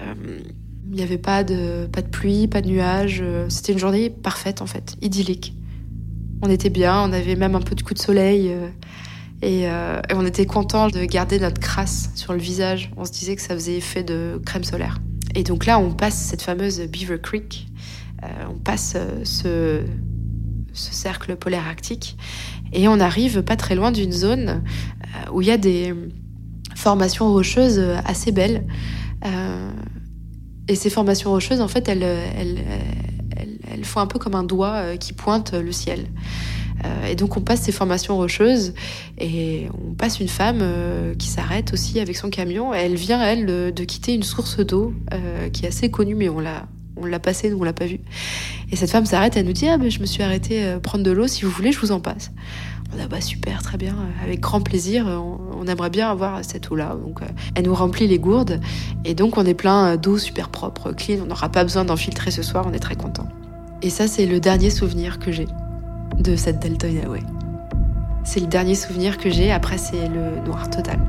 Euh, 0.00 0.40
il 0.88 0.94
n'y 0.94 1.02
avait 1.02 1.18
pas 1.18 1.42
de, 1.42 1.88
pas 1.90 2.02
de 2.02 2.08
pluie, 2.08 2.46
pas 2.46 2.60
de 2.60 2.68
nuages. 2.68 3.20
Euh, 3.20 3.48
c'était 3.48 3.72
une 3.72 3.78
journée 3.78 4.10
parfaite 4.10 4.62
en 4.62 4.66
fait, 4.66 4.96
idyllique. 5.02 5.54
On 6.42 6.50
était 6.50 6.70
bien, 6.70 7.00
on 7.02 7.12
avait 7.12 7.36
même 7.36 7.54
un 7.54 7.60
peu 7.60 7.74
de 7.74 7.82
coup 7.82 7.94
de 7.94 7.98
soleil. 7.98 8.54
Et, 9.42 9.66
on 10.14 10.26
était 10.26 10.44
content 10.44 10.88
de 10.88 11.04
garder 11.04 11.38
notre 11.38 11.60
crasse 11.60 12.10
sur 12.14 12.34
le 12.34 12.38
visage. 12.38 12.90
On 12.96 13.06
se 13.06 13.12
disait 13.12 13.36
que 13.36 13.42
ça 13.42 13.54
faisait 13.54 13.76
effet 13.76 14.02
de 14.02 14.40
crème 14.44 14.64
solaire. 14.64 14.98
Et 15.34 15.44
donc 15.44 15.64
là, 15.64 15.78
on 15.78 15.92
passe 15.92 16.14
cette 16.14 16.42
fameuse 16.42 16.80
Beaver 16.82 17.20
Creek. 17.22 17.68
on 18.50 18.58
passe 18.58 18.98
ce, 19.24 19.82
ce 20.76 20.92
cercle 20.92 21.36
polaire 21.36 21.66
arctique. 21.66 22.16
Et 22.72 22.88
on 22.88 23.00
arrive 23.00 23.42
pas 23.42 23.56
très 23.56 23.74
loin 23.74 23.90
d'une 23.92 24.12
zone 24.12 24.48
euh, 24.48 24.54
où 25.32 25.42
il 25.42 25.48
y 25.48 25.50
a 25.50 25.56
des 25.56 25.94
formations 26.76 27.32
rocheuses 27.32 27.82
assez 28.04 28.30
belles. 28.30 28.64
Euh, 29.24 29.70
et 30.68 30.74
ces 30.74 30.90
formations 30.90 31.30
rocheuses, 31.30 31.60
en 31.60 31.68
fait, 31.68 31.88
elles, 31.88 32.04
font 33.82 34.00
un 34.00 34.06
peu 34.06 34.18
comme 34.18 34.34
un 34.34 34.44
doigt 34.44 34.74
euh, 34.74 34.96
qui 34.96 35.12
pointe 35.12 35.52
le 35.52 35.72
ciel. 35.72 36.06
Et 37.08 37.16
donc 37.16 37.36
on 37.36 37.40
passe 37.40 37.62
ces 37.62 37.72
formations 37.72 38.16
rocheuses 38.16 38.72
et 39.18 39.66
on 39.74 39.94
passe 39.94 40.20
une 40.20 40.28
femme 40.28 40.62
qui 41.18 41.26
s'arrête 41.26 41.72
aussi 41.72 41.98
avec 41.98 42.16
son 42.16 42.30
camion. 42.30 42.72
Elle 42.72 42.94
vient, 42.94 43.20
elle, 43.20 43.44
de, 43.44 43.84
quitter 43.84 44.14
une 44.14 44.22
source 44.22 44.58
d'eau 44.58 44.94
qui 45.52 45.64
est 45.64 45.68
assez 45.68 45.90
connue, 45.90 46.14
mais 46.14 46.28
on 46.28 46.38
l'a 46.38 46.68
on 46.96 47.04
l'a 47.04 47.18
passée, 47.18 47.52
on 47.52 47.64
l'a 47.64 47.72
pas 47.72 47.86
vue. 47.86 47.98
Et 48.70 48.76
cette 48.76 48.90
femme 48.90 49.04
s'arrête, 49.04 49.36
elle 49.36 49.46
nous 49.46 49.52
dit 49.52 49.66
ah 49.68 49.78
ben 49.78 49.90
je 49.90 49.98
me 49.98 50.06
suis 50.06 50.22
arrêtée 50.22 50.76
prendre 50.80 51.02
de 51.02 51.10
l'eau, 51.10 51.26
si 51.26 51.44
vous 51.44 51.50
voulez 51.50 51.72
je 51.72 51.80
vous 51.80 51.90
en 51.90 51.98
passe. 51.98 52.30
On 52.94 53.02
a 53.02 53.08
bah 53.08 53.20
super, 53.20 53.62
très 53.62 53.78
bien, 53.78 53.94
avec 54.22 54.40
grand 54.40 54.60
plaisir. 54.60 55.06
On, 55.06 55.66
aimerait 55.66 55.90
bien 55.90 56.08
avoir 56.08 56.44
cette 56.44 56.70
eau-là. 56.70 56.94
Donc, 56.94 57.22
euh, 57.22 57.26
elle 57.56 57.64
nous 57.64 57.74
remplit 57.74 58.06
les 58.06 58.20
gourdes 58.20 58.60
et 59.04 59.14
donc 59.14 59.36
on 59.36 59.44
est 59.44 59.54
plein 59.54 59.96
d'eau 59.96 60.16
super 60.16 60.48
propre, 60.48 60.92
clean. 60.92 61.18
On 61.22 61.26
n'aura 61.26 61.48
pas 61.48 61.64
besoin 61.64 61.84
d'en 61.84 61.96
filtrer 61.96 62.30
ce 62.30 62.42
soir. 62.42 62.64
On 62.68 62.72
est 62.72 62.78
très 62.78 62.94
content. 62.94 63.26
Et 63.82 63.90
ça, 63.90 64.06
c'est 64.06 64.26
le 64.26 64.38
dernier 64.38 64.70
souvenir 64.70 65.18
que 65.18 65.32
j'ai 65.32 65.48
de 66.18 66.36
cette 66.36 66.60
Delta 66.60 66.86
Highway. 66.86 67.22
C'est 68.24 68.40
le 68.40 68.46
dernier 68.46 68.74
souvenir 68.74 69.18
que 69.18 69.30
j'ai. 69.30 69.50
Après, 69.50 69.78
c'est 69.78 70.08
le 70.08 70.40
noir 70.46 70.70
total. 70.70 71.00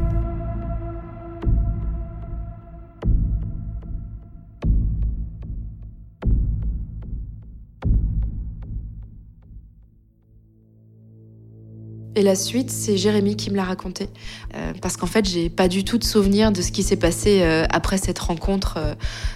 Et 12.18 12.24
la 12.24 12.34
suite, 12.34 12.72
c'est 12.72 12.98
Jérémy 12.98 13.36
qui 13.36 13.52
me 13.52 13.58
l'a 13.58 13.64
raconté. 13.64 14.10
Euh, 14.56 14.74
parce 14.82 14.98
qu'en 14.98 15.06
fait, 15.06 15.30
j'ai 15.30 15.50
pas 15.50 15.68
du 15.68 15.84
tout 15.84 16.00
de 16.00 16.04
souvenir 16.04 16.52
de 16.52 16.64
ce 16.64 16.72
qui 16.72 16.82
s'est 16.82 16.96
passé 16.96 17.42
euh, 17.44 17.66
après 17.70 18.00
cette 18.00 18.18
rencontre 18.18 18.78
euh, 18.78 18.96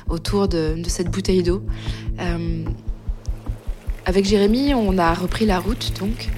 autour 0.10 0.48
de, 0.48 0.76
cette 0.88 1.12
bouteille 1.12 1.44
d'eau. 1.44 1.62
avec 4.08 4.26
Jérémy, 4.26 4.74
on 4.74 4.98
a 4.98 5.14
repris 5.14 5.46
la 5.46 5.60
route, 5.60 5.94
donc, 6.00 6.30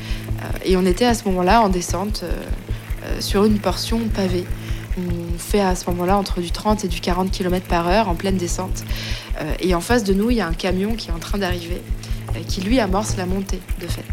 et 0.66 0.76
on 0.76 0.86
était 0.86 1.06
à 1.06 1.14
ce 1.14 1.24
moment-là 1.30 1.62
en 1.62 1.70
descente 1.70 2.26
sur 3.22 3.46
une 3.46 3.60
portion 3.60 4.00
pavée. 4.14 4.44
On 4.98 5.38
fait 5.38 5.62
à 5.62 5.76
ce 5.76 5.90
moment-là 5.92 6.18
entre 6.18 6.42
du 6.42 6.52
30 6.52 6.84
et 6.84 6.88
du 6.90 7.00
40 7.00 7.32
km 7.32 7.66
par 7.68 7.88
heure 7.88 8.10
en 8.10 8.16
pleine 8.16 8.36
descente. 8.36 8.84
et 9.62 9.74
en 9.74 9.82
face 9.82 10.04
de 10.04 10.14
nous, 10.14 10.30
il 10.30 10.38
y 10.38 10.42
a 10.42 10.48
un 10.48 10.54
camion 10.54 10.96
qui 10.96 11.10
est 11.10 11.14
en 11.14 11.20
train 11.20 11.38
d'arriver, 11.38 11.82
qui 12.50 12.60
lui 12.60 12.82
amorce 12.82 13.16
la 13.16 13.26
montée, 13.26 13.62
de 13.80 13.88
fait. 13.88 14.04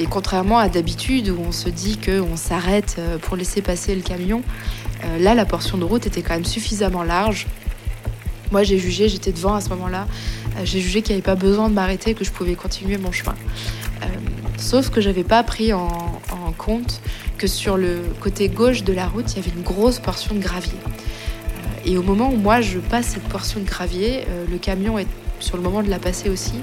Et 0.00 0.06
contrairement 0.06 0.56
à 0.56 0.70
d'habitude 0.70 1.28
où 1.28 1.36
on 1.46 1.52
se 1.52 1.68
dit 1.68 1.98
qu'on 1.98 2.34
s'arrête 2.34 2.96
euh, 2.98 3.18
pour 3.18 3.36
laisser 3.36 3.60
passer 3.60 3.94
le 3.94 4.00
camion, 4.00 4.42
euh, 5.04 5.18
là 5.18 5.34
la 5.34 5.44
portion 5.44 5.76
de 5.76 5.84
route 5.84 6.06
était 6.06 6.22
quand 6.22 6.32
même 6.32 6.46
suffisamment 6.46 7.02
large. 7.02 7.46
Moi 8.50 8.62
j'ai 8.62 8.78
jugé, 8.78 9.10
j'étais 9.10 9.30
devant 9.30 9.54
à 9.54 9.60
ce 9.60 9.68
moment-là, 9.68 10.06
euh, 10.56 10.60
j'ai 10.64 10.80
jugé 10.80 11.02
qu'il 11.02 11.14
n'y 11.14 11.20
avait 11.20 11.30
pas 11.30 11.34
besoin 11.34 11.68
de 11.68 11.74
m'arrêter, 11.74 12.14
que 12.14 12.24
je 12.24 12.30
pouvais 12.30 12.54
continuer 12.54 12.96
mon 12.96 13.12
chemin. 13.12 13.34
sauf 14.56 14.88
que 14.88 15.02
j'avais 15.02 15.22
pas 15.22 15.42
pris 15.42 15.74
en, 15.74 15.88
compte 16.56 17.00
que 17.38 17.46
sur 17.46 17.76
le 17.76 18.00
côté 18.20 18.48
gauche 18.48 18.82
de 18.82 18.92
la 18.92 19.06
route, 19.06 19.30
il 19.32 19.36
y 19.36 19.38
avait 19.38 19.54
une 19.54 19.62
grosse 19.62 19.98
portion 19.98 20.34
de 20.34 20.40
gravier. 20.40 20.78
et 21.84 21.96
au 21.96 22.02
moment 22.02 22.30
où 22.30 22.36
moi 22.36 22.60
je 22.60 22.78
passe 22.78 23.06
cette 23.06 23.28
portion 23.28 23.60
de 23.60 23.66
gravier, 23.66 24.24
le 24.50 24.58
camion 24.58 24.98
est 24.98 25.06
sur 25.38 25.56
le 25.56 25.62
moment 25.62 25.82
de 25.82 25.88
la 25.88 25.98
passer 25.98 26.28
aussi. 26.28 26.54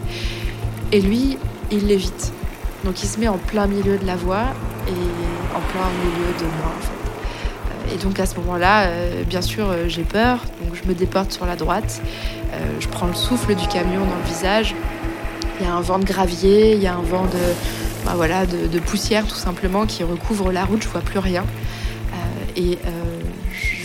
Et 0.92 1.02
lui, 1.02 1.38
il 1.72 1.88
l'évite. 1.88 2.34
Donc 2.88 3.04
il 3.04 3.08
se 3.08 3.20
met 3.20 3.28
en 3.28 3.38
plein 3.38 3.68
milieu 3.68 3.98
de 3.98 4.06
la 4.06 4.16
voie 4.16 4.46
et 4.88 4.92
en 5.54 5.60
plein 5.60 5.90
milieu 6.06 6.32
de 6.40 6.46
moi. 6.46 6.72
Euh, 6.80 7.94
et 7.94 7.98
donc 7.98 8.18
à 8.18 8.26
ce 8.26 8.38
moment-là, 8.38 8.84
euh, 8.84 9.24
bien 9.26 9.42
sûr, 9.42 9.70
euh, 9.70 9.90
j'ai 9.90 10.04
peur, 10.04 10.40
donc 10.64 10.74
je 10.82 10.88
me 10.88 10.94
déporte 10.94 11.34
sur 11.34 11.46
la 11.46 11.58
droite. 11.58 12.02
je 12.80 12.88
prends 12.88 13.08
le 13.08 13.14
souffle 13.14 13.56
du 13.56 13.68
camion 13.68 14.06
dans 14.06 14.16
le 14.16 14.26
visage. 14.26 14.74
Il 15.60 15.68
y 15.68 15.70
a 15.70 15.74
un 15.74 15.82
vent 15.82 16.00
de 16.00 16.06
gravier, 16.06 16.76
il 16.76 16.82
y 16.82 16.88
a 16.88 16.96
un 16.96 17.02
vent 17.02 17.26
de, 17.26 18.06
bah 18.06 18.14
voilà, 18.16 18.46
de, 18.46 18.80
poussière 18.80 19.28
tout 19.28 19.36
simplement 19.36 19.86
qui 19.86 20.04
recouvre 20.06 20.54
la 20.54 20.64
route, 20.64 20.82
je 20.82 20.88
vois 20.88 21.02
plus 21.02 21.20
rien. 21.20 21.44
et 22.56 22.78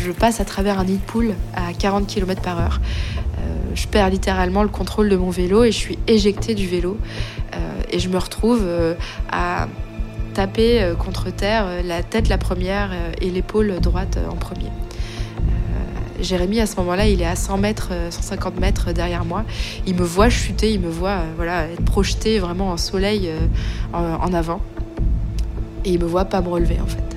je 0.05 0.12
passe 0.12 0.40
à 0.40 0.44
travers 0.44 0.78
un 0.78 0.84
nid 0.84 0.96
de 0.96 1.03
poule 1.03 1.34
à 1.55 1.72
40 1.72 2.07
km 2.07 2.40
par 2.40 2.61
heure. 2.61 2.80
Je 3.75 3.87
perds 3.87 4.11
littéralement 4.11 4.62
le 4.62 4.68
contrôle 4.68 5.09
de 5.09 5.16
mon 5.16 5.31
vélo 5.31 5.64
et 5.64 5.73
je 5.73 5.79
suis 5.79 5.99
éjectée 6.07 6.55
du 6.55 6.66
vélo 6.66 6.99
et 7.93 7.99
je 7.99 8.09
me 8.09 8.18
retrouve 8.18 8.62
euh, 8.64 8.95
à 9.31 9.68
taper 10.35 10.83
euh, 10.83 10.95
contre 10.95 11.31
terre 11.31 11.64
euh, 11.66 11.83
la 11.83 12.03
tête 12.03 12.29
la 12.29 12.39
première 12.39 12.91
et 13.20 13.31
l'épaule 13.31 13.79
droite 13.81 14.18
en 14.29 14.37
premier. 14.37 14.70
Jérémy, 16.20 16.61
à 16.61 16.66
ce 16.66 16.77
moment-là, 16.77 17.09
il 17.09 17.20
est 17.20 17.27
à 17.27 17.35
100 17.35 17.59
mètres, 17.59 17.91
150 18.11 18.61
mètres 18.61 18.93
derrière 18.93 19.25
moi. 19.25 19.45
Il 19.87 19.97
me 19.97 20.05
voit 20.05 20.29
chuter, 20.29 20.73
il 20.73 20.79
me 20.79 20.89
voit 20.89 21.18
voilà, 21.35 21.64
être 21.64 21.85
projeté 21.85 22.39
vraiment 22.39 22.70
en 22.70 22.77
soleil 22.77 23.29
en, 23.93 24.33
avant. 24.33 24.61
Et 25.85 25.91
il 25.91 25.99
me 25.99 26.05
voit 26.05 26.27
pas 26.27 26.41
me 26.41 26.49
relever, 26.49 26.79
en 26.81 26.87
fait. 26.87 27.11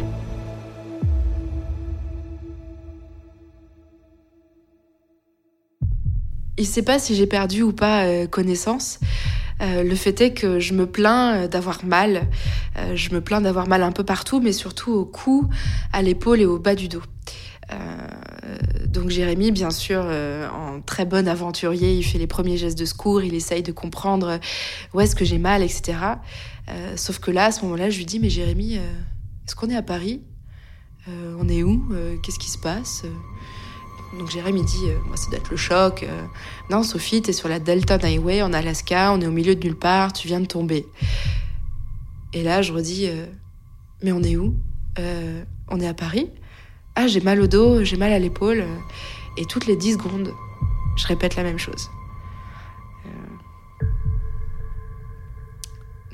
Il 6.57 6.61
ne 6.61 6.67
sait 6.67 6.83
pas 6.83 6.99
si 6.99 7.15
j'ai 7.15 7.27
perdu 7.27 7.61
ou 7.63 7.73
pas 7.73 8.27
connaissance. 8.27 8.99
le 9.59 9.95
fait 9.95 10.21
est 10.21 10.33
que 10.33 10.59
je 10.59 10.73
me 10.73 10.85
plains 10.85 11.47
d'avoir 11.47 11.83
mal. 11.83 12.27
je 12.93 13.13
me 13.13 13.21
plains 13.21 13.41
d'avoir 13.41 13.67
mal 13.67 13.83
un 13.83 13.91
peu 13.91 14.03
partout, 14.03 14.39
mais 14.39 14.53
surtout 14.53 14.93
au 14.93 15.05
cou, 15.05 15.49
à 15.91 16.01
l'épaule 16.01 16.39
et 16.39 16.45
au 16.45 16.57
bas 16.57 16.75
du 16.75 16.87
dos. 16.87 17.01
donc 18.87 19.09
Jérémy, 19.09 19.51
bien 19.51 19.69
sûr, 19.71 20.05
en 20.05 20.79
très 20.81 21.05
bon 21.05 21.27
aventurier, 21.27 21.93
il 21.93 22.03
fait 22.03 22.19
les 22.19 22.27
premiers 22.27 22.57
gestes 22.57 22.77
de 22.77 22.85
secours, 22.85 23.21
il 23.21 23.33
essaye 23.33 23.63
de 23.63 23.73
comprendre 23.73 24.39
où 24.93 25.01
est-ce 25.01 25.15
que 25.15 25.25
j'ai 25.25 25.39
mal, 25.39 25.61
etc. 25.61 25.97
sauf 26.95 27.19
que 27.19 27.31
là, 27.31 27.45
à 27.45 27.51
ce 27.51 27.63
moment-là, 27.63 27.89
je 27.89 27.97
lui 27.97 28.05
dis, 28.05 28.19
mais 28.19 28.29
Jérémy, 28.29 28.75
est-ce 28.75 29.55
qu'on 29.55 29.69
est 29.69 29.75
à 29.75 29.83
Paris? 29.83 30.21
Euh, 31.07 31.35
On 31.39 31.47
est 31.47 31.61
où? 31.61 31.85
Euh, 31.91 32.15
Qu'est-ce 32.23 32.39
qui 32.39 32.49
se 32.49 32.57
passe? 32.57 33.03
Donc 34.17 34.29
Jérémy 34.29 34.63
dit, 34.63 34.89
euh, 34.89 34.97
moi 35.07 35.17
ça 35.17 35.29
doit 35.29 35.39
être 35.39 35.51
le 35.51 35.57
choc. 35.57 36.05
non, 36.69 36.83
Sophie, 36.83 37.21
t'es 37.21 37.33
sur 37.33 37.49
la 37.49 37.59
Delta 37.59 37.95
Highway 37.95 38.41
en 38.41 38.53
Alaska, 38.53 39.11
on 39.13 39.21
est 39.21 39.27
au 39.27 39.31
milieu 39.31 39.55
de 39.55 39.63
nulle 39.65 39.77
part, 39.77 40.13
tu 40.13 40.27
viens 40.27 40.39
de 40.39 40.45
tomber. 40.45 40.85
Et 42.33 42.43
là, 42.43 42.61
je 42.61 42.73
redis, 42.73 43.09
mais 44.03 44.11
on 44.11 44.21
est 44.21 44.35
où? 44.35 44.55
On 45.69 45.79
est 45.79 45.87
à 45.87 45.93
Paris? 45.93 46.29
Ah, 46.95 47.07
j'ai 47.07 47.21
mal 47.21 47.39
au 47.39 47.47
dos, 47.47 47.83
j'ai 47.83 47.97
mal 47.97 48.11
à 48.11 48.19
l'épaule. 48.19 48.65
Et 49.37 49.45
toutes 49.45 49.67
les 49.67 49.75
10 49.75 49.93
secondes, 49.93 50.33
je 50.97 51.07
répète 51.07 51.35
la 51.35 51.43
même 51.43 51.59
chose. 51.59 51.89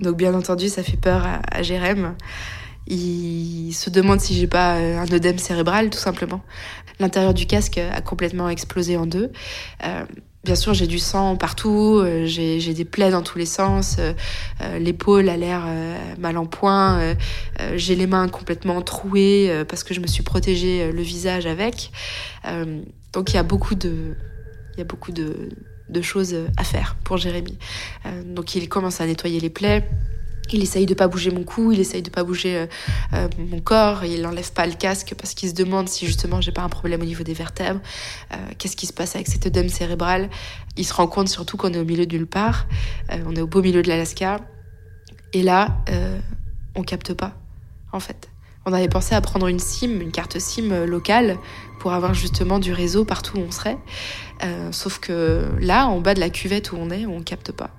Donc 0.02 0.18
bien 0.18 0.34
entendu, 0.34 0.68
ça 0.70 0.84
fait 0.84 0.98
peur 0.98 1.26
à, 1.26 1.42
à 1.52 1.62
Jérém. 1.62 2.16
Il 2.92 3.72
se 3.74 3.90
demande 3.90 4.20
si 4.20 4.36
j'ai 4.36 4.48
pas 4.48 4.76
euh, 4.76 5.00
un 5.00 5.10
œdème 5.14 5.38
cérébral, 5.38 5.90
tout 5.90 5.98
simplement. 5.98 6.42
L'intérieur 7.00 7.34
du 7.34 7.46
casque 7.46 7.78
a 7.78 8.02
complètement 8.02 8.50
explosé 8.50 8.98
en 8.98 9.06
deux. 9.06 9.32
Euh, 9.86 10.04
bien 10.44 10.56
sûr, 10.56 10.74
j'ai 10.74 10.88
du 10.88 11.00
sang 11.00 11.38
partout, 11.38 12.02
euh, 12.04 12.26
j'ai 12.26 12.74
des 12.74 12.84
plaies 12.84 13.12
dans 13.12 13.22
tous 13.22 13.38
les 13.38 13.46
sens, 13.46 13.98
l'épaule 14.78 15.30
a 15.30 15.38
l'air 15.38 15.66
mal 16.20 16.38
en 16.38 16.46
point, 16.46 17.16
j'ai 17.76 17.96
les 17.96 18.08
mains 18.08 18.28
complètement 18.28 18.82
trouées 18.82 19.64
parce 19.70 19.86
que 19.86 19.94
je 19.94 20.02
me 20.02 20.08
suis 20.08 20.24
protégé 20.24 20.92
le 20.92 21.02
visage 21.02 21.46
avec. 21.46 21.92
donc 23.14 23.32
il 23.32 23.36
y 23.36 23.40
a 23.40 23.44
beaucoup 23.44 23.76
de 23.76 24.16
choses 26.02 26.36
à 26.58 26.64
faire 26.64 26.98
pour 27.04 27.18
Jérémy. 27.18 27.58
donc 28.26 28.56
il 28.56 28.68
commence 28.68 29.00
à 29.00 29.06
nettoyer 29.06 29.40
les 29.40 29.50
plaies. 29.50 29.88
Il 30.54 30.62
essaye 30.62 30.86
de 30.86 30.94
pas 30.94 31.08
bouger 31.08 31.32
mon 31.32 31.44
cou, 31.44 31.72
il 31.72 31.80
essaye 31.80 32.02
de 32.02 32.10
pas 32.10 32.24
bouger 32.24 32.58
euh, 32.58 32.66
euh, 33.14 33.28
mon 33.38 33.62
corps, 33.62 34.04
il 34.04 34.22
n'enlève 34.22 34.52
pas 34.52 34.66
le 34.66 34.74
casque 34.74 35.14
parce 35.18 35.34
qu'il 35.34 35.50
se 35.50 35.54
demande 35.54 35.88
si 35.88 36.06
justement 36.06 36.42
j'ai 36.42 36.52
pas 36.52 36.62
un 36.62 36.70
problème 36.70 37.02
au 37.02 37.06
niveau 37.06 37.24
des 37.24 37.34
vertèbres. 37.34 37.80
Euh, 38.34 38.36
qu'est-ce 38.58 38.76
qui 38.76 38.86
se 38.86 38.94
passe 38.94 39.16
avec 39.16 39.28
cet 39.28 39.46
œdème 39.46 39.70
cérébral 39.70 40.30
Il 40.78 40.86
se 40.86 40.94
rend 40.94 41.08
compte 41.08 41.30
surtout 41.30 41.58
qu'on 41.58 41.74
est 41.74 41.80
au 41.80 41.86
milieu 41.86 42.06
nulle 42.06 42.28
part, 42.28 42.68
on 43.26 43.36
est 43.36 43.42
au 43.42 43.48
beau 43.48 43.62
milieu 43.62 43.82
de 43.82 43.88
l'Alaska, 43.88 44.42
et 45.34 45.44
là, 45.44 45.78
on 46.76 46.84
capte 46.84 47.14
pas, 47.14 47.34
en 47.94 48.00
fait. 48.00 48.30
On 48.66 48.74
avait 48.74 48.90
pensé 48.90 49.16
à 49.16 49.22
prendre 49.22 49.48
une 49.48 49.60
SIM, 49.60 50.02
une 50.02 50.12
carte 50.12 50.38
SIM 50.40 50.86
locale, 50.86 51.38
pour 51.80 51.94
avoir 51.94 52.14
justement 52.14 52.60
du 52.60 52.74
réseau 52.74 53.06
partout 53.06 53.38
où 53.38 53.42
on 53.42 53.52
serait. 53.52 53.78
sauf 54.72 55.00
que 55.00 55.50
là, 55.60 55.88
en 55.88 56.02
bas 56.02 56.14
de 56.14 56.20
la 56.20 56.30
cuvette 56.30 56.72
où 56.72 56.78
on 56.78 56.90
est, 56.90 57.06
on 57.06 57.22
capte 57.22 57.52
pas. 57.52 57.72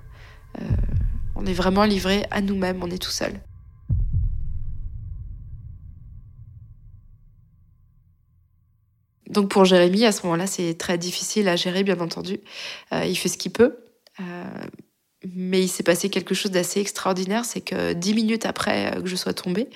On 1.35 1.45
est 1.45 1.53
vraiment 1.53 1.83
livré 1.83 2.25
à 2.31 2.41
nous-mêmes, 2.41 2.81
on 2.83 2.89
est 2.89 3.01
tout 3.01 3.11
seul. 3.11 3.39
Donc 9.33 9.49
pour 9.49 9.65
Jérémy, 9.65 10.05
à 10.05 10.11
ce 10.11 10.23
moment-là, 10.23 10.47
c'est 10.47 10.75
très 10.75 10.97
difficile 10.97 11.47
à 11.47 11.55
gérer, 11.55 11.83
bien 11.83 11.99
entendu. 11.99 12.39
Euh, 12.93 13.03
il 13.05 13.15
fait 13.15 13.29
ce 13.29 13.37
qu'il 13.37 13.51
peut. 13.51 13.77
Euh, 14.19 14.43
mais 15.33 15.61
il 15.61 15.67
s'est 15.67 15.83
passé 15.83 16.09
quelque 16.09 16.35
chose 16.35 16.51
d'assez 16.51 16.81
extraordinaire, 16.81 17.45
c'est 17.45 17.61
que 17.61 17.93
dix 17.93 18.13
minutes 18.13 18.45
après 18.45 18.91
que 19.01 19.07
je 19.07 19.15
sois 19.15 19.33
tombée, 19.33 19.69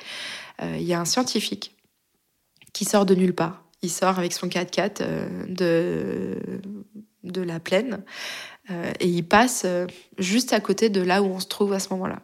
euh, 0.62 0.76
il 0.78 0.86
y 0.86 0.94
a 0.94 1.00
un 1.00 1.06
scientifique 1.06 1.76
qui 2.74 2.86
sort 2.86 3.06
de 3.06 3.16
nulle 3.16 3.34
part. 3.34 3.64
Il 3.82 3.90
sort 3.90 4.20
avec 4.20 4.34
son 4.34 4.48
4x4 4.48 5.48
de, 5.48 6.38
de 7.24 7.42
la 7.42 7.60
plaine 7.60 8.04
euh, 8.70 8.92
et 9.00 9.08
il 9.08 9.24
passe 9.24 9.64
euh, 9.66 9.88
juste 10.18 10.54
à 10.54 10.60
côté 10.60 10.90
de 10.90 11.02
là 11.02 11.22
où 11.22 11.28
on 11.28 11.40
se 11.40 11.48
trouve 11.48 11.74
à 11.74 11.80
ce 11.80 11.90
moment-là. 11.92 12.22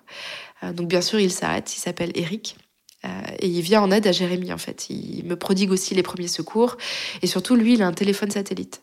Euh, 0.64 0.74
donc 0.74 0.88
bien 0.88 1.02
sûr, 1.02 1.20
il 1.20 1.32
s'arrête, 1.32 1.76
il 1.76 1.80
s'appelle 1.80 2.12
Eric. 2.16 2.58
et 3.40 3.48
il 3.48 3.62
vient 3.62 3.82
en 3.82 3.92
aide 3.92 4.08
à 4.08 4.12
Jérémy 4.12 4.54
en 4.54 4.58
fait. 4.58 4.90
Il 4.90 5.26
me 5.26 5.36
prodigue 5.36 5.72
aussi 5.72 5.94
les 5.94 6.04
premiers 6.04 6.30
secours 6.30 6.78
et 7.22 7.28
surtout 7.28 7.56
lui, 7.56 7.74
il 7.74 7.82
a 7.82 7.88
un 7.88 7.94
téléphone 7.94 8.32
satellite. 8.32 8.82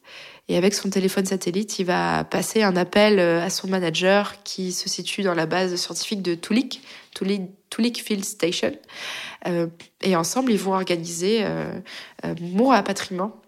Et 0.49 0.57
avec 0.57 0.75
son 0.75 0.91
téléphone 0.91 1.27
satellite, 1.27 1.79
il 1.79 1.87
va 1.87 2.25
passer 2.25 2.63
un 2.63 2.77
appel 2.77 3.21
à 3.21 3.49
son 3.51 3.69
manager 3.69 4.43
qui 4.43 4.73
se 4.73 4.89
situe 4.89 5.23
dans 5.23 5.35
la 5.35 5.47
base 5.47 5.75
scientifique 5.77 6.23
de 6.23 6.35
Tulik, 6.35 6.83
Tulik, 7.15 8.03
Field 8.03 8.25
Station. 8.25 8.73
et 10.03 10.17
ensemble, 10.17 10.53
ils 10.53 10.59
vont 10.59 10.75
organiser 10.75 11.47
mon 12.41 12.69
rapatriement 12.69 13.41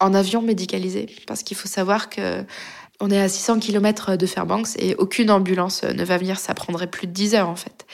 en 0.00 0.12
avion 0.12 0.42
médicalisé 0.42 1.06
parce 1.26 1.42
qu'il 1.42 1.56
faut 1.56 1.68
savoir 1.68 2.10
que 2.10 2.44
on 3.04 3.10
est 3.10 3.20
à 3.20 3.28
600 3.28 3.60
km 3.60 4.16
de 4.16 4.26
Fairbanks 4.26 4.68
et 4.78 4.94
aucune 4.94 5.30
ambulance 5.30 5.82
ne 5.82 6.02
va 6.04 6.16
venir. 6.16 6.38
Ça 6.38 6.54
prendrait 6.54 6.86
plus 6.86 7.06
de 7.06 7.12
10 7.12 7.34
heures 7.34 7.50
en 7.50 7.56
fait. 7.56 7.84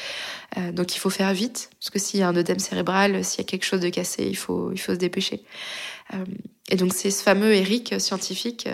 Euh, 0.56 0.70
donc 0.70 0.94
il 0.94 1.00
faut 1.00 1.10
faire 1.10 1.32
vite 1.32 1.68
parce 1.80 1.90
que 1.90 1.98
s'il 1.98 2.20
y 2.20 2.22
a 2.22 2.28
un 2.28 2.36
œdème 2.36 2.60
cérébral, 2.60 3.24
s'il 3.24 3.38
y 3.38 3.40
a 3.40 3.44
quelque 3.44 3.64
chose 3.64 3.80
de 3.80 3.88
cassé, 3.88 4.28
il 4.28 4.36
faut, 4.36 4.72
se 4.76 4.92
dépêcher. 4.92 5.42
Euh, 6.14 6.24
et 6.70 6.76
donc 6.76 6.92
c'est 6.94 7.10
ce 7.10 7.24
fameux 7.24 7.52
Eric 7.52 7.94
scientifique 7.98 8.68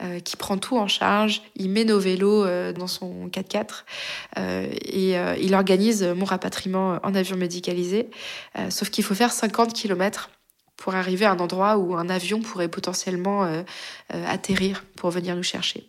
euh, 0.00 0.20
qui 0.20 0.36
prend 0.36 0.56
tout 0.56 0.78
en 0.78 0.86
charge. 0.86 1.42
Il 1.56 1.70
met 1.70 1.84
nos 1.84 1.98
vélos 1.98 2.44
dans 2.74 2.86
son 2.86 3.28
4x4 3.28 3.82
et 4.36 5.16
il 5.40 5.54
organise 5.54 6.04
mon 6.04 6.24
rapatriement 6.24 7.00
en 7.02 7.14
avion 7.16 7.36
médicalisé. 7.36 8.08
sauf 8.70 8.90
qu'il 8.90 9.02
faut 9.02 9.16
faire 9.16 9.32
50 9.32 9.72
km 9.72 10.30
pour 10.76 10.94
arriver 10.94 11.24
à 11.24 11.32
un 11.32 11.38
endroit 11.38 11.76
où 11.78 11.94
un 11.96 12.08
avion 12.08 12.40
pourrait 12.40 12.68
potentiellement 12.68 13.44
euh, 13.44 13.62
euh, 14.14 14.24
atterrir 14.26 14.84
pour 14.96 15.10
venir 15.10 15.36
nous 15.36 15.42
chercher. 15.42 15.88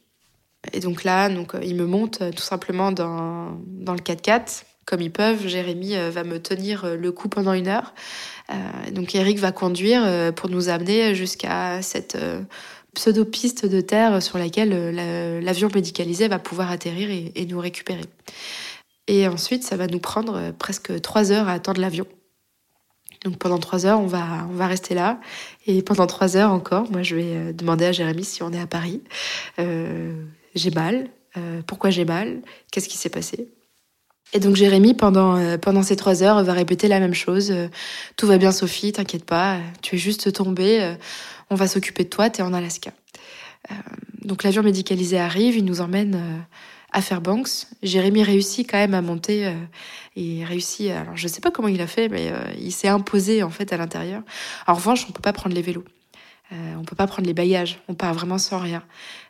Et 0.72 0.80
donc 0.80 1.04
là, 1.04 1.30
donc, 1.30 1.56
euh, 1.56 1.60
ils 1.64 1.76
me 1.76 1.86
montent 1.86 2.24
tout 2.36 2.44
simplement 2.44 2.92
dans, 2.92 3.60
dans 3.66 3.94
le 3.94 4.00
4x4 4.00 4.64
comme 4.86 5.02
ils 5.02 5.12
peuvent. 5.12 5.48
Jérémy 5.48 5.96
va 6.12 6.26
me 6.26 6.40
tenir 6.40 6.98
le 6.98 7.12
coup 7.14 7.30
pendant 7.30 7.54
une 7.54 7.70
heure. 7.70 7.94
donc 8.92 9.16
Eric 9.16 9.40
va 9.40 9.54
conduire 9.54 10.34
pour 10.34 10.50
nous 10.50 10.68
amener 10.68 11.16
jusqu'à 11.16 11.82
cette 11.82 12.18
pseudo-piste 12.94 13.66
de 13.66 13.80
terre 13.80 14.22
sur 14.22 14.38
laquelle 14.38 14.94
l'avion 15.40 15.70
médicalisé 15.74 16.28
va 16.28 16.38
pouvoir 16.38 16.70
atterrir 16.70 17.10
et, 17.10 17.32
et, 17.36 17.46
nous 17.46 17.62
récupérer. 17.62 18.04
Et 19.08 19.26
ensuite, 19.26 19.64
ça 19.64 19.78
va 19.78 19.88
nous 19.88 20.00
prendre 20.00 20.52
presque 20.52 21.00
trois 21.00 21.32
heures 21.32 21.48
à 21.48 21.54
attendre 21.54 21.80
l'avion. 21.80 22.06
Donc 23.24 23.38
pendant 23.38 23.58
trois 23.58 23.86
heures, 23.86 24.00
on 24.00 24.08
va, 24.08 24.48
on 24.50 24.54
va 24.54 24.68
rester 24.68 24.94
là. 24.94 25.20
Et 25.66 25.82
pendant 25.82 26.08
trois 26.08 26.36
heures 26.36 26.52
encore, 26.52 26.92
moi, 26.92 27.04
je 27.04 27.16
vais 27.16 27.36
euh, 27.36 27.54
demander 27.54 27.86
à 27.86 27.92
Jérémy 27.92 28.24
si 28.24 28.44
on 28.44 28.52
est 28.52 28.60
à 28.60 28.68
Paris. 28.68 29.02
Euh, 29.60 30.24
j'ai 30.56 30.72
mal. 30.72 31.10
Euh, 31.38 31.62
pourquoi 31.66 31.90
j'ai 31.90 32.06
mal? 32.06 32.42
Qu'est-ce 32.72 32.90
qui 32.90 32.98
s'est 32.98 33.10
passé? 33.10 33.50
Et 34.34 34.40
donc 34.40 34.56
Jérémy, 34.56 34.96
pendant, 34.96 35.58
pendant 35.60 35.84
ces 35.84 35.96
trois 35.96 36.24
heures, 36.24 36.44
va 36.44 36.54
répéter 36.54 36.88
la 36.88 37.00
même 37.00 37.14
chose. 37.14 37.54
Tout 38.18 38.26
va 38.26 38.40
bien, 38.40 38.52
Sophie, 38.52 38.92
t'inquiète 38.92 39.26
pas. 39.26 39.60
Tu 39.84 39.96
es 39.96 39.98
juste 40.00 40.34
tombée. 40.34 40.96
on 41.52 41.56
va 41.56 41.68
s'occuper 41.68 42.04
de 42.04 42.10
toi. 42.10 42.32
T'es 42.32 42.42
en 42.42 42.52
Alaska. 42.52 42.94
donc 44.24 44.42
l'avion 44.42 44.64
médicalisé 44.64 45.20
arrive. 45.20 45.56
Il 45.56 45.66
nous 45.66 45.82
emmène 45.82 46.46
à 46.94 47.02
Fairbanks. 47.02 47.68
Jérémy 47.82 48.24
réussit 48.24 48.70
quand 48.70 48.78
même 48.78 48.94
à 48.94 49.02
monter 49.02 49.54
et 50.16 50.46
réussit. 50.46 50.92
Alors 50.92 51.18
je 51.18 51.28
sais 51.28 51.42
pas 51.42 51.52
comment 51.52 51.68
il 51.68 51.82
a 51.82 51.88
fait, 51.88 52.10
mais 52.10 52.32
euh, 52.32 52.54
il 52.58 52.72
s'est 52.72 52.88
imposé 52.88 53.44
en 53.44 53.50
fait 53.50 53.74
à 53.74 53.78
l'intérieur. 53.78 54.22
En 54.68 54.74
revanche, 54.74 55.06
on 55.10 55.12
peut 55.12 55.22
pas 55.22 55.34
prendre 55.34 55.56
les 55.56 55.62
vélos. 55.62 55.86
Euh, 56.52 56.76
on 56.78 56.84
peut 56.84 56.96
pas 56.96 57.08
prendre 57.08 57.28
les 57.28 57.34
bagages, 57.34 57.80
on 57.88 57.96
part 57.96 58.14
vraiment 58.14 58.38
sans 58.38 58.60
rien. 58.60 58.84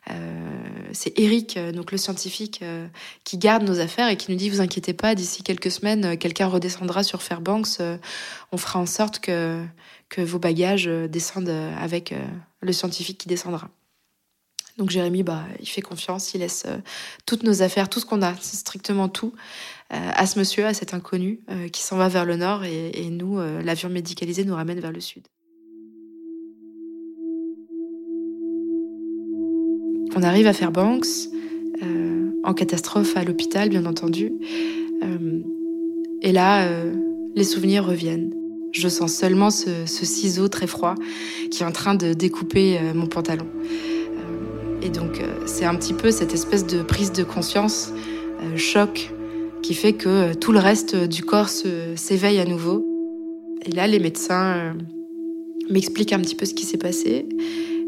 Euh, 0.09 0.63
c'est 0.91 1.17
Eric, 1.17 1.55
euh, 1.55 1.71
donc 1.71 1.91
le 1.91 1.97
scientifique, 1.97 2.59
euh, 2.63 2.87
qui 3.23 3.37
garde 3.37 3.63
nos 3.63 3.79
affaires 3.79 4.09
et 4.09 4.17
qui 4.17 4.31
nous 4.31 4.37
dit 4.37 4.49
vous 4.49 4.61
inquiétez 4.61 4.93
pas, 4.93 5.15
d'ici 5.15 5.43
quelques 5.43 5.71
semaines, 5.71 6.17
quelqu'un 6.17 6.47
redescendra 6.47 7.03
sur 7.03 7.21
Fairbanks. 7.21 7.79
on 8.51 8.57
fera 8.57 8.79
en 8.79 8.85
sorte 8.85 9.19
que 9.19 9.65
vos 10.17 10.39
bagages 10.39 10.85
descendent 10.85 11.55
avec 11.79 12.13
le 12.61 12.73
scientifique 12.73 13.19
qui 13.19 13.27
descendra. 13.27 13.69
Donc 14.77 14.89
Jérémy, 14.89 15.23
bah, 15.23 15.43
il 15.59 15.67
fait 15.67 15.81
confiance, 15.81 16.33
il 16.33 16.39
laisse 16.39 16.65
toutes 17.25 17.43
nos 17.43 17.61
affaires, 17.61 17.89
tout 17.89 17.99
ce 17.99 18.05
qu'on 18.05 18.23
a, 18.23 18.33
strictement 18.35 19.07
tout, 19.07 19.33
euh, 19.93 20.09
à 20.15 20.25
ce 20.25 20.39
monsieur, 20.39 20.65
à 20.65 20.73
cet 20.73 20.93
inconnu, 20.95 21.41
euh, 21.51 21.67
qui 21.67 21.83
s'en 21.83 21.97
va 21.97 22.07
vers 22.07 22.25
le 22.25 22.35
nord 22.35 22.63
et, 22.63 23.09
nous, 23.11 23.37
euh, 23.37 23.61
l'avion 23.61 23.89
médicalisé 23.89 24.43
nous 24.43 24.55
ramène 24.55 24.79
vers 24.79 24.91
le 24.91 24.99
sud. 24.99 25.23
On 30.15 30.23
arrive 30.23 30.47
à 30.47 30.53
Fairbanks, 30.53 31.29
en 32.43 32.53
catastrophe 32.53 33.15
à 33.17 33.23
l'hôpital, 33.23 33.69
bien 33.69 33.85
entendu. 33.85 34.31
et 36.21 36.31
là, 36.31 36.69
les 37.35 37.43
souvenirs 37.43 37.85
reviennent. 37.85 38.31
Je 38.73 38.87
sens 38.89 39.13
seulement 39.13 39.49
ce, 39.49 39.85
ciseau 39.85 40.49
très 40.49 40.67
froid 40.67 40.95
qui 41.49 41.63
est 41.63 41.65
en 41.65 41.71
train 41.71 41.95
de 41.95 42.13
découper 42.13 42.79
mon 42.93 43.07
pantalon. 43.07 43.47
Et 44.83 44.89
donc, 44.89 45.21
c'est 45.45 45.65
un 45.65 45.75
petit 45.75 45.93
peu 45.93 46.11
cette 46.11 46.33
espèce 46.33 46.67
de 46.67 46.83
prise 46.83 47.11
de 47.13 47.23
conscience, 47.23 47.93
choc, 48.57 49.13
qui 49.61 49.73
fait 49.73 49.93
que 49.93 50.33
tout 50.33 50.51
le 50.51 50.59
reste 50.59 50.95
du 50.95 51.23
corps 51.23 51.49
s'éveille 51.95 52.39
à 52.39 52.45
nouveau. 52.45 52.85
Et 53.65 53.71
là, 53.71 53.87
les 53.87 53.99
médecins 53.99 54.75
m'expliquent 55.69 56.11
un 56.11 56.19
petit 56.19 56.35
peu 56.35 56.45
ce 56.45 56.53
qui 56.53 56.65
s'est 56.65 56.77
passé 56.77 57.25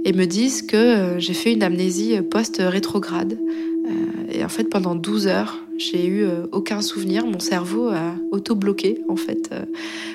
et 0.05 0.13
me 0.13 0.25
disent 0.25 0.61
que 0.61 1.15
j'ai 1.17 1.33
fait 1.33 1.51
une 1.51 1.63
amnésie 1.63 2.21
post-rétrograde. 2.21 3.37
Et 4.31 4.43
en 4.43 4.49
fait, 4.49 4.65
pendant 4.65 4.95
12 4.95 5.27
heures, 5.27 5.65
j'ai 5.77 6.05
eu 6.05 6.23
euh, 6.23 6.47
aucun 6.51 6.81
souvenir. 6.81 7.25
Mon 7.25 7.39
cerveau 7.39 7.89
a 7.89 8.15
auto-bloqué, 8.31 9.01
en 9.07 9.15
fait. 9.15 9.49
Euh, 9.51 9.65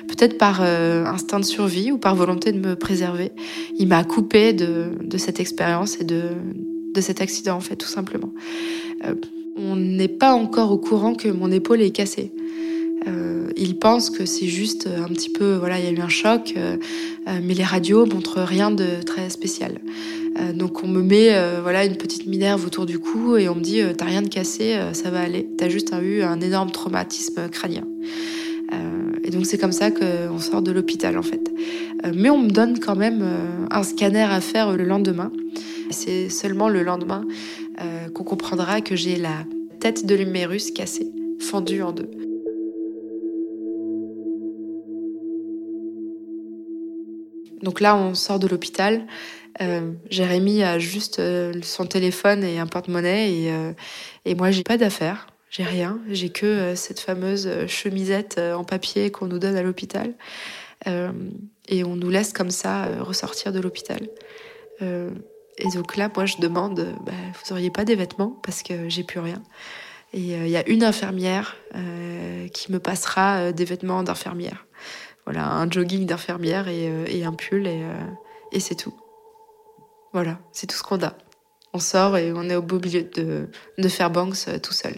peut-être 0.07 0.37
par 0.37 0.61
euh, 0.61 1.05
instinct 1.05 1.39
de 1.39 1.45
survie 1.45 1.91
ou 1.91 1.97
par 1.97 2.15
volonté 2.15 2.51
de 2.51 2.59
me 2.59 2.75
préserver. 2.75 3.31
Il 3.77 3.87
m'a 3.87 4.03
coupé 4.03 4.53
de, 4.53 4.91
de 5.03 5.17
cette 5.17 5.39
expérience 5.39 5.99
et 5.99 6.03
de, 6.03 6.21
de 6.93 7.01
cet 7.01 7.21
accident, 7.21 7.55
en 7.55 7.61
fait, 7.61 7.75
tout 7.75 7.87
simplement. 7.87 8.31
on 9.57 9.75
n'est 9.75 10.07
pas 10.07 10.33
encore 10.33 10.71
au 10.71 10.77
courant 10.77 11.13
que 11.13 11.27
mon 11.27 11.51
épaule 11.51 11.81
est 11.81 11.91
cassée. 11.91 12.31
Euh, 13.07 13.49
il 13.57 13.77
pense 13.79 14.09
que 14.09 14.25
c'est 14.25 14.47
juste 14.47 14.87
un 14.87 15.07
petit 15.07 15.29
peu, 15.29 15.55
voilà, 15.55 15.79
il 15.79 15.85
y 15.85 15.87
a 15.87 15.91
eu 15.91 15.99
un 15.99 16.09
choc, 16.09 16.53
mais 17.27 17.53
les 17.53 17.63
radios 17.63 18.05
montrent 18.05 18.41
rien 18.41 18.71
de 18.71 19.01
très 19.03 19.29
spécial. 19.29 19.79
Euh, 20.39 20.53
donc 20.53 20.83
on 20.83 20.87
me 20.87 21.01
met 21.01 21.33
euh, 21.33 21.59
voilà 21.61 21.85
une 21.85 21.97
petite 21.97 22.25
minerve 22.25 22.65
autour 22.65 22.85
du 22.85 22.99
cou 22.99 23.35
et 23.35 23.49
on 23.49 23.55
me 23.55 23.61
dit 23.61 23.81
euh, 23.81 23.93
t'as 23.93 24.05
rien 24.05 24.21
de 24.21 24.29
cassé, 24.29 24.79
ça 24.93 25.09
va 25.09 25.21
aller. 25.21 25.47
T'as 25.57 25.69
juste 25.69 25.93
eu 26.01 26.21
un 26.21 26.39
énorme 26.41 26.71
traumatisme 26.71 27.49
crânien. 27.49 27.83
Et 29.23 29.29
donc 29.29 29.45
c'est 29.45 29.57
comme 29.57 29.71
ça 29.71 29.91
qu'on 29.91 30.39
sort 30.39 30.61
de 30.61 30.71
l'hôpital 30.71 31.17
en 31.17 31.21
fait. 31.21 31.51
mais 32.15 32.29
on 32.29 32.39
me 32.39 32.49
donne 32.49 32.79
quand 32.79 32.95
même 32.95 33.23
un 33.69 33.83
scanner 33.83 34.23
à 34.23 34.41
faire 34.41 34.75
le 34.75 34.83
lendemain. 34.83 35.31
C'est 35.89 36.29
seulement 36.29 36.69
le 36.69 36.83
lendemain 36.83 37.25
qu'on 38.13 38.23
comprendra 38.23 38.81
que 38.81 38.95
j'ai 38.95 39.17
la 39.17 39.45
tête 39.79 40.05
de 40.05 40.15
l'humérus 40.15 40.71
cassée, 40.71 41.11
fendue 41.39 41.81
en 41.81 41.91
deux. 41.91 42.09
Donc 47.63 47.79
là, 47.79 47.95
on 47.95 48.13
sort 48.13 48.39
de 48.39 48.47
l'hôpital. 48.47 49.05
Euh, 49.61 49.91
Jérémy 50.09 50.63
a 50.63 50.79
juste 50.79 51.19
euh, 51.19 51.53
son 51.61 51.85
téléphone 51.85 52.43
et 52.43 52.59
un 52.59 52.67
porte-monnaie 52.67 53.33
et, 53.33 53.51
euh, 53.51 53.73
et 54.23 54.33
moi 54.33 54.49
j'ai 54.49 54.63
pas 54.63 54.77
d'affaires, 54.77 55.27
j'ai 55.51 55.63
rien, 55.63 55.99
j'ai 56.09 56.29
que 56.29 56.73
cette 56.75 56.99
fameuse 56.99 57.67
chemisette 57.67 58.39
en 58.39 58.63
papier 58.63 59.11
qu'on 59.11 59.27
nous 59.27 59.37
donne 59.37 59.55
à 59.55 59.61
l'hôpital 59.61 60.13
et 60.85 61.83
on 61.83 61.95
nous 61.95 62.09
laisse 62.09 62.33
comme 62.33 62.49
ça 62.49 62.87
ressortir 63.01 63.51
de 63.51 63.59
l'hôpital. 63.59 64.07
et 64.79 65.67
donc 65.73 65.97
là, 65.97 66.09
moi 66.15 66.25
je 66.25 66.37
demande, 66.37 66.95
bah, 67.05 67.11
vous 67.43 67.51
auriez 67.51 67.69
pas 67.69 67.83
des 67.83 67.95
vêtements 67.95 68.39
parce 68.43 68.63
que 68.63 68.87
j'ai 68.87 69.03
plus 69.03 69.19
rien. 69.19 69.43
Et 70.13 70.19
il 70.19 70.49
y 70.49 70.57
a 70.57 70.67
une 70.69 70.85
infirmière 70.85 71.57
qui 72.53 72.71
me 72.71 72.79
passera 72.79 73.51
des 73.51 73.65
vêtements 73.65 74.03
d'infirmière. 74.03 74.65
Voilà, 75.25 75.47
un 75.51 75.69
jogging 75.69 76.05
d'infirmière 76.05 76.67
et, 76.67 77.23
un 77.23 77.33
pull 77.33 77.67
et, 77.67 78.59
c'est 78.59 78.75
tout. 78.75 78.93
Voilà, 80.13 80.39
c'est 80.51 80.67
tout 80.67 80.75
ce 80.75 80.83
qu'on 80.83 81.01
a. 81.03 81.13
On 81.73 81.79
sort 81.79 82.17
et 82.17 82.33
on 82.33 82.49
est 82.49 82.55
au 82.55 82.61
beau 82.61 82.79
milieu 82.79 83.03
de, 83.03 83.47
de 83.77 83.87
Fairbanks 83.87 84.49
euh, 84.49 84.59
tout 84.59 84.73
seul. 84.73 84.93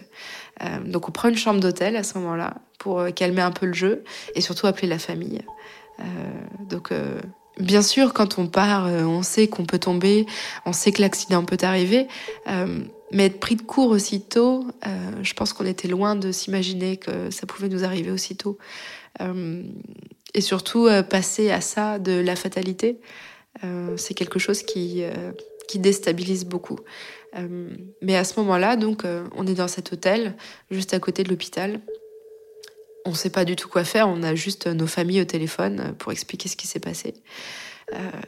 Euh, 0.62 0.80
donc 0.86 1.10
on 1.10 1.12
prend 1.12 1.30
une 1.30 1.38
chambre 1.38 1.60
d'hôtel 1.60 1.96
à 1.96 2.04
ce 2.04 2.18
moment-là 2.20 2.56
pour 2.80 3.00
euh, 3.00 3.12
calmer 3.12 3.42
un 3.42 3.52
peu 3.52 3.66
le 3.66 3.74
jeu 3.74 4.04
et 4.36 4.42
surtout 4.42 4.68
appeler 4.68 4.88
la 4.88 5.00
famille. 5.00 5.42
donc 6.70 6.92
bien 7.60 7.82
sûr, 7.82 8.14
quand 8.14 8.40
on 8.40 8.48
part, 8.48 8.88
on 8.88 9.22
sait 9.22 9.48
qu'on 9.48 9.66
peut 9.66 9.78
tomber, 9.78 10.26
on 10.66 10.74
sait 10.74 10.92
que 10.92 11.02
l'accident 11.02 11.46
peut 11.46 11.58
arriver. 11.62 12.08
mais 13.12 13.26
être 13.26 13.40
pris 13.40 13.56
de 13.56 13.62
court 13.62 13.92
aussitôt, 13.92 14.66
je 15.22 15.34
pense 15.34 15.54
qu'on 15.54 15.66
était 15.66 15.88
loin 15.88 16.16
de 16.16 16.32
s'imaginer 16.32 16.98
que 16.98 17.30
ça 17.30 17.46
pouvait 17.46 17.70
nous 17.70 17.84
arriver 17.84 18.10
aussitôt. 18.12 18.58
et 20.34 20.42
surtout, 20.42 20.90
passer 21.10 21.52
à 21.52 21.62
ça 21.62 22.00
de 22.00 22.14
la 22.14 22.36
fatalité. 22.36 23.00
Euh, 23.64 23.96
c'est 23.98 24.14
quelque 24.14 24.40
chose 24.40 24.64
euh, 24.76 25.32
qui 25.68 25.80
déstabilise 25.80 26.46
beaucoup. 26.46 26.80
Euh, 27.36 27.70
mais 28.02 28.16
à 28.16 28.24
ce 28.24 28.40
moment-là, 28.40 28.76
donc, 28.76 29.04
on 29.36 29.48
est 29.48 29.56
dans 29.56 29.68
cet 29.68 29.94
hôtel, 29.94 30.36
juste 30.72 30.94
à 30.94 31.00
côté 31.00 31.24
de 31.24 31.30
l'hôpital. 31.30 31.80
On 33.06 33.12
ne 33.12 33.16
sait 33.16 33.30
pas 33.30 33.44
du 33.44 33.56
tout 33.56 33.68
quoi 33.68 33.84
faire, 33.84 34.08
on 34.08 34.24
a 34.24 34.34
juste 34.34 34.68
nos 34.68 34.88
familles 34.88 35.22
au 35.22 35.26
téléphone 35.26 35.94
pour 36.00 36.12
expliquer 36.12 36.48
ce 36.48 36.56
qui 36.56 36.68
s'est 36.68 36.80
passé. 36.80 37.14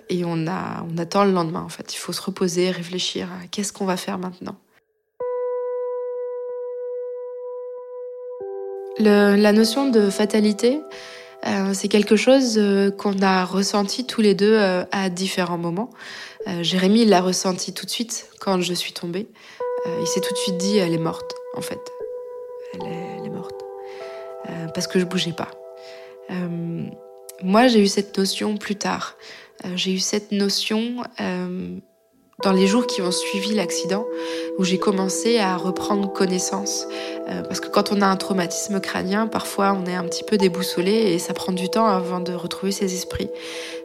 et 0.10 0.26
on, 0.26 0.47
a, 0.47 0.86
on 0.91 0.97
attend 0.97 1.24
le 1.24 1.32
lendemain, 1.32 1.62
en 1.62 1.70
fait. 1.70 1.93
Il 1.93 1.97
faut 1.97 2.14
se 2.14 2.22
reposer, 2.22 2.72
réfléchir 2.72 3.30
à 3.32 3.47
qu'est-ce 3.47 3.72
qu'on 3.72 3.86
va 3.86 3.97
faire 3.97 4.18
maintenant. 4.18 4.58
la 8.99 9.51
notion 9.51 9.89
de 9.89 10.10
fatalité, 10.10 10.78
euh, 10.78 10.82
c'est 11.73 11.88
quelque 11.88 12.15
chose 12.15 12.55
euh, 12.57 12.89
qu'on 12.91 13.21
a 13.21 13.45
ressenti 13.45 14.05
tous 14.05 14.21
les 14.21 14.33
deux 14.33 14.53
euh, 14.53 14.83
à 14.91 15.09
différents 15.09 15.57
moments. 15.57 15.89
Jérémy 16.61 17.05
l'a 17.05 17.21
ressenti 17.21 17.73
tout 17.73 17.88
de 17.88 17.89
suite 17.89 18.29
quand 18.39 18.61
je 18.61 18.71
suis 18.75 18.93
tombée. 18.93 19.27
il 19.99 20.05
s'est 20.05 20.21
tout 20.21 20.31
de 20.31 20.38
suite 20.38 20.57
dit 20.57 20.77
elle 20.77 20.93
est 20.93 20.99
morte 20.99 21.33
en 21.57 21.61
fait. 21.61 21.79
Elle 22.75 23.25
est, 23.25 23.29
morte 23.31 23.59
parce 24.75 24.86
que 24.86 24.99
je 24.99 25.05
bougeais 25.05 25.33
pas. 25.33 25.49
moi 27.41 27.67
j'ai 27.67 27.79
eu 27.79 27.88
cette 27.88 28.15
notion 28.15 28.57
plus 28.57 28.75
tard. 28.75 29.17
j'ai 29.75 29.91
eu 29.91 29.97
cette 29.97 30.31
notion 30.31 31.01
dans 32.43 32.51
les 32.51 32.67
jours 32.67 32.86
qui 32.86 33.01
ont 33.01 33.11
suivi 33.11 33.53
l'accident, 33.53 34.05
où 34.57 34.63
j'ai 34.63 34.77
commencé 34.77 35.39
à 35.39 35.57
reprendre 35.57 36.11
connaissance. 36.11 36.86
Euh, 37.28 37.41
parce 37.41 37.59
que 37.59 37.67
quand 37.69 37.91
on 37.91 38.01
a 38.01 38.05
un 38.05 38.15
traumatisme 38.17 38.80
crânien, 38.80 39.28
parfois 39.28 39.76
on 39.80 39.86
est 39.88 39.95
un 39.95 40.03
petit 40.03 40.23
peu 40.23 40.38
déboussolé 40.38 40.91
et 40.91 41.19
ça 41.19 41.34
prend 41.34 41.51
du 41.51 41.69
temps 41.69 41.88
avant 41.88 42.19
de 42.19 42.34
retrouver 42.34 42.71
ses 42.71 42.93
esprits. 42.93 43.30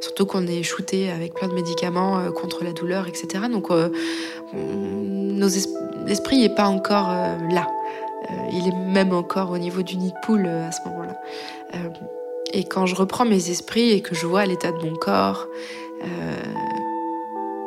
Surtout 0.01 0.27
qu'on 0.27 0.47
est 0.47 0.63
shooté 0.63 1.11
avec 1.11 1.35
plein 1.35 1.49
de 1.49 1.55
médicaments 1.55 2.19
euh, 2.19 2.31
contre 2.31 2.65
la 2.65 2.73
douleur, 2.73 3.07
etc. 3.09 3.45
Donc 3.51 3.71
euh, 3.71 3.89
l'esprit 6.07 6.39
n'est 6.39 6.55
pas 6.55 6.67
encore 6.67 7.09
là. 7.51 7.67
il 8.53 8.69
est 8.69 8.93
même 8.93 9.15
encore 9.15 9.51
au 9.53 9.59
niveau 9.59 9.83
du 9.83 9.97
nid 9.97 10.11
de 10.11 10.27
poule 10.27 10.47
à 10.47 10.73
ce 10.73 10.81
moment-là. 10.89 11.17
et 12.53 12.65
quand 12.65 12.85
je 12.85 12.95
reprends 12.95 13.25
mes 13.25 13.51
esprits 13.51 13.91
et 13.91 14.01
que 14.03 14.15
je 14.15 14.27
vois 14.27 14.45
l'état 14.45 14.73
de 14.73 14.79
mon 14.79 14.97
corps, 14.97 15.47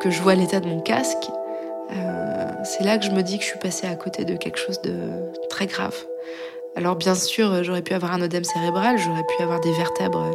que 0.04 0.12
je 0.12 0.22
vois 0.22 0.36
l'état 0.36 0.60
de 0.60 0.68
mon 0.68 0.82
casque, 0.82 1.30
euh, 1.30 1.43
c'est 2.78 2.84
là 2.84 2.98
que 2.98 3.06
je 3.06 3.12
me 3.12 3.22
dis 3.22 3.38
que 3.38 3.44
je 3.44 3.50
suis 3.50 3.60
passée 3.60 3.86
à 3.86 3.96
côté 3.96 4.26
de 4.26 4.36
quelque 4.36 4.58
chose 4.58 4.82
de 4.82 4.96
très 5.50 5.68
grave. 5.68 5.96
Alors 6.76 6.96
bien 6.96 7.14
sûr, 7.14 7.64
j'aurais 7.64 7.84
pu 7.84 7.94
avoir 7.94 8.14
un 8.14 8.22
œdème 8.22 8.44
cérébral, 8.44 8.98
j'aurais 8.98 9.24
pu 9.24 9.44
avoir 9.44 9.60
des 9.60 9.72
vertèbres 9.74 10.32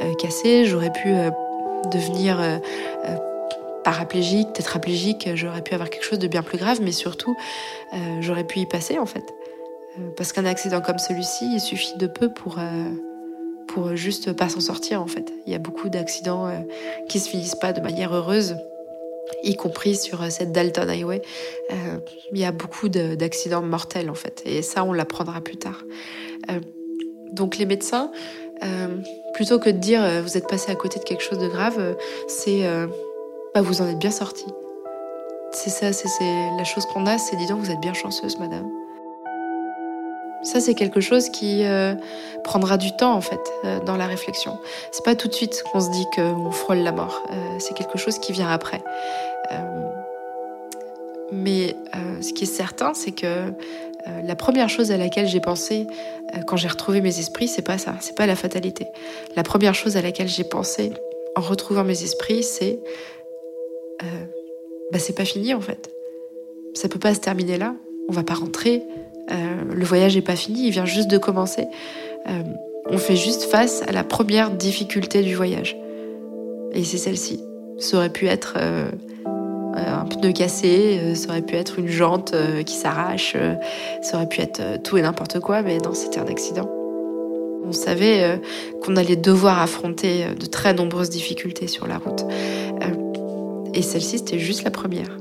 euh, 0.00 0.14
cassées, 0.14 0.66
j'aurais 0.66 0.92
pu 0.92 1.08
euh, 1.08 1.30
devenir 1.90 2.38
paraplégique, 3.82 4.52
tétraplégique, 4.52 5.30
j'aurais 5.34 5.62
pu 5.62 5.74
avoir 5.74 5.90
quelque 5.90 6.04
chose 6.04 6.18
de 6.18 6.28
bien 6.28 6.42
plus 6.42 6.58
grave, 6.58 6.78
mais 6.82 6.92
surtout, 6.92 7.34
j'aurais 8.20 8.44
pu 8.44 8.58
y 8.60 8.66
passer 8.66 8.98
en 8.98 9.06
fait. 9.06 9.24
parce 10.16 10.34
qu'un 10.34 10.44
accident 10.44 10.82
comme 10.82 10.98
celui-ci, 10.98 11.50
il 11.54 11.60
suffit 11.60 11.96
de 11.96 12.06
peu 12.06 12.28
pour 12.28 12.58
pour 13.66 13.96
juste 13.96 14.34
pas 14.34 14.50
s'en 14.50 14.60
sortir 14.60 15.00
en 15.00 15.06
fait. 15.06 15.32
Il 15.46 15.52
y 15.52 15.56
a 15.56 15.58
beaucoup 15.58 15.88
d'accidents 15.88 16.50
qui 17.08 17.18
se 17.18 17.30
finissent 17.30 17.54
pas 17.54 17.72
de 17.72 17.80
manière 17.80 18.14
heureuse 18.14 18.56
y 19.42 19.54
compris 19.56 19.96
sur 19.96 20.22
euh, 20.22 20.30
cette 20.30 20.52
Dalton 20.52 20.88
Highway. 20.88 21.22
Euh, 21.72 21.98
il 22.32 22.38
y 22.38 22.44
a 22.44 22.52
beaucoup 22.52 22.88
d'accidents 22.88 23.62
mortels 23.62 24.10
en 24.10 24.14
fait, 24.14 24.42
et 24.44 24.62
ça 24.62 24.84
on 24.84 24.92
l'apprendra 24.92 25.40
plus 25.40 25.56
tard. 25.56 25.82
Euh, 26.50 26.60
donc 27.32 27.58
les 27.58 27.66
médecins, 27.66 28.10
plutôt 29.34 29.58
que 29.58 29.70
de 29.70 29.78
dire 29.78 30.02
vous 30.22 30.36
êtes 30.36 30.46
passé 30.46 30.70
à 30.70 30.74
côté 30.74 30.98
de 30.98 31.04
quelque 31.04 31.22
chose 31.22 31.38
de 31.38 31.48
grave, 31.48 31.96
c'est 32.28 32.62
bah, 33.54 33.62
vous 33.62 33.80
en 33.80 33.88
êtes 33.88 33.98
bien 33.98 34.10
sorti. 34.10 34.44
C'est 35.52 35.70
ça, 35.70 35.92
c'est 35.92 36.48
la 36.58 36.64
chose 36.64 36.84
qu'on 36.86 37.06
a, 37.06 37.16
c'est 37.16 37.36
dis 37.36 37.46
donc 37.46 37.60
vous 37.60 37.70
êtes 37.70 37.80
bien 37.80 37.94
chanceuse 37.94 38.38
madame. 38.38 38.68
Ça, 40.42 40.60
c'est 40.60 40.74
quelque 40.74 41.00
chose 41.00 41.28
qui 41.28 41.64
euh, 41.64 41.94
prendra 42.44 42.78
du 42.78 42.92
temps 42.96 43.12
en 43.12 43.20
fait 43.20 43.40
euh, 43.64 43.80
dans 43.80 43.96
la 43.96 44.06
réflexion. 44.06 44.58
C'est 44.90 45.04
pas 45.04 45.14
tout 45.14 45.28
de 45.28 45.34
suite 45.34 45.62
qu'on 45.70 45.80
se 45.80 45.90
dit 45.90 46.06
qu'on 46.14 46.50
frôle 46.50 46.78
la 46.78 46.92
mort. 46.92 47.22
Euh, 47.30 47.34
c'est 47.58 47.74
quelque 47.74 47.98
chose 47.98 48.18
qui 48.18 48.32
vient 48.32 48.48
après. 48.48 48.82
mais 51.32 51.76
ce 52.20 52.32
qui 52.32 52.44
est 52.44 52.54
certain, 52.54 52.92
c'est 52.92 53.12
que 53.12 53.52
la 54.24 54.34
première 54.34 54.68
chose 54.68 54.90
à 54.90 54.96
laquelle 54.96 55.28
j'ai 55.28 55.40
pensé 55.40 55.86
quand 56.46 56.56
j'ai 56.56 56.68
retrouvé 56.68 57.00
mes 57.00 57.18
esprits, 57.18 57.46
c'est 57.46 57.62
pas 57.62 57.78
ça, 57.78 57.94
c'est 58.00 58.16
pas 58.16 58.26
la 58.26 58.34
fatalité. 58.34 58.86
La 59.36 59.42
première 59.42 59.74
chose 59.74 59.96
à 59.96 60.02
laquelle 60.02 60.28
j'ai 60.28 60.44
pensé 60.44 60.92
en 61.36 61.40
retrouvant 61.40 61.84
mes 61.84 62.02
esprits, 62.02 62.42
c'est 62.42 62.80
bah 64.90 64.98
c'est 64.98 65.14
pas 65.14 65.24
fini 65.24 65.54
en 65.54 65.60
fait. 65.60 65.90
Ça 66.74 66.88
peut 66.88 66.98
pas 66.98 67.14
se 67.14 67.20
terminer 67.20 67.58
là. 67.58 67.74
On 68.08 68.12
va 68.12 68.24
pas 68.24 68.34
rentrer 68.34 68.82
le 69.30 69.84
voyage 69.84 70.16
n'est 70.16 70.22
pas 70.22 70.36
fini, 70.36 70.66
il 70.66 70.70
vient 70.70 70.84
juste 70.84 71.08
de 71.08 71.18
commencer. 71.18 71.66
Euh, 72.28 72.42
on 72.88 72.98
fait 72.98 73.16
juste 73.16 73.44
face 73.44 73.82
à 73.86 73.92
la 73.92 74.04
première 74.04 74.50
difficulté 74.50 75.22
du 75.22 75.34
voyage. 75.34 75.76
Et 76.72 76.84
c'est 76.84 76.98
celle-ci. 76.98 77.40
Ça 77.78 77.98
aurait 77.98 78.10
pu 78.10 78.26
être 78.26 78.54
euh, 78.56 78.90
un 79.74 80.04
pneu 80.04 80.32
cassé, 80.32 81.14
ça 81.14 81.30
aurait 81.30 81.42
pu 81.42 81.56
être 81.56 81.78
une 81.78 81.88
jante 81.88 82.34
qui 82.66 82.74
s'arrache, 82.74 83.36
ça 84.02 84.16
aurait 84.16 84.28
pu 84.28 84.40
être 84.40 84.82
tout 84.82 84.96
et 84.98 85.02
n'importe 85.02 85.40
quoi, 85.40 85.62
mais 85.62 85.78
non, 85.78 85.94
c'était 85.94 86.18
un 86.18 86.26
accident. 86.26 86.68
On 87.64 87.72
savait 87.72 88.40
qu'on 88.82 88.96
allait 88.96 89.16
devoir 89.16 89.60
affronter 89.60 90.24
de 90.38 90.46
très 90.46 90.74
nombreuses 90.74 91.10
difficultés 91.10 91.68
sur 91.68 91.86
la 91.86 91.98
route. 91.98 92.24
Et 93.74 93.82
celle-ci, 93.82 94.18
c'était 94.18 94.38
juste 94.38 94.64
la 94.64 94.70
première. 94.70 95.16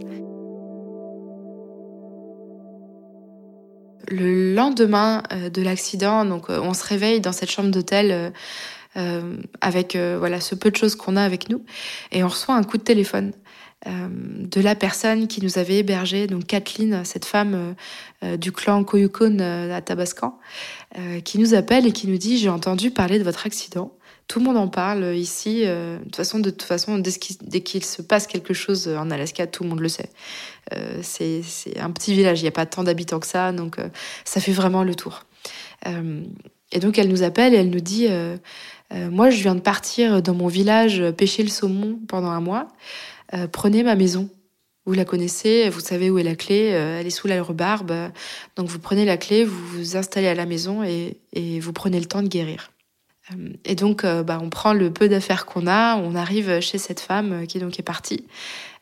Le 4.10 4.53
lendemain 4.53 5.24
de 5.53 5.62
l'accident, 5.62 6.26
donc 6.26 6.49
on 6.49 6.74
se 6.74 6.84
réveille 6.84 7.22
dans 7.22 7.32
cette 7.32 7.51
chambre 7.51 7.70
d'hôtel 7.70 8.34
euh, 8.97 9.38
avec 9.62 9.95
euh, 9.95 10.18
voilà 10.18 10.41
ce 10.41 10.55
peu 10.55 10.72
de 10.72 10.76
choses 10.76 10.95
qu'on 10.95 11.16
a 11.16 11.22
avec 11.24 11.49
nous, 11.49 11.64
et 12.12 12.24
on 12.24 12.28
reçoit 12.28 12.55
un 12.55 12.64
coup 12.64 12.78
de 12.78 12.84
téléphone. 12.84 13.34
Euh, 13.88 14.10
de 14.10 14.60
la 14.60 14.76
personne 14.76 15.28
qui 15.28 15.41
nous 15.41 15.57
avait 15.57 15.78
hébergé, 15.78 16.28
donc 16.28 16.45
Kathleen, 16.45 17.05
cette 17.05 17.24
femme 17.24 17.76
du 18.38 18.51
clan 18.51 18.84
Koyukon 18.84 19.39
à 19.39 19.82
Tabascan, 19.82 20.38
qui 21.24 21.38
nous 21.38 21.53
appelle 21.53 21.88
et 21.88 21.93
qui 21.93 22.07
nous 22.07 22.18
dit 22.18 22.38
j'ai 22.38 22.49
entendu 22.49 22.91
parler 22.91 23.20
de 23.20 23.24
votre 23.24 23.45
accident. 23.45 23.93
Tout 24.30 24.39
le 24.39 24.45
monde 24.45 24.55
en 24.55 24.69
parle 24.69 25.15
ici. 25.15 25.65
de 25.65 25.99
toute 26.05 26.15
façon, 26.15 26.39
de 26.39 26.49
toute 26.49 26.63
façon, 26.63 26.97
dès 27.41 27.61
qu'il 27.61 27.84
se 27.84 28.01
passe 28.01 28.27
quelque 28.27 28.53
chose 28.53 28.88
en 28.88 29.11
Alaska, 29.11 29.45
tout 29.47 29.63
le 29.63 29.69
monde 29.69 29.82
le 29.82 29.89
sait. 29.89 30.09
c'est 31.01 31.41
un 31.77 31.91
petit 31.91 32.13
village, 32.13 32.39
il 32.39 32.43
n'y 32.43 32.47
a 32.47 32.51
pas 32.51 32.65
tant 32.65 32.84
d'habitants 32.84 33.19
que 33.19 33.27
ça, 33.27 33.51
donc 33.51 33.77
ça 34.23 34.39
fait 34.39 34.51
vraiment 34.51 34.84
le 34.84 34.95
tour. 34.95 35.25
et 36.71 36.80
donc 36.80 36.97
elle 36.97 37.09
nous 37.09 37.23
appelle 37.23 37.53
et 37.55 37.57
elle 37.57 37.71
nous 37.71 37.82
dit 37.82 38.07
euh, 38.93 39.09
moi, 39.09 39.30
je 39.30 39.41
viens 39.41 39.55
de 39.55 39.59
partir 39.59 40.21
dans 40.21 40.34
mon 40.34 40.47
village 40.47 41.03
pêcher 41.17 41.43
le 41.43 41.49
saumon 41.49 41.99
pendant 42.07 42.30
un 42.30 42.41
mois. 42.41 42.67
Euh, 43.34 43.47
prenez 43.47 43.84
ma 43.84 43.95
maison. 43.95 44.30
Vous 44.86 44.93
la 44.93 45.05
connaissez, 45.05 45.69
vous 45.69 45.82
savez 45.82 46.09
où 46.09 46.17
est 46.17 46.23
la 46.23 46.36
clé, 46.36 46.71
euh, 46.73 46.99
elle 46.99 47.05
est 47.05 47.11
sous 47.11 47.27
la 47.27 47.43
rhubarbe. 47.43 47.93
Donc 48.55 48.67
vous 48.67 48.80
prenez 48.80 49.05
la 49.05 49.17
clé, 49.17 49.43
vous 49.43 49.67
vous 49.67 49.97
installez 49.97 50.27
à 50.27 50.34
la 50.34 50.47
maison 50.47 50.84
et, 50.84 51.19
vous 51.59 51.73
prenez 51.73 51.99
le 51.99 52.07
temps 52.07 52.23
de 52.23 52.27
guérir. 52.27 52.71
Et 53.65 53.75
donc, 53.75 54.03
bah, 54.03 54.39
on 54.41 54.49
prend 54.49 54.73
le 54.73 54.91
peu 54.91 55.07
d'affaires 55.07 55.45
qu'on 55.45 55.67
a, 55.67 55.97
on 55.97 56.15
arrive 56.15 56.59
chez 56.61 56.77
cette 56.77 56.99
femme 56.99 57.45
qui 57.47 57.59
donc 57.59 57.77
est 57.80 57.84
partie. 57.84 58.25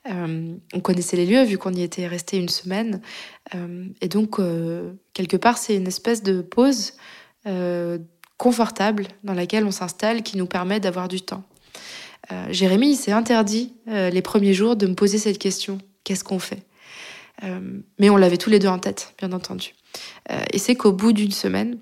on 0.06 0.80
connaissait 0.82 1.18
les 1.18 1.26
lieux 1.26 1.44
vu 1.44 1.58
qu'on 1.58 1.74
y 1.74 1.82
était 1.82 2.08
resté 2.08 2.38
une 2.38 2.50
semaine. 2.50 3.02
et 4.02 4.08
donc, 4.08 4.40
quelque 5.14 5.38
part, 5.38 5.58
c'est 5.58 5.76
une 5.76 5.88
espèce 5.88 6.24
de 6.24 6.42
pause 6.42 6.94
confortable 8.38 9.08
dans 9.24 9.34
laquelle 9.34 9.66
on 9.66 9.72
s'installe 9.72 10.24
qui 10.24 10.38
nous 10.38 10.46
permet 10.46 10.80
d'avoir 10.80 11.08
du 11.08 11.22
temps. 11.22 11.44
Euh, 12.32 12.46
Jérémy 12.50 12.96
s'est 12.96 13.12
interdit 13.12 13.74
euh, 13.88 14.10
les 14.10 14.22
premiers 14.22 14.54
jours 14.54 14.76
de 14.76 14.88
me 14.88 14.96
poser 14.96 15.18
cette 15.18 15.40
question 15.40 15.80
qu'est-ce 16.04 16.24
qu'on 16.24 16.40
fait? 16.40 16.64
Euh, 17.44 17.80
Mais 18.00 18.10
on 18.10 18.18
l'avait 18.18 18.38
tous 18.38 18.50
les 18.50 18.60
deux 18.60 18.68
en 18.68 18.80
tête, 18.80 19.14
bien 19.18 19.32
entendu. 19.32 19.74
et 20.52 20.58
c'est 20.58 20.76
qu'au 20.76 20.92
bout 20.92 21.14
d'une 21.14 21.32
semaine 21.32 21.80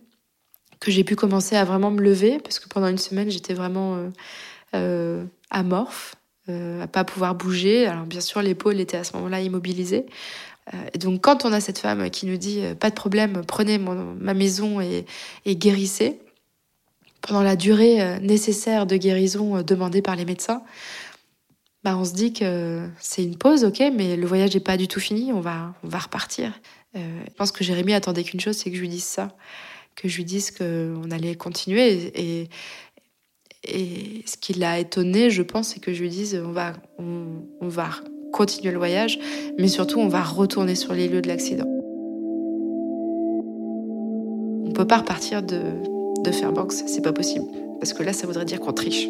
que 0.79 0.91
j'ai 0.91 1.03
pu 1.03 1.15
commencer 1.15 1.55
à 1.55 1.63
vraiment 1.63 1.91
me 1.91 2.01
lever, 2.01 2.39
parce 2.39 2.59
que 2.59 2.67
pendant 2.67 2.87
une 2.87 2.97
semaine 2.97 3.29
j'étais 3.29 3.53
vraiment 3.53 3.97
amorphe, 5.49 6.15
à 6.47 6.87
pas 6.87 7.03
pouvoir 7.03 7.35
bouger. 7.35 7.87
Alors 7.87 8.05
bien 8.05 8.21
sûr 8.21 8.41
l'épaule 8.41 8.79
était 8.79 8.97
à 8.97 9.03
ce 9.03 9.15
moment-là 9.15 9.41
immobilisée. 9.41 10.05
Et 10.93 10.97
donc 10.97 11.21
quand 11.21 11.45
on 11.45 11.53
a 11.53 11.59
cette 11.59 11.79
femme 11.79 12.09
qui 12.09 12.25
nous 12.25 12.37
dit 12.37 12.61
pas 12.79 12.89
de 12.89 12.95
problème, 12.95 13.43
prenez 13.47 13.77
ma 13.77 14.33
maison 14.33 14.81
et, 14.81 15.05
guérissez, 15.47 16.19
pendant 17.25 17.41
la 17.41 17.55
durée 17.55 18.01
euh, 18.01 18.19
nécessaire 18.19 18.85
de 18.85 18.97
guérison 18.97 19.57
euh, 19.57 19.63
demandée 19.63 20.01
par 20.01 20.15
les 20.15 20.25
médecins, 20.25 20.61
bah 21.83 21.95
on 21.97 22.05
se 22.05 22.13
dit 22.13 22.33
que 22.33 22.87
c'est 22.99 23.23
une 23.23 23.37
pause, 23.37 23.63
ok, 23.63 23.81
mais 23.93 24.15
le 24.15 24.25
voyage 24.25 24.53
n'est 24.53 24.59
pas 24.59 24.77
du 24.77 24.87
tout 24.87 24.99
fini, 24.99 25.31
on 25.31 25.39
va, 25.39 25.73
on 25.83 25.87
va 25.87 25.99
repartir. 25.99 26.51
Euh, 26.95 26.99
je 27.27 27.33
pense 27.33 27.51
que 27.51 27.63
Jérémy 27.63 27.93
attendait 27.93 28.23
qu'une 28.23 28.39
chose, 28.39 28.55
c'est 28.57 28.69
que 28.69 28.75
je 28.75 28.81
lui 28.81 28.89
dise 28.89 29.03
ça, 29.03 29.35
que 29.95 30.07
je 30.07 30.17
lui 30.17 30.25
dise 30.25 30.51
qu'on 30.51 31.09
allait 31.11 31.35
continuer. 31.35 32.11
Et, 32.15 32.49
ce 33.67 34.37
qui 34.37 34.53
l'a 34.53 34.79
étonné, 34.79 35.31
je 35.31 35.41
pense, 35.41 35.69
c'est 35.69 35.79
que 35.79 35.91
je 35.91 36.01
lui 36.03 36.09
dise 36.09 36.39
on 36.45 36.51
va, 36.51 36.73
on 36.99 37.67
va 37.67 37.89
continuer 38.31 38.71
le 38.71 38.77
voyage, 38.77 39.17
mais 39.57 39.67
surtout 39.67 39.99
on 39.99 40.07
va 40.07 40.21
retourner 40.21 40.75
sur 40.75 40.93
les 40.93 41.07
lieux 41.07 41.21
de 41.21 41.27
l'accident. 41.27 41.65
On 44.67 44.71
peut 44.71 44.85
pas 44.85 44.97
repartir 44.97 45.41
de 45.41 45.61
de 46.25 46.31
Fairbanks, 46.31 46.73
c'est 46.73 47.01
pas 47.01 47.13
possible. 47.13 47.45
Parce 47.79 47.93
que 47.93 48.03
là, 48.03 48.13
ça 48.13 48.27
voudrait 48.27 48.45
dire 48.45 48.59
qu'on 48.59 48.73
triche. 48.73 49.07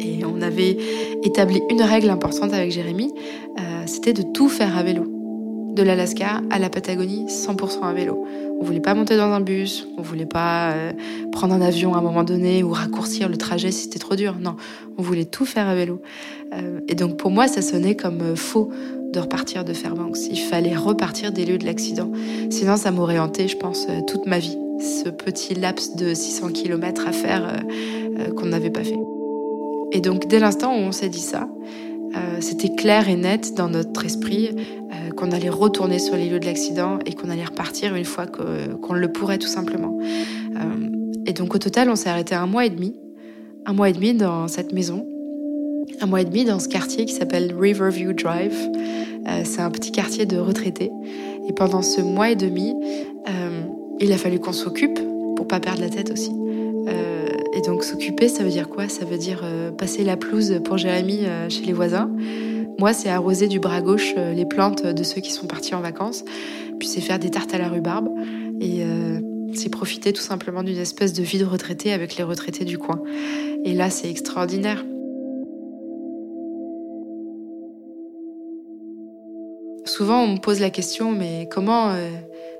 Et 0.00 0.24
on 0.24 0.40
avait 0.42 0.76
établi 1.24 1.60
une 1.70 1.82
règle 1.82 2.10
importante 2.10 2.52
avec 2.52 2.70
Jérémy, 2.70 3.12
euh, 3.58 3.82
c'était 3.86 4.12
de 4.12 4.22
tout 4.22 4.48
faire 4.48 4.76
à 4.76 4.82
vélo. 4.82 5.17
De 5.78 5.82
l'Alaska 5.84 6.42
à 6.50 6.58
la 6.58 6.68
Patagonie, 6.68 7.26
100% 7.28 7.82
à 7.82 7.92
vélo. 7.92 8.26
On 8.60 8.64
voulait 8.64 8.80
pas 8.80 8.94
monter 8.94 9.16
dans 9.16 9.30
un 9.30 9.40
bus, 9.40 9.86
on 9.96 10.02
voulait 10.02 10.26
pas 10.26 10.72
euh, 10.72 10.92
prendre 11.32 11.54
un 11.54 11.60
avion 11.60 11.94
à 11.94 11.98
un 11.98 12.02
moment 12.02 12.24
donné 12.24 12.62
ou 12.62 12.72
raccourcir 12.72 13.28
le 13.28 13.36
trajet 13.36 13.70
si 13.70 13.84
c'était 13.84 14.00
trop 14.00 14.16
dur. 14.16 14.36
Non, 14.40 14.56
on 14.98 15.02
voulait 15.02 15.24
tout 15.24 15.46
faire 15.46 15.68
à 15.68 15.74
vélo. 15.74 16.02
Euh, 16.52 16.80
et 16.88 16.94
donc 16.94 17.16
pour 17.16 17.30
moi, 17.30 17.48
ça 17.48 17.62
sonnait 17.62 17.94
comme 17.94 18.36
faux 18.36 18.70
de 19.12 19.20
repartir 19.20 19.64
de 19.64 19.72
Fairbanks. 19.72 20.18
Il 20.30 20.40
fallait 20.40 20.76
repartir 20.76 21.32
des 21.32 21.46
lieux 21.46 21.58
de 21.58 21.64
l'accident. 21.64 22.10
Sinon, 22.50 22.76
ça 22.76 22.90
m'aurait 22.90 23.18
hanté, 23.18 23.48
je 23.48 23.56
pense, 23.56 23.86
toute 24.06 24.26
ma 24.26 24.38
vie 24.38 24.58
ce 24.80 25.08
petit 25.08 25.54
laps 25.54 25.96
de 25.96 26.14
600 26.14 26.52
km 26.52 27.06
à 27.06 27.12
faire 27.12 27.46
euh, 27.46 28.20
euh, 28.20 28.32
qu'on 28.34 28.46
n'avait 28.46 28.70
pas 28.70 28.84
fait. 28.84 28.98
Et 29.92 30.00
donc 30.00 30.26
dès 30.26 30.38
l'instant 30.38 30.72
où 30.72 30.78
on 30.78 30.92
s'est 30.92 31.08
dit 31.08 31.20
ça, 31.20 31.48
euh, 32.16 32.40
c'était 32.40 32.74
clair 32.74 33.08
et 33.08 33.16
net 33.16 33.54
dans 33.54 33.68
notre 33.68 34.04
esprit 34.04 34.50
qu'on 35.16 35.32
allait 35.32 35.48
retourner 35.48 35.98
sur 35.98 36.14
les 36.14 36.28
lieux 36.28 36.38
de 36.38 36.46
l'accident 36.46 37.00
et 37.04 37.12
qu'on 37.12 37.28
allait 37.28 37.44
repartir 37.44 37.96
une 37.96 38.04
fois 38.04 38.26
qu'on 38.26 38.92
le 38.92 39.12
pourrait 39.12 39.38
tout 39.38 39.48
simplement. 39.48 39.98
et 41.26 41.32
donc 41.32 41.54
au 41.56 41.58
total, 41.58 41.90
on 41.90 41.96
s'est 41.96 42.08
arrêté 42.08 42.36
un 42.36 42.46
mois 42.46 42.66
et 42.66 42.70
demi, 42.70 42.94
un 43.66 43.72
mois 43.72 43.88
et 43.90 43.92
demi 43.92 44.14
dans 44.14 44.46
cette 44.46 44.72
maison, 44.72 45.06
un 46.00 46.06
mois 46.06 46.20
et 46.20 46.24
demi 46.24 46.44
dans 46.44 46.60
ce 46.60 46.68
quartier 46.68 47.04
qui 47.04 47.12
s'appelle 47.14 47.52
Riverview 47.58 48.12
Drive. 48.12 48.56
c'est 49.44 49.60
un 49.60 49.70
petit 49.70 49.90
quartier 49.90 50.24
de 50.24 50.38
retraités. 50.38 50.92
Et 51.48 51.52
pendant 51.52 51.82
ce 51.82 52.00
mois 52.00 52.30
et 52.30 52.36
demi, 52.36 52.74
il 54.00 54.12
a 54.12 54.18
fallu 54.18 54.38
qu'on 54.38 54.52
s'occupe 54.52 55.00
pour 55.36 55.48
pas 55.48 55.60
perdre 55.60 55.80
la 55.80 55.88
tête 55.88 56.10
aussi. 56.10 56.32
Euh, 56.88 57.17
et 57.58 57.60
donc 57.60 57.82
s'occuper, 57.82 58.28
ça 58.28 58.44
veut 58.44 58.50
dire 58.50 58.68
quoi? 58.68 58.88
Ça 58.88 59.04
veut 59.04 59.18
dire 59.18 59.40
euh, 59.42 59.72
passer 59.72 60.04
la 60.04 60.16
pelouse 60.16 60.60
pour 60.64 60.78
Jérémy 60.78 61.24
euh, 61.24 61.48
chez 61.48 61.62
les 61.62 61.72
voisins. 61.72 62.08
Moi, 62.78 62.92
c'est 62.92 63.08
arroser 63.08 63.48
du 63.48 63.58
bras 63.58 63.80
gauche 63.80 64.14
les 64.14 64.44
plantes 64.44 64.86
de 64.86 65.02
ceux 65.02 65.20
qui 65.20 65.32
sont 65.32 65.48
partis 65.48 65.74
en 65.74 65.80
vacances. 65.80 66.24
Puis 66.78 66.86
c'est 66.86 67.00
faire 67.00 67.18
des 67.18 67.28
tartes 67.28 67.52
à 67.52 67.58
la 67.58 67.68
rhubarbe. 67.68 68.08
Et 68.60 68.84
c'est 69.52 69.68
profiter 69.68 70.12
tout 70.12 70.22
simplement 70.22 70.62
d'une 70.62 70.78
espèce 70.78 71.12
de 71.12 71.24
vie 71.24 71.40
de 71.40 71.44
retraité 71.44 71.92
avec 71.92 72.16
les 72.16 72.22
retraités 72.22 72.64
du 72.64 72.78
coin. 72.78 73.02
Et 73.64 73.74
là, 73.74 73.90
c'est 73.90 74.08
extraordinaire. 74.08 74.84
Souvent, 79.84 80.22
on 80.22 80.34
me 80.34 80.38
pose 80.38 80.60
la 80.60 80.70
question, 80.70 81.10
mais 81.10 81.48
comment 81.50 81.96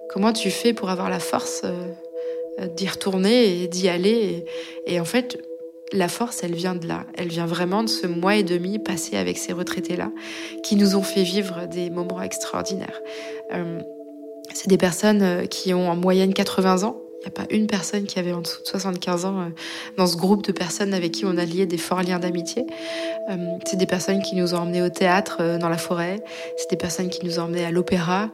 Comment 0.09 0.32
tu 0.32 0.51
fais 0.51 0.72
pour 0.72 0.88
avoir 0.88 1.11
la 1.11 1.20
force 1.20 1.61
euh, 1.64 1.92
d'y 2.76 2.88
retourner 2.88 3.62
et 3.62 3.68
d'y 3.68 3.88
aller 3.88 4.44
et, 4.86 5.00
en 5.00 5.04
fait, 5.04 5.38
la 5.92 6.09
force, 6.09 6.42
elle 6.42 6.54
vient 6.54 6.74
de 6.74 6.86
là. 6.86 7.06
Elle 7.16 7.28
vient 7.28 7.46
vraiment 7.46 7.82
de 7.82 7.88
ce 7.88 8.06
mois 8.06 8.36
et 8.36 8.42
demi 8.42 8.78
passé 8.78 9.16
avec 9.16 9.38
ces 9.38 9.52
retraités-là, 9.52 10.11
qui 10.62 10.76
nous 10.76 10.96
ont 10.96 11.02
fait 11.02 11.22
vivre 11.22 11.66
des 11.66 11.90
moments 11.90 12.20
extraordinaires. 12.20 13.00
Euh, 13.54 13.80
c'est 14.52 14.68
des 14.68 14.76
personnes 14.78 15.22
euh, 15.22 15.46
qui 15.46 15.72
ont 15.72 15.90
en 15.90 15.96
moyenne 15.96 16.34
80 16.34 16.82
ans, 16.84 17.00
il 17.18 17.22
n'y 17.22 17.26
a 17.26 17.30
pas 17.30 17.52
une 17.52 17.66
personne 17.66 18.04
qui 18.04 18.20
avait 18.20 18.32
en 18.32 18.42
dessous 18.42 18.62
de 18.62 18.68
75 18.68 19.24
ans 19.24 19.40
euh, 19.40 19.44
dans 19.96 20.06
ce 20.06 20.16
groupe 20.16 20.44
de 20.46 20.52
personnes 20.52 20.94
avec 20.94 21.12
qui 21.12 21.24
on 21.24 21.36
a 21.36 21.44
lié 21.44 21.66
des 21.66 21.76
forts 21.76 22.02
liens 22.02 22.20
d'amitié. 22.20 22.64
Euh, 23.28 23.36
c'est 23.66 23.76
des 23.76 23.86
personnes 23.86 24.22
qui 24.22 24.36
nous 24.36 24.54
ont 24.54 24.58
emmenés 24.58 24.82
au 24.82 24.88
théâtre 24.88 25.38
euh, 25.40 25.58
dans 25.58 25.68
la 25.68 25.78
forêt. 25.78 26.20
C'est 26.56 26.70
des 26.70 26.76
personnes 26.76 27.08
qui 27.08 27.26
nous 27.26 27.40
ont 27.40 27.44
emmenés 27.44 27.64
à 27.64 27.72
l'opéra. 27.72 28.30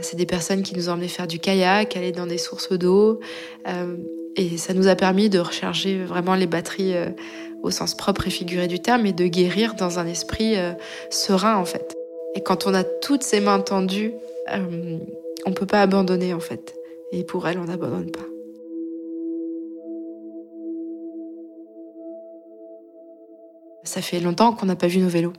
C'est 0.00 0.16
des 0.16 0.26
personnes 0.26 0.62
qui 0.62 0.74
nous 0.74 0.88
ont 0.88 0.94
emmenés 0.94 1.08
faire 1.08 1.28
du 1.28 1.38
kayak, 1.38 1.96
aller 1.96 2.10
dans 2.10 2.26
des 2.26 2.38
sources 2.38 2.72
d'eau. 2.72 3.20
Et 4.36 4.56
ça 4.56 4.74
nous 4.74 4.88
a 4.88 4.96
permis 4.96 5.28
de 5.28 5.38
recharger 5.38 6.02
vraiment 6.04 6.34
les 6.34 6.46
batteries 6.46 6.94
au 7.62 7.70
sens 7.70 7.94
propre 7.94 8.26
et 8.26 8.30
figuré 8.30 8.66
du 8.66 8.80
terme 8.80 9.06
et 9.06 9.12
de 9.12 9.26
guérir 9.26 9.74
dans 9.74 9.98
un 9.98 10.06
esprit 10.06 10.56
serein 11.10 11.56
en 11.56 11.64
fait. 11.64 11.96
Et 12.34 12.40
quand 12.40 12.66
on 12.66 12.74
a 12.74 12.84
toutes 12.84 13.22
ces 13.22 13.40
mains 13.40 13.60
tendues, 13.60 14.12
on 15.46 15.52
peut 15.52 15.66
pas 15.66 15.82
abandonner 15.82 16.34
en 16.34 16.40
fait. 16.40 16.74
Et 17.14 17.22
pour 17.22 17.46
elle, 17.46 17.58
on 17.58 17.64
n'abandonne 17.64 18.10
pas. 18.10 18.26
Ça 23.84 24.02
fait 24.02 24.18
longtemps 24.18 24.52
qu'on 24.52 24.66
n'a 24.66 24.74
pas 24.74 24.88
vu 24.88 24.98
nos 24.98 25.08
vélos. 25.08 25.32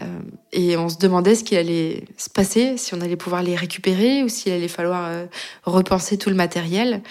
Euh, 0.00 0.20
et 0.52 0.78
on 0.78 0.88
se 0.88 0.96
demandait 0.96 1.34
ce 1.34 1.44
qui 1.44 1.54
allait 1.54 2.04
se 2.16 2.30
passer, 2.30 2.78
si 2.78 2.94
on 2.94 3.00
allait 3.02 3.16
pouvoir 3.16 3.42
les 3.42 3.54
récupérer 3.54 4.22
ou 4.22 4.30
s'il 4.30 4.52
allait 4.52 4.68
falloir 4.68 5.06
euh, 5.06 5.26
repenser 5.64 6.16
tout 6.16 6.30
le 6.30 6.34
matériel. 6.34 7.02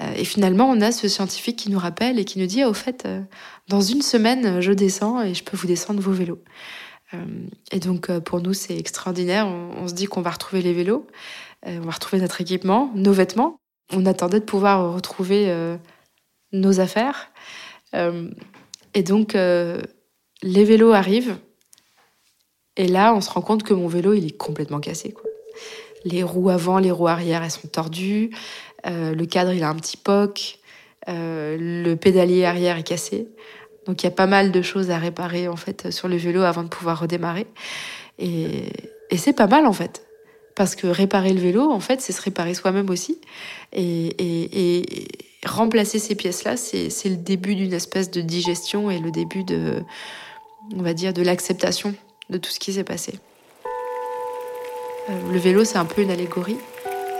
Euh, 0.00 0.10
et 0.16 0.24
finalement, 0.24 0.70
on 0.70 0.80
a 0.80 0.90
ce 0.90 1.06
scientifique 1.06 1.56
qui 1.56 1.70
nous 1.70 1.78
rappelle 1.78 2.18
et 2.18 2.24
qui 2.24 2.38
nous 2.38 2.46
dit, 2.46 2.64
au 2.64 2.72
fait, 2.72 3.06
dans 3.68 3.82
une 3.82 4.00
semaine, 4.00 4.62
je 4.62 4.72
descends 4.72 5.20
et 5.20 5.34
je 5.34 5.44
peux 5.44 5.56
vous 5.58 5.66
descendre 5.66 6.00
vos 6.00 6.12
vélos. 6.12 6.42
et 7.72 7.80
donc 7.80 8.10
pour 8.20 8.40
nous 8.40 8.54
c'est 8.54 8.78
extraordinaire. 8.78 9.46
On, 9.46 9.88
se 9.88 9.94
dit 9.94 10.06
qu'on 10.06 10.22
va 10.22 10.30
retrouver 10.30 10.62
les 10.62 10.72
vélos, 10.72 11.06
on 11.66 11.80
va 11.80 11.90
retrouver 11.90 12.22
notre 12.22 12.40
équipement, 12.40 12.90
nos 12.94 13.12
vêtements. 13.12 13.58
On 13.92 14.06
attendait 14.06 14.40
de 14.40 14.44
pouvoir 14.44 14.94
retrouver 14.94 15.54
nos 16.52 16.80
affaires. 16.80 17.30
et 17.92 19.02
donc 19.02 19.34
les 20.42 20.64
vélos 20.64 20.92
arrivent. 20.92 21.36
Et 22.76 22.88
là, 22.88 23.14
on 23.14 23.20
se 23.20 23.30
rend 23.30 23.42
compte 23.42 23.62
que 23.62 23.74
mon 23.74 23.88
vélo, 23.88 24.14
il 24.14 24.26
est 24.26 24.36
complètement 24.36 24.80
cassé. 24.80 25.14
Les 26.04 26.22
roues 26.22 26.50
avant, 26.50 26.78
les 26.78 26.90
roues 26.90 27.08
arrière, 27.08 27.42
elles 27.42 27.50
sont 27.50 27.68
tordues. 27.68 28.30
Euh, 28.86 29.14
le 29.14 29.26
cadre, 29.26 29.52
il 29.52 29.62
a 29.62 29.68
un 29.68 29.76
petit 29.76 29.96
poc. 29.96 30.58
Euh, 31.08 31.56
le 31.58 31.94
pédalier 31.96 32.44
arrière 32.44 32.78
est 32.78 32.82
cassé. 32.82 33.28
Donc 33.86 34.02
il 34.02 34.06
y 34.06 34.08
a 34.08 34.12
pas 34.12 34.26
mal 34.26 34.52
de 34.52 34.62
choses 34.62 34.90
à 34.90 34.98
réparer 34.98 35.48
en 35.48 35.56
fait 35.56 35.90
sur 35.90 36.06
le 36.06 36.16
vélo 36.16 36.42
avant 36.42 36.62
de 36.62 36.68
pouvoir 36.68 37.00
redémarrer. 37.00 37.46
Et 38.18 38.70
c'est 39.16 39.32
pas 39.32 39.46
mal 39.46 39.66
en 39.66 39.72
fait. 39.72 40.06
Parce 40.60 40.76
que 40.76 40.86
réparer 40.86 41.32
le 41.32 41.40
vélo, 41.40 41.70
en 41.70 41.80
fait, 41.80 42.02
c'est 42.02 42.12
se 42.12 42.20
réparer 42.20 42.52
soi-même 42.52 42.90
aussi. 42.90 43.18
Et, 43.72 45.08
remplacer 45.46 45.98
ces 45.98 46.14
pièces-là, 46.14 46.58
c'est 46.58 47.08
le 47.08 47.16
début 47.16 47.54
d'une 47.54 47.72
espèce 47.72 48.10
de 48.10 48.20
digestion 48.20 48.90
et 48.90 48.98
le 48.98 49.10
début 49.10 49.42
de, 49.42 49.82
on 50.76 50.82
va 50.82 50.92
dire, 50.92 51.14
de 51.14 51.22
l'acceptation 51.22 51.94
de 52.28 52.36
tout 52.36 52.50
ce 52.50 52.60
qui 52.60 52.74
s'est 52.74 52.84
passé. 52.84 53.14
Euh, 55.08 55.32
le 55.32 55.38
vélo, 55.38 55.64
c'est 55.64 55.78
un 55.78 55.86
peu 55.86 56.02
une 56.02 56.10
allégorie. 56.10 56.58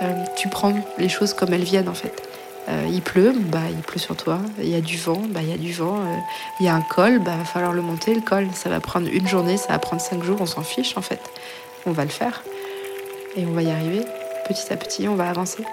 Euh, 0.03 0.12
tu 0.36 0.51
prends 0.51 0.74
les 0.99 1.09
choses 1.09 1.32
comme 1.32 1.55
elles 1.55 1.64
viennent 1.64 1.88
en 1.88 1.95
fait. 1.95 2.12
Euh, 2.68 2.86
il 2.91 3.01
pleut, 3.01 3.32
bah 3.32 3.70
il 3.70 3.80
pleut 3.80 4.01
sur 4.01 4.18
toi. 4.18 4.38
Il 4.59 4.68
y 4.68 4.76
a 4.76 4.82
du 4.82 4.99
vent, 4.99 5.22
bah 5.30 5.41
il 5.43 5.49
y 5.49 5.55
a 5.55 5.57
du 5.57 5.72
vent. 5.72 5.97
il 6.61 6.66
y 6.66 6.68
a 6.68 6.74
un 6.74 6.82
col, 6.82 7.20
bah 7.20 7.36
va 7.38 7.47
falloir 7.47 7.72
le 7.72 7.80
monter 7.80 8.12
le 8.12 8.20
col. 8.20 8.49
Ça 8.53 8.68
va 8.68 8.80
prendre 8.80 9.09
une 9.11 9.26
journée, 9.26 9.57
ça 9.57 9.68
va 9.68 9.78
prendre 9.78 10.03
cinq 10.03 10.22
jours, 10.24 10.36
on 10.43 10.47
s'en 10.47 10.62
fiche 10.62 10.99
en 10.99 11.03
fait. 11.03 11.22
On 11.86 11.93
va 11.93 12.05
le 12.05 12.11
faire 12.11 12.43
et 13.37 13.47
on 13.47 13.53
va 13.53 13.62
y 13.62 13.70
arriver. 13.70 14.05
Petit 14.47 14.72
à 14.72 14.76
petit, 14.76 15.09
on 15.09 15.14
va 15.14 15.28
avancer. 15.28 15.64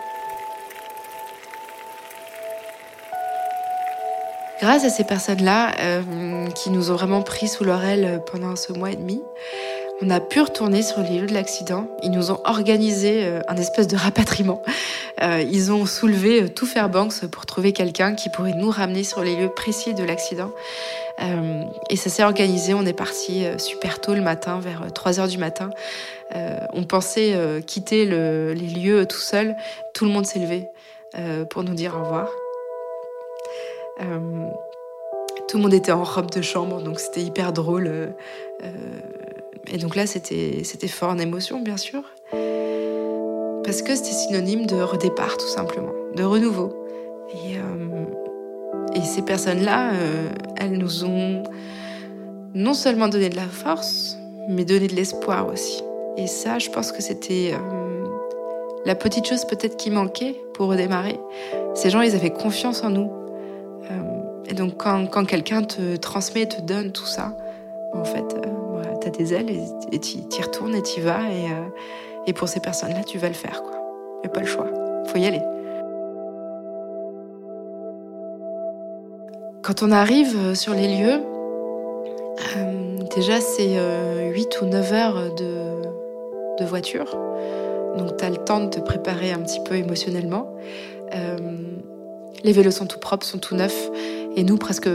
Grâce 4.59 4.83
à 4.83 4.89
ces 4.89 5.03
personnes-là 5.03 5.75
euh, 5.79 6.47
qui 6.47 6.71
nous 6.71 6.89
ont 6.91 6.95
vraiment 6.95 7.21
pris 7.21 7.47
sous 7.47 7.63
leur 7.63 7.83
aile 7.83 8.21
pendant 8.31 8.55
ce 8.55 8.73
mois 8.73 8.91
et 8.91 8.95
demi, 8.95 9.21
on 10.01 10.09
a 10.11 10.19
pu 10.19 10.41
retourner 10.41 10.83
sur 10.83 11.01
les 11.01 11.19
lieux 11.19 11.27
de 11.27 11.33
l'accident. 11.33 11.87
Ils 12.03 12.11
nous 12.11 12.31
ont 12.31 12.39
organisé 12.43 13.23
euh, 13.23 13.41
un 13.47 13.55
espèce 13.57 13.87
de 13.87 13.95
rapatriement. 13.95 14.61
Euh, 15.23 15.43
ils 15.49 15.71
ont 15.71 15.85
soulevé 15.87 16.49
tout 16.49 16.67
Fairbanks 16.67 17.25
pour 17.31 17.47
trouver 17.47 17.73
quelqu'un 17.73 18.13
qui 18.13 18.29
pourrait 18.29 18.53
nous 18.53 18.69
ramener 18.69 19.03
sur 19.03 19.23
les 19.23 19.35
lieux 19.35 19.49
précis 19.49 19.95
de 19.95 20.03
l'accident. 20.03 20.51
Et 21.89 21.95
ça 21.95 22.09
s'est 22.09 22.23
organisé. 22.23 22.73
On 22.73 22.85
est 22.85 22.93
parti 22.93 23.43
super 23.57 23.99
tôt 24.01 24.13
le 24.13 24.21
matin, 24.21 24.59
vers 24.59 24.91
3 24.93 25.19
heures 25.19 25.27
du 25.27 25.37
matin. 25.37 25.69
on 26.73 26.83
pensait 26.83 27.35
quitter 27.65 28.05
les 28.05 28.53
lieux 28.55 29.05
tout 29.05 29.19
seul. 29.19 29.55
Tout 29.93 30.05
le 30.05 30.11
monde 30.11 30.25
s'est 30.25 30.39
levé 30.39 30.69
pour 31.49 31.63
nous 31.63 31.73
dire 31.73 31.95
au 31.95 32.03
revoir. 32.03 32.29
Euh, 34.01 34.49
tout 35.47 35.57
le 35.57 35.63
monde 35.63 35.73
était 35.73 35.91
en 35.91 36.03
robe 36.03 36.29
de 36.31 36.41
chambre, 36.41 36.81
donc 36.81 36.99
c'était 36.99 37.21
hyper 37.21 37.53
drôle. 37.53 37.87
Euh, 37.87 38.07
euh, 38.63 38.69
et 39.71 39.77
donc 39.77 39.95
là, 39.95 40.05
c'était 40.07 40.63
fort 40.87 41.09
en 41.09 41.17
émotion, 41.17 41.61
bien 41.61 41.77
sûr. 41.77 42.03
Parce 43.63 43.81
que 43.81 43.95
c'était 43.95 44.11
synonyme 44.11 44.65
de 44.65 44.75
redépart, 44.75 45.37
tout 45.37 45.47
simplement, 45.47 45.91
de 46.15 46.23
renouveau. 46.23 46.73
Et, 47.33 47.57
et 48.97 49.01
ces 49.01 49.21
personnes-là, 49.21 49.91
elles 50.57 50.77
nous 50.77 51.05
ont 51.05 51.43
non 52.53 52.73
seulement 52.73 53.07
donné 53.07 53.29
de 53.29 53.35
la 53.35 53.47
force, 53.47 54.17
mais 54.49 54.65
donné 54.65 54.87
de 54.87 54.95
l'espoir 54.95 55.47
aussi. 55.47 55.83
Et 56.17 56.27
ça, 56.27 56.57
je 56.57 56.69
pense 56.69 56.91
que 56.91 57.01
c'était 57.01 57.53
la 58.85 58.95
petite 58.95 59.27
chose 59.27 59.45
peut-être 59.45 59.77
qui 59.77 59.91
manquait 59.91 60.35
pour 60.55 60.67
redémarrer. 60.67 61.19
Ces 61.75 61.89
gens, 61.89 62.01
ils 62.01 62.15
avaient 62.15 62.33
confiance 62.33 62.83
en 62.83 62.89
nous. 62.89 63.11
Et 64.49 64.53
donc 64.53 64.77
quand, 64.77 65.07
quand 65.07 65.25
quelqu'un 65.25 65.63
te 65.63 65.97
transmet, 65.97 66.45
te 66.45 66.61
donne 66.61 66.91
tout 66.91 67.05
ça, 67.05 67.37
en 67.93 68.03
fait, 68.03 68.25
euh, 68.33 68.93
tu 69.01 69.07
as 69.07 69.11
des 69.11 69.33
ailes 69.33 69.49
et 69.91 69.99
tu 69.99 70.17
y 70.17 70.41
retournes 70.41 70.75
et 70.75 70.81
tu 70.81 70.99
y 70.99 71.03
vas. 71.03 71.21
Et, 71.29 71.51
euh, 71.51 72.33
pour 72.33 72.49
ces 72.49 72.59
personnes-là, 72.59 73.03
tu 73.05 73.17
vas 73.17 73.29
le 73.29 73.33
faire. 73.33 73.63
Il 74.17 74.21
n'y 74.21 74.27
a 74.27 74.29
pas 74.29 74.41
le 74.41 74.45
choix. 74.45 74.67
faut 75.07 75.17
y 75.17 75.25
aller. 75.25 75.41
Quand 79.67 79.83
on 79.83 79.91
arrive 79.91 80.33
euh, 80.37 80.55
sur 80.55 80.73
les 80.73 80.87
lieux, 80.97 81.19
déjà 83.13 83.41
c'est 83.41 83.77
8 84.31 84.61
ou 84.61 84.65
9 84.65 84.93
heures 84.93 85.35
de, 85.35 86.63
voiture. 86.63 87.17
Donc 87.97 88.15
tu 88.15 88.23
as 88.23 88.29
le 88.29 88.37
temps 88.37 88.61
de 88.61 88.69
te 88.69 88.79
préparer 88.79 89.33
un 89.33 89.39
petit 89.39 89.59
peu 89.65 89.75
émotionnellement. 89.75 90.55
les 92.45 92.51
vélos 92.53 92.71
sont 92.71 92.85
tout 92.85 92.99
propres, 92.99 93.25
sont 93.25 93.39
tout 93.39 93.55
neufs. 93.55 93.89
Et 94.37 94.45
nous, 94.45 94.55
presque, 94.55 94.89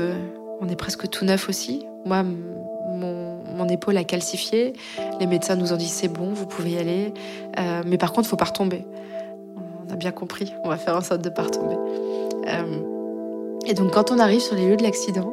on 0.62 0.68
est 0.70 0.76
presque 0.76 1.06
tout 1.10 1.26
neuf 1.26 1.50
aussi. 1.50 1.86
Moi, 2.06 2.22
mon, 2.22 3.68
épaule 3.68 3.98
a 3.98 4.04
calcifié. 4.04 4.72
Les 5.20 5.26
médecins 5.26 5.56
nous 5.56 5.74
ont 5.74 5.76
dit 5.76 5.88
c'est 5.88 6.08
bon, 6.08 6.32
vous 6.32 6.46
pouvez 6.46 6.70
y 6.70 6.78
aller. 6.78 7.12
Euh, 7.58 7.82
mais 7.84 7.98
par 7.98 8.12
contre, 8.12 8.26
il 8.26 8.30
faut 8.30 8.36
pas 8.36 8.46
retomber. 8.46 8.86
On 9.86 9.92
a 9.92 9.96
bien 9.96 10.12
compris. 10.12 10.54
On 10.64 10.70
va 10.70 10.78
faire 10.78 10.96
en 10.96 11.02
sorte 11.02 11.20
de 11.20 11.28
pas 11.28 11.42
retomber. 11.42 11.76
Euh, 13.64 13.70
et 13.70 13.74
donc, 13.74 13.92
quand 13.92 14.10
on 14.10 14.18
arrive 14.18 14.40
sur 14.40 14.54
les 14.54 14.68
lieux 14.68 14.76
de 14.76 14.82
l'accident, 14.82 15.32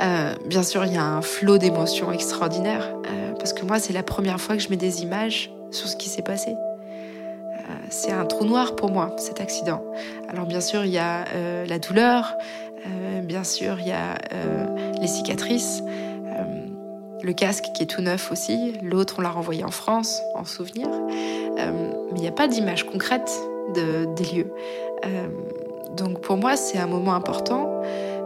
euh, 0.00 0.34
bien 0.46 0.62
sûr, 0.62 0.84
il 0.84 0.94
y 0.94 0.96
a 0.96 1.04
un 1.04 1.22
flot 1.22 1.58
d'émotions 1.58 2.12
extraordinaires. 2.12 2.94
parce 3.38 3.52
que 3.52 3.64
moi, 3.64 3.78
c'est 3.78 3.92
la 3.92 4.02
première 4.02 4.40
fois 4.40 4.56
que 4.56 4.62
je 4.62 4.68
mets 4.68 4.76
des 4.76 5.02
images 5.02 5.52
sur 5.70 5.88
ce 5.88 5.96
qui 5.96 6.08
s'est 6.08 6.22
passé 6.22 6.54
c'est 7.90 8.12
un 8.12 8.24
trou 8.24 8.44
noir 8.44 8.76
pour 8.76 8.90
moi, 8.90 9.14
cet 9.18 9.40
accident. 9.40 9.82
Alors 10.28 10.46
bien 10.46 10.60
sûr, 10.60 10.84
il 10.84 10.90
y 10.90 10.98
a 10.98 11.24
la 11.66 11.78
douleur, 11.78 12.34
euh, 12.86 13.20
bien 13.20 13.44
sûr, 13.44 13.80
il 13.80 13.88
y 13.88 13.92
a 13.92 14.16
euh, 14.32 14.66
les 15.00 15.06
cicatrices, 15.06 15.82
euh, 15.84 16.66
le 17.22 17.32
casque 17.32 17.66
qui 17.74 17.82
est 17.82 17.86
tout 17.86 18.02
neuf 18.02 18.30
aussi. 18.30 18.74
L'autre, 18.82 19.16
on 19.18 19.22
l'a 19.22 19.30
renvoyé 19.30 19.64
en 19.64 19.70
France, 19.70 20.22
en 20.34 20.44
souvenir. 20.44 20.88
mais 21.56 22.16
il 22.16 22.20
n'y 22.20 22.28
a 22.28 22.32
pas 22.32 22.48
d'image 22.48 22.86
concrète 22.86 23.30
de, 23.74 24.06
des 24.14 24.24
lieux. 24.36 24.52
Donc 25.96 26.20
pour 26.20 26.36
moi, 26.36 26.56
c'est 26.56 26.78
un 26.78 26.86
moment 26.86 27.14
important 27.14 27.82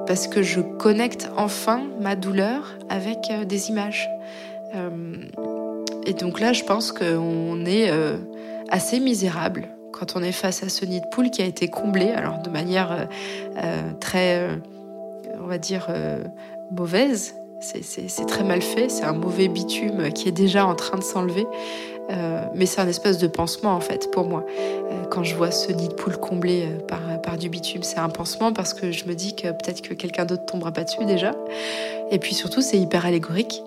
parce 0.06 0.26
que 0.26 0.42
je 0.42 0.60
connecte 0.60 1.30
enfin 1.36 1.82
ma 2.00 2.16
douleur 2.16 2.76
avec 2.88 3.32
des 3.46 3.68
images. 3.68 4.10
et 6.06 6.12
donc 6.14 6.40
là, 6.40 6.52
je 6.52 6.64
pense 6.64 6.92
qu'on 6.92 7.64
est 7.64 7.90
assez 8.68 9.00
misérable 9.00 9.68
quand 9.92 10.16
on 10.16 10.22
est 10.22 10.32
face 10.32 10.62
à 10.62 10.68
ce 10.68 10.84
nid 10.84 11.00
de 11.00 11.06
poule 11.06 11.30
qui 11.30 11.42
a 11.42 11.44
été 11.44 11.68
comblé, 11.68 12.08
alors 12.10 12.38
de 12.38 12.50
manière 12.50 12.90
euh, 12.90 13.04
euh, 13.62 13.92
très, 14.00 14.40
euh, 14.40 14.56
on 15.40 15.46
va 15.46 15.58
dire, 15.58 15.88
mauvaise. 16.72 17.36
C'est 17.60 18.26
très 18.26 18.42
mal 18.42 18.60
fait, 18.60 18.88
c'est 18.88 19.04
un 19.04 19.12
mauvais 19.12 19.46
bitume 19.46 20.10
qui 20.12 20.28
est 20.28 20.32
déjà 20.32 20.66
en 20.66 20.74
train 20.74 20.98
de 20.98 21.04
s'enlever. 21.04 21.46
Mais 22.54 22.66
c'est 22.66 22.80
un 22.80 22.88
espèce 22.88 23.18
de 23.18 23.26
pansement 23.26 23.74
en 23.74 23.80
fait 23.80 24.10
pour 24.10 24.24
moi. 24.24 24.44
quand 25.10 25.24
je 25.24 25.34
vois 25.34 25.50
ce 25.50 25.72
nid 25.72 25.88
de 25.88 25.94
poule 25.94 26.18
comblé 26.18 26.68
par, 26.86 27.00
par 27.22 27.38
du 27.38 27.48
bitume, 27.48 27.82
c'est 27.82 27.98
un 27.98 28.10
pansement 28.10 28.52
parce 28.52 28.74
que 28.74 28.92
je 28.92 29.06
me 29.06 29.14
dis 29.14 29.34
que 29.34 29.48
peut-être 29.48 29.80
que 29.80 29.94
quelqu'un 29.94 30.26
d'autre 30.26 30.44
tombera 30.44 30.72
pas 30.72 30.84
dessus 30.84 31.04
déjà. 31.06 31.32
Et 32.10 32.18
puis 32.18 32.34
surtout, 32.34 32.60
c'est 32.60 32.78
hyper 32.78 33.06
allégorique 33.06 33.62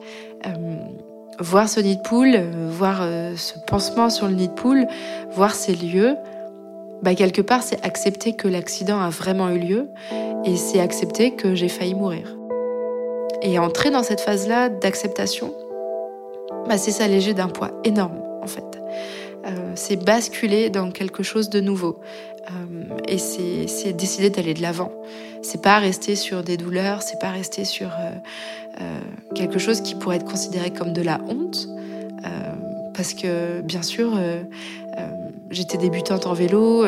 voir 1.39 1.69
ce 1.69 1.79
nid 1.79 1.97
de 1.97 2.01
poule, 2.01 2.35
euh, 2.35 2.69
voir 2.69 2.99
euh, 3.01 3.35
ce 3.35 3.53
pansement 3.59 4.09
sur 4.09 4.27
le 4.27 4.33
nid 4.33 4.47
de 4.47 4.53
poule, 4.53 4.87
voir 5.31 5.53
ces 5.53 5.75
lieux, 5.75 6.15
bah 7.01 7.13
quelque 7.13 7.41
part 7.41 7.61
c'est 7.61 7.83
accepter 7.85 8.33
que 8.33 8.47
l'accident 8.47 8.99
a 8.99 9.09
vraiment 9.09 9.49
eu 9.49 9.59
lieu 9.59 9.89
et 10.45 10.55
c'est 10.55 10.79
accepter 10.79 11.31
que 11.31 11.55
j'ai 11.55 11.67
failli 11.67 11.93
mourir. 11.93 12.35
Et 13.41 13.59
entrer 13.59 13.91
dans 13.91 14.01
cette 14.01 14.21
phase-là 14.21 14.69
d'acceptation, 14.69 15.53
bah 16.67 16.77
c'est 16.77 16.91
s'alléger 16.91 17.33
d'un 17.33 17.47
poids 17.47 17.71
énorme 17.83 18.19
en 18.41 18.47
fait. 18.47 18.63
Euh, 19.45 19.73
c'est 19.75 19.97
basculer 19.97 20.69
dans 20.69 20.91
quelque 20.91 21.23
chose 21.23 21.49
de 21.49 21.59
nouveau. 21.59 21.99
et 23.07 23.17
c'est 23.17 23.93
décider 23.93 24.29
d'aller 24.29 24.53
de 24.53 24.61
l'avant. 24.61 24.91
C'est 25.41 25.61
pas 25.61 25.79
rester 25.79 26.15
sur 26.15 26.43
des 26.43 26.57
douleurs, 26.57 27.01
c'est 27.01 27.19
pas 27.19 27.31
rester 27.31 27.65
sur 27.65 27.89
euh, 28.81 28.99
quelque 29.33 29.57
chose 29.57 29.79
qui 29.81 29.95
pourrait 29.95 30.17
être 30.17 30.25
considéré 30.25 30.69
comme 30.69 30.91
de 30.91 31.01
la 31.01 31.21
honte, 31.29 31.69
euh, 32.25 32.29
parce 32.93 33.13
que 33.13 33.61
bien 33.61 33.81
sûr, 33.81 34.13
euh, 34.17 34.43
j'étais 35.49 35.77
débutante 35.77 36.25
en 36.25 36.33
vélo, 36.33 36.85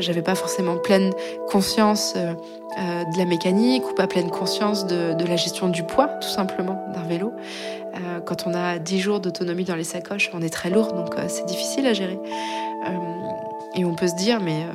j'avais 0.00 0.22
pas 0.22 0.34
forcément 0.34 0.76
pleine 0.76 1.12
conscience 1.48 2.14
de 2.14 3.18
la 3.18 3.24
mécanique 3.24 3.82
ou 3.90 3.94
pas 3.94 4.06
pleine 4.06 4.30
conscience 4.30 4.86
de, 4.86 5.24
la 5.26 5.36
gestion 5.36 5.68
du 5.68 5.82
poids, 5.82 6.08
tout 6.20 6.28
simplement, 6.28 6.86
d'un 6.94 7.02
vélo. 7.02 7.32
Quand 8.24 8.46
on 8.46 8.54
a 8.54 8.78
10 8.78 9.00
jours 9.00 9.20
d'autonomie 9.20 9.64
dans 9.64 9.76
les 9.76 9.84
sacoches, 9.84 10.30
on 10.34 10.42
est 10.42 10.52
très 10.52 10.70
lourd, 10.70 10.92
donc 10.92 11.14
c'est 11.28 11.46
difficile 11.46 11.86
à 11.86 11.92
gérer. 11.92 12.18
et 13.74 13.84
on 13.84 13.94
peut 13.94 14.08
se 14.08 14.16
dire, 14.16 14.40
mais 14.40 14.66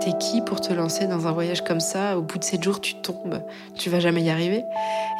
T'es 0.00 0.12
qui 0.18 0.40
pour 0.40 0.60
te 0.60 0.72
lancer 0.72 1.06
dans 1.06 1.26
un 1.26 1.32
voyage 1.32 1.62
comme 1.62 1.80
ça? 1.80 2.16
Au 2.16 2.22
bout 2.22 2.38
de 2.38 2.44
sept 2.44 2.62
jours, 2.62 2.80
tu 2.80 2.94
tombes, 2.94 3.42
tu 3.76 3.90
vas 3.90 4.00
jamais 4.00 4.22
y 4.22 4.30
arriver. 4.30 4.64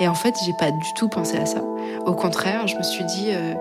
Et 0.00 0.08
en 0.08 0.14
fait, 0.14 0.34
j'ai 0.46 0.52
pas 0.58 0.70
du 0.70 0.94
tout 0.96 1.08
pensé 1.08 1.36
à 1.36 1.44
ça. 1.44 1.62
Au 2.06 2.14
contraire, 2.14 2.66
je 2.66 2.76
me 2.76 2.82
suis 2.82 3.04
dit, 3.04 3.28
euh, 3.30 3.54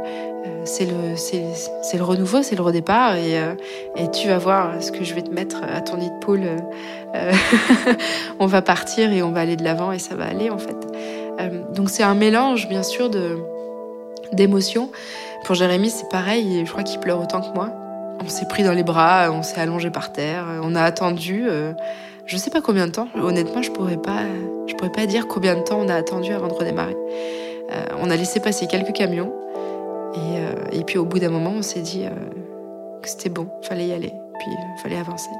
euh, 0.47 0.65
c'est 0.65 0.85
le, 0.85 2.03
renouveau, 2.03 2.41
c'est 2.41 2.55
le 2.55 2.61
redépart, 2.61 3.13
euh, 3.15 3.55
et 3.97 4.09
tu 4.11 4.27
vas 4.27 4.37
voir 4.37 4.81
ce 4.81 4.91
que 4.91 5.03
je 5.03 5.13
vais 5.13 5.21
te 5.21 5.31
mettre 5.31 5.61
à 5.63 5.81
ton 5.81 5.97
nid 5.97 6.09
de 6.09 6.19
poule. 6.19 6.47
on 8.39 8.45
va 8.45 8.61
partir 8.61 9.11
et 9.11 9.23
on 9.23 9.31
va 9.31 9.41
aller 9.41 9.55
de 9.55 9.63
l'avant 9.63 9.91
et 9.91 9.99
ça 9.99 10.15
va 10.15 10.25
aller 10.25 10.49
en 10.49 10.59
fait. 10.59 10.77
Donc 11.73 11.89
c'est 11.89 12.03
un 12.03 12.15
mélange, 12.15 12.67
bien 12.67 12.83
sûr, 12.83 13.09
de 13.09 13.37
d'émotions. 14.33 14.91
Pour 15.45 15.55
Jérémy, 15.55 15.89
c'est 15.89 16.09
pareil, 16.09 16.63
je 16.65 16.71
crois 16.71 16.83
qu'il 16.83 16.99
pleure 16.99 17.21
autant 17.21 17.41
que 17.41 17.53
moi. 17.53 17.71
On 18.23 18.27
s'est 18.27 18.47
pris 18.47 18.63
dans 18.63 18.73
les 18.73 18.83
bras, 18.83 19.29
on 19.31 19.43
s'est 19.43 19.59
allongé 19.59 19.89
par 19.89 20.11
terre, 20.11 20.45
on 20.61 20.75
a 20.75 20.83
attendu. 20.83 21.45
Euh, 21.47 21.73
je 22.25 22.37
sais 22.37 22.51
pas 22.51 22.61
combien 22.61 22.85
de 22.85 22.91
temps. 22.91 23.07
Honnêtement, 23.15 23.61
je 23.61 23.71
pourrais 23.71 23.97
pas, 23.97 24.23
je 24.67 24.75
pourrais 24.75 24.91
pas 24.91 25.05
dire 25.05 25.27
combien 25.27 25.55
de 25.55 25.61
temps 25.61 25.79
on 25.79 25.89
a 25.89 25.95
attendu 25.95 26.31
avant 26.31 26.47
de 26.47 26.53
redémarrer. 26.53 26.97
Euh, 27.71 27.85
on 27.99 28.09
a 28.11 28.15
laissé 28.15 28.39
passer 28.39 28.67
quelques 28.67 28.93
camions 28.93 29.33
et, 30.13 30.39
euh, 30.39 30.53
et 30.71 30.83
puis 30.83 30.97
au 30.97 31.05
bout 31.05 31.19
d'un 31.19 31.29
moment, 31.29 31.53
on 31.57 31.61
s'est 31.61 31.81
dit 31.81 32.05
que 33.01 33.09
c'était 33.09 33.29
bon, 33.29 33.47
fallait 33.61 33.87
y 33.87 33.93
aller, 33.93 34.13
puis 34.39 34.51
fallait 34.83 34.99
avancer. 34.99 35.31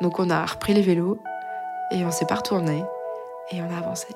Donc 0.00 0.18
on 0.18 0.30
a 0.30 0.44
repris 0.46 0.72
les 0.72 0.82
vélos 0.82 1.18
et 1.92 2.04
on 2.04 2.10
s'est 2.10 2.26
pas 2.26 2.36
retourné 2.36 2.82
et 3.50 3.56
on 3.60 3.74
a 3.74 3.78
avancé. 3.78 4.06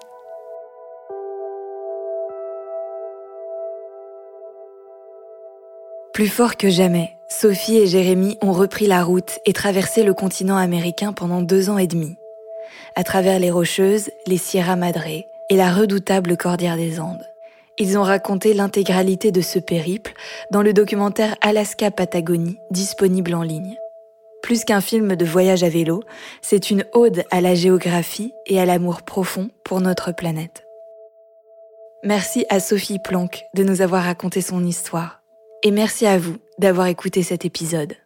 Plus 6.14 6.28
fort 6.28 6.56
que 6.56 6.70
jamais, 6.70 7.16
Sophie 7.28 7.76
et 7.76 7.88
Jérémy 7.88 8.38
ont 8.40 8.52
repris 8.52 8.86
la 8.86 9.02
route 9.02 9.40
et 9.46 9.52
traversé 9.52 10.04
le 10.04 10.14
continent 10.14 10.56
américain 10.56 11.12
pendant 11.12 11.42
deux 11.42 11.70
ans 11.70 11.76
et 11.76 11.88
demi. 11.88 12.14
À 12.94 13.02
travers 13.02 13.40
les 13.40 13.50
Rocheuses, 13.50 14.10
les 14.28 14.36
Sierra 14.36 14.76
Madre 14.76 15.08
et 15.08 15.26
la 15.50 15.72
redoutable 15.72 16.36
Cordillère 16.36 16.76
des 16.76 17.00
Andes. 17.00 17.28
Ils 17.78 17.98
ont 17.98 18.04
raconté 18.04 18.54
l'intégralité 18.54 19.32
de 19.32 19.40
ce 19.40 19.58
périple 19.58 20.14
dans 20.52 20.62
le 20.62 20.72
documentaire 20.72 21.34
Alaska-Patagonie, 21.40 22.60
disponible 22.70 23.34
en 23.34 23.42
ligne. 23.42 23.76
Plus 24.40 24.64
qu'un 24.64 24.80
film 24.80 25.16
de 25.16 25.24
voyage 25.24 25.64
à 25.64 25.68
vélo, 25.68 26.04
c'est 26.42 26.70
une 26.70 26.84
ode 26.92 27.24
à 27.32 27.40
la 27.40 27.56
géographie 27.56 28.32
et 28.46 28.60
à 28.60 28.66
l'amour 28.66 29.02
profond 29.02 29.50
pour 29.64 29.80
notre 29.80 30.12
planète. 30.12 30.64
Merci 32.04 32.46
à 32.50 32.60
Sophie 32.60 33.00
Planck 33.00 33.42
de 33.54 33.64
nous 33.64 33.82
avoir 33.82 34.04
raconté 34.04 34.42
son 34.42 34.64
histoire 34.64 35.23
et 35.64 35.70
merci 35.70 36.06
à 36.06 36.18
vous 36.18 36.36
d'avoir 36.58 36.86
écouté 36.86 37.22
cet 37.22 37.44
épisode. 37.46 37.96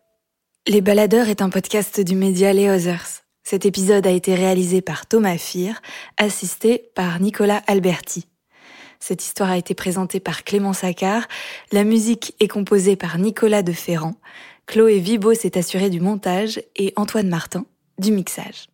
Les 0.68 0.80
Baladeurs 0.80 1.28
est 1.28 1.42
un 1.42 1.50
podcast 1.50 2.00
du 2.00 2.14
média 2.14 2.52
Les 2.52 2.70
Others. 2.70 3.24
Cet 3.42 3.66
épisode 3.66 4.06
a 4.06 4.10
été 4.10 4.34
réalisé 4.34 4.80
par 4.80 5.06
Thomas 5.06 5.38
Fir, 5.38 5.82
assisté 6.16 6.90
par 6.94 7.20
Nicolas 7.20 7.62
Alberti. 7.66 8.26
Cette 9.00 9.24
histoire 9.24 9.50
a 9.50 9.58
été 9.58 9.74
présentée 9.74 10.20
par 10.20 10.44
Clément 10.44 10.72
Saccard, 10.72 11.26
la 11.72 11.84
musique 11.84 12.34
est 12.40 12.48
composée 12.48 12.96
par 12.96 13.18
Nicolas 13.18 13.62
de 13.62 13.72
Ferrand, 13.72 14.14
Chloé 14.66 14.98
Vibo 14.98 15.34
s'est 15.34 15.58
assurée 15.58 15.90
du 15.90 16.00
montage 16.00 16.60
et 16.76 16.92
Antoine 16.96 17.28
Martin 17.28 17.64
du 17.98 18.12
mixage. 18.12 18.68